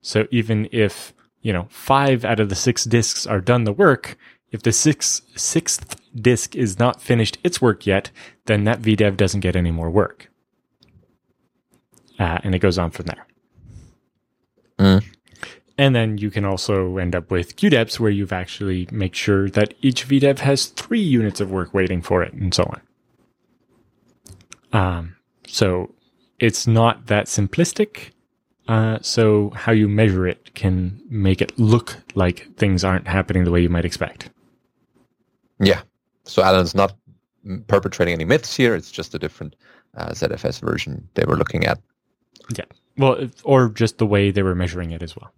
[0.00, 4.16] So even if, you know, five out of the six disks are done the work,
[4.50, 8.10] if the sixth, sixth disk is not finished its work yet,
[8.46, 10.28] then that VDEV doesn't get any more work.
[12.18, 13.26] Uh, and it goes on from there.
[14.78, 15.04] Mm.
[15.78, 19.74] And then you can also end up with QDEPs where you've actually make sure that
[19.80, 22.80] each VDEV has three units of work waiting for it and so on.
[24.72, 25.16] Um,
[25.46, 25.94] so
[26.38, 28.10] it's not that simplistic.
[28.68, 33.50] Uh, so how you measure it can make it look like things aren't happening the
[33.50, 34.30] way you might expect.
[35.58, 35.82] Yeah.
[36.24, 36.94] So Allan's not
[37.66, 38.74] perpetrating any myths here.
[38.74, 39.56] It's just a different
[39.96, 41.80] uh, ZFS version they were looking at.
[42.56, 42.64] Yeah.
[42.96, 45.32] Well, or just the way they were measuring it as well.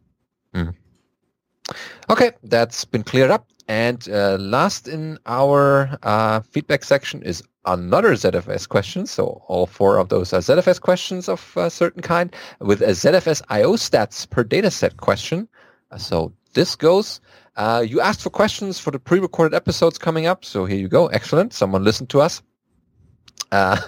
[2.11, 3.49] Okay, that's been cleared up.
[3.67, 9.07] And uh, last in our uh, feedback section is another ZFS question.
[9.07, 13.41] So all four of those are ZFS questions of a certain kind with a ZFS
[13.49, 15.49] IO stats per dataset question.
[15.91, 17.21] Uh, So this goes.
[17.57, 20.45] Uh, you asked for questions for the pre-recorded episodes coming up.
[20.45, 21.07] So here you go.
[21.07, 21.53] Excellent.
[21.55, 22.43] Someone listened to us.
[23.53, 23.81] Uh,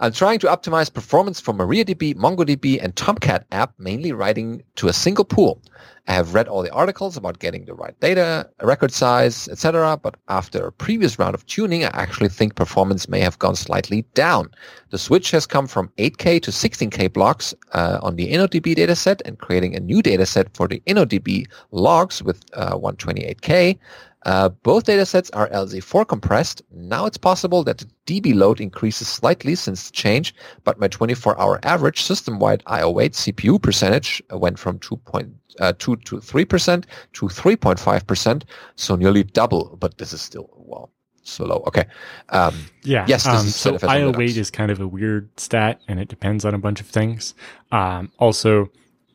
[0.00, 4.92] I'm trying to optimize performance for MariaDB, MongoDB, and Tomcat app, mainly writing to a
[4.92, 5.60] single pool.
[6.06, 9.98] I have read all the articles about getting the right data, record size, etc.
[10.00, 14.02] But after a previous round of tuning, I actually think performance may have gone slightly
[14.14, 14.50] down.
[14.90, 19.38] The switch has come from 8K to 16K blocks uh, on the InnoDB dataset and
[19.38, 23.78] creating a new dataset for the InnoDB logs with uh, 128K.
[24.24, 26.62] Uh, both datasets are LZ4 compressed.
[26.72, 30.34] Now it's possible that the DB load increases slightly since the change,
[30.64, 35.30] but my 24-hour average system-wide I/O wait CPU percentage uh, went from 2.2
[35.60, 36.84] uh, to 3%
[37.14, 38.42] to 3.5%,
[38.76, 39.76] so nearly double.
[39.78, 40.90] But this is still well
[41.22, 41.62] so low.
[41.66, 41.84] Okay.
[42.30, 43.04] Um, Yeah.
[43.06, 46.08] Yes, this Um, is so IO wait is kind of a weird stat, and it
[46.08, 47.34] depends on a bunch of things.
[47.70, 48.70] Um, also,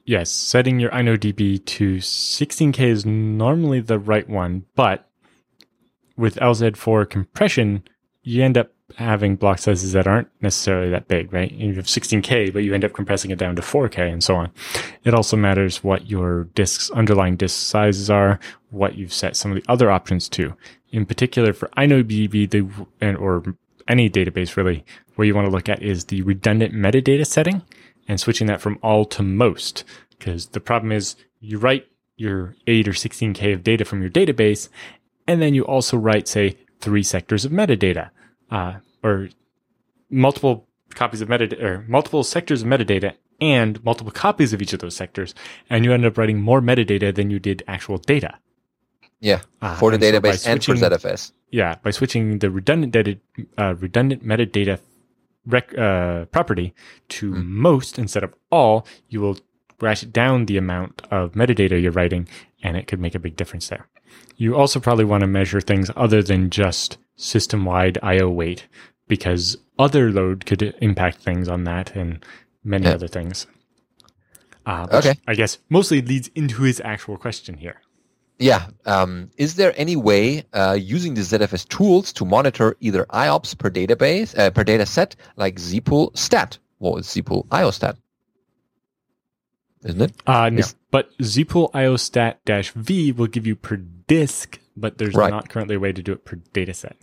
[0.06, 5.10] yes, setting your InnoDB to 16k is normally the right one, but
[6.16, 7.84] with LZ4 compression,
[8.22, 11.52] you end up having block sizes that aren't necessarily that big, right?
[11.52, 14.52] You have 16k, but you end up compressing it down to 4k and so on.
[15.04, 18.40] It also matters what your disks, underlying disk sizes are,
[18.70, 20.54] what you've set some of the other options to.
[20.92, 23.44] In particular, for InnoDB, the and or
[23.88, 24.86] any database really,
[25.16, 27.64] where you want to look at is the redundant metadata setting
[28.08, 29.84] and switching that from all to most.
[30.18, 34.70] Because the problem is you write your 8 or 16k of data from your database,
[35.28, 38.10] and then you also write, say, three sectors of metadata,
[38.52, 39.30] uh, or
[40.10, 44.80] multiple copies of metadata, or multiple sectors of metadata, and multiple copies of each of
[44.80, 45.34] those sectors,
[45.70, 48.38] and you end up writing more metadata than you did actual data.
[49.20, 51.32] yeah, Ah, for the and so database and for ZFS.
[51.52, 53.18] yeah, by switching the redundant data,
[53.58, 54.80] uh, redundant metadata
[55.46, 56.74] rec- uh, property
[57.10, 57.46] to Mm.
[57.46, 59.38] most instead of all, you will
[59.82, 62.28] ratchet down the amount of metadata you're writing,
[62.62, 63.88] and it could make a big difference there.
[64.38, 68.68] You also probably want to measure things other than just system-wide I/O wait,
[69.08, 72.24] because other load could impact things on that and
[72.64, 72.94] many Yeah.
[72.94, 73.48] other things.
[74.66, 75.16] Uh, Okay.
[75.28, 77.82] I guess mostly leads into his actual question here.
[78.40, 78.68] Yeah.
[78.86, 83.70] Um, is there any way uh, using the ZFS tools to monitor either IOPS per
[83.70, 86.58] database uh, per data set like zpool stat?
[86.80, 87.96] What is zpool IOStat?
[89.86, 90.14] Isn't it?
[90.26, 90.64] Uh, no.
[90.92, 95.30] But zpool IOStat dash V will give you per disk, but there's Right.
[95.30, 96.98] not currently a way to do it per data set.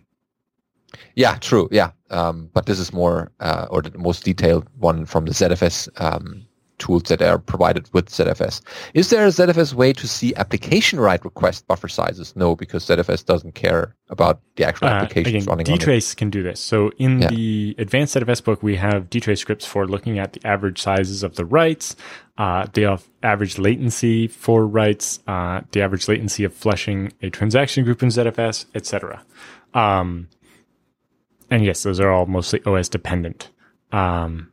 [1.14, 1.68] Yeah, true.
[1.70, 5.88] Yeah, um, but this is more uh, or the most detailed one from the ZFS
[6.00, 6.46] um,
[6.80, 8.60] tools that are provided with ZFS.
[8.94, 12.34] Is there a ZFS way to see application write request buffer sizes?
[12.34, 15.80] No, because ZFS doesn't care about the actual Uh, applications again, running on it.
[15.80, 16.58] dtrace can do this.
[16.58, 17.28] So in Yeah.
[17.28, 21.36] the advanced ZFS book, we have dtrace scripts for looking at the average sizes of
[21.36, 21.94] the writes,
[22.38, 28.02] uh, the average latency for writes, uh, the average latency of flushing a transaction group
[28.02, 29.22] in ZFS, etc.
[29.74, 30.26] Um,
[31.50, 33.50] and yes, those are all mostly OS dependent.
[33.92, 34.49] Um,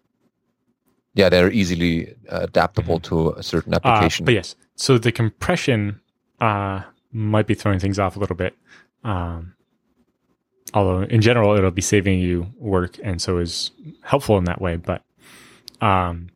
[1.18, 4.24] Yeah, they're easily uh, adaptable to a certain Uh, application.
[4.26, 6.00] but yes, so the compression
[6.40, 6.82] uh,
[7.12, 8.54] might be throwing things off a little bit.
[9.04, 9.54] Um,
[10.74, 13.72] although in general, it'll be saving you work, and so is
[14.04, 14.76] helpful in that way.
[14.78, 15.02] But
[15.82, 16.30] um,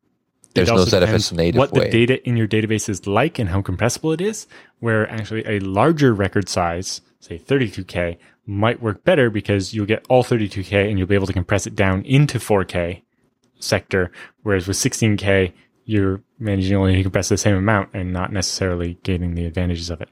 [0.54, 1.86] There's no ZFS depends native what way.
[1.86, 4.48] the data in your database is like and how compressible it is.
[4.80, 8.18] Where actually a larger record size, say 32k,
[8.48, 11.76] might work better because you'll get all 32k and you'll be able to compress it
[11.76, 13.04] down into 4k
[13.64, 14.12] sector.
[14.44, 15.54] Whereas with 16k,
[15.86, 20.02] you're managing only to compress the same amount and not necessarily gaining the advantages of
[20.02, 20.10] it.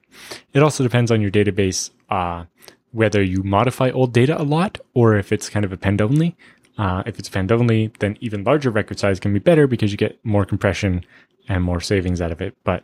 [0.54, 2.46] It also depends on your database, uh,
[2.92, 6.36] whether you modify old data a lot or if it's kind of append only.
[6.78, 9.98] Uh, if it's append only, then even larger record size can be better because you
[9.98, 11.06] get more compression
[11.48, 12.56] and more savings out of it.
[12.64, 12.84] But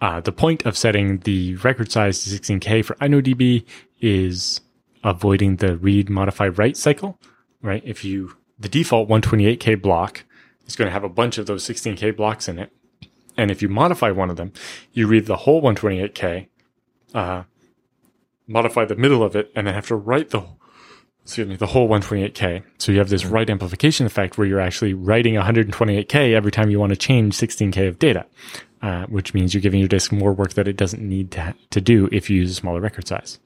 [0.00, 3.64] uh, the point of setting the record size to 16K for InnoDB
[4.00, 4.60] is
[5.02, 7.18] avoiding the read, modify, write cycle,
[7.62, 7.82] right?
[7.84, 10.24] If you, the default 128K block
[10.66, 12.72] is going to have a bunch of those 16K blocks in it.
[13.36, 14.54] And if you modify one of them,
[14.94, 16.48] you read the whole 128K,
[17.12, 17.42] uh,
[18.46, 20.44] modify the middle of it, and then have to write the,
[21.22, 22.62] excuse me, the whole 128K.
[22.78, 26.80] So you have this write amplification effect where you're actually writing 128K every time you
[26.80, 28.24] want to change 16K of data,
[28.80, 31.82] uh, which means you're giving your disk more work that it doesn't need to, to
[31.82, 33.38] do if you use a smaller record size.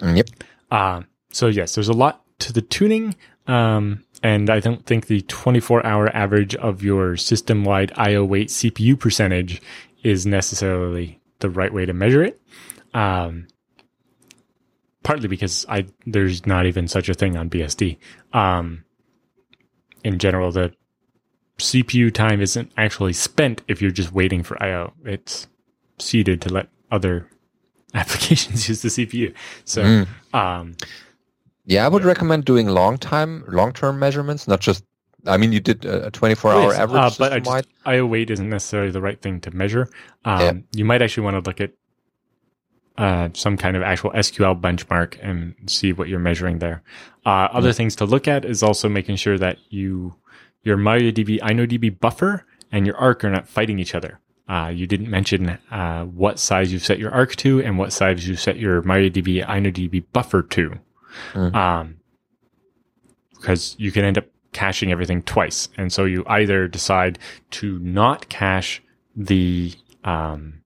[0.00, 0.28] Mm, yep.
[0.70, 1.02] Uh,
[1.32, 3.14] so yes, there's a lot to the tuning.
[3.46, 8.48] Um, and I don't think the 24 hour average of your system wide IO wait
[8.48, 9.60] CPU percentage
[10.02, 12.40] is necessarily the right way to measure it.
[12.94, 13.46] Um,
[15.02, 17.96] partly because I, there's not even such a thing on BSD.
[18.32, 18.84] Um,
[20.04, 20.72] in general, the
[21.58, 24.92] CPU time isn't actually spent if you're just waiting for IO.
[25.04, 25.46] It's
[25.98, 27.28] ceded to let other
[27.94, 29.34] applications use the CPU.
[29.64, 30.06] So, Mm.
[30.34, 30.76] um,
[31.70, 34.82] Yeah, I would recommend doing long time, long term measurements, not just.
[35.26, 38.30] I mean, you did a 24 hour Yes, average uh, but I just, IO wait
[38.30, 39.88] isn't necessarily the right thing to measure.
[40.24, 40.52] Um, Yeah.
[40.72, 41.72] You might actually want to look at
[42.98, 46.82] uh, some kind of actual SQL benchmark and see what you're measuring there.
[47.24, 50.16] Uh, other things to look at is also making sure that you
[50.64, 54.18] your MariaDB InnoDB buffer and your arc are not fighting each other.
[54.48, 58.26] Uh, you didn't mention uh, what size you've set your arc to and what size
[58.26, 60.80] you set your MariaDB InnoDB buffer to.
[61.32, 61.54] Mm.
[61.54, 61.96] Um,
[63.32, 65.68] because you can end up caching everything twice.
[65.76, 67.18] And so you either decide
[67.52, 68.82] to not cache
[69.16, 69.72] the
[70.04, 70.62] um,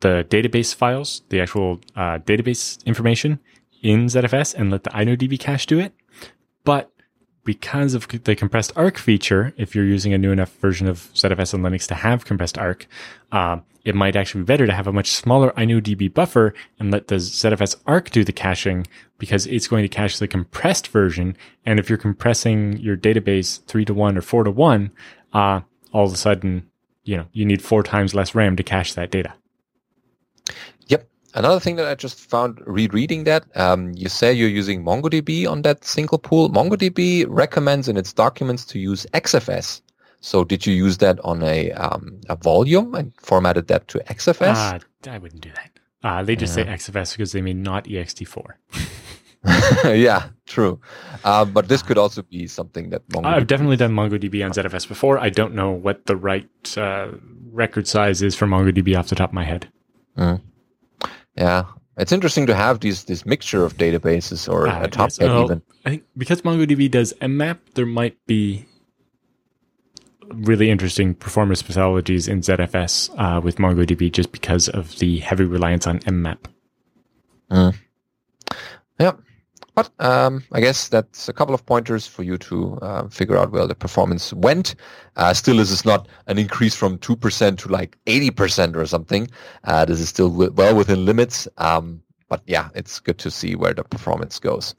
[0.00, 3.38] the database files, the actual uh, database information
[3.82, 5.92] in ZFS, and let the InnoDB cache do it.
[6.64, 6.90] But
[7.44, 11.54] because of the compressed arc feature, if you're using a new enough version of ZFS
[11.54, 12.86] and Linux to have compressed arc,
[13.30, 17.08] um, it might actually be better to have a much smaller InnoDB buffer and let
[17.08, 18.86] the ZFS arc do the caching
[19.18, 21.36] because it's going to cache the compressed version.
[21.66, 24.92] And if you're compressing your database three to one or four to one,
[25.32, 25.60] uh,
[25.92, 26.68] all of a sudden,
[27.04, 29.34] you know, you need four times less RAM to cache that data.
[30.86, 31.08] Yep.
[31.34, 35.62] Another thing that I just found rereading that, um, you say you're using MongoDB on
[35.62, 36.50] that single pool.
[36.50, 39.80] MongoDB recommends in its documents to use XFS.
[40.22, 44.56] So did you use that on a, um, a volume and formatted that to XFS?
[44.56, 45.70] Uh, I wouldn't do that.
[46.04, 48.54] Uh, they just say XFS because they mean not E ext4.
[49.98, 50.80] yeah, true.
[51.24, 53.26] Uh, but this could also be something that MongoDB.
[53.26, 55.18] I've definitely done MongoDB on ZFS before.
[55.18, 57.08] I don't know what the right uh,
[57.50, 59.68] record size is for MongoDB off the top of my head.
[61.36, 61.64] yeah,
[61.96, 65.20] it's interesting to have these this mixture of databases or Uh, a top yes.
[65.20, 65.62] Even.
[65.84, 68.66] I think because MongoDB does mmap, there might be
[70.28, 75.86] really interesting performance pathologies in ZFS uh, with MongoDB just because of the heavy reliance
[75.86, 76.38] on mmap.
[78.98, 79.12] Yeah,
[79.74, 83.52] But um, I guess that's a couple of pointers for you to uh, figure out
[83.52, 84.74] where the performance went.
[85.16, 89.28] Uh, still, this is not an increase from 2% to like 80% or something.
[89.64, 91.48] Uh, this is still well within limits.
[91.56, 94.74] Um, but yeah, it's good to see where the performance goes.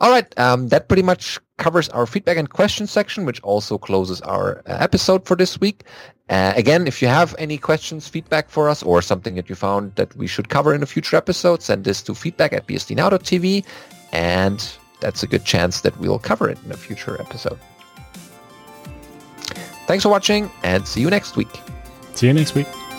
[0.00, 4.20] All right, um, that pretty much covers our feedback and questions section, which also closes
[4.22, 5.84] our uh, episode for this week.
[6.28, 9.94] Uh, again, if you have any questions, feedback for us, or something that you found
[9.96, 13.64] that we should cover in a future episode, send this to feedback at bsdnow.tv,
[14.12, 17.58] and that's a good chance that we'll cover it in a future episode.
[19.86, 21.60] Thanks for watching, and see you next week.
[22.14, 22.89] See you next week.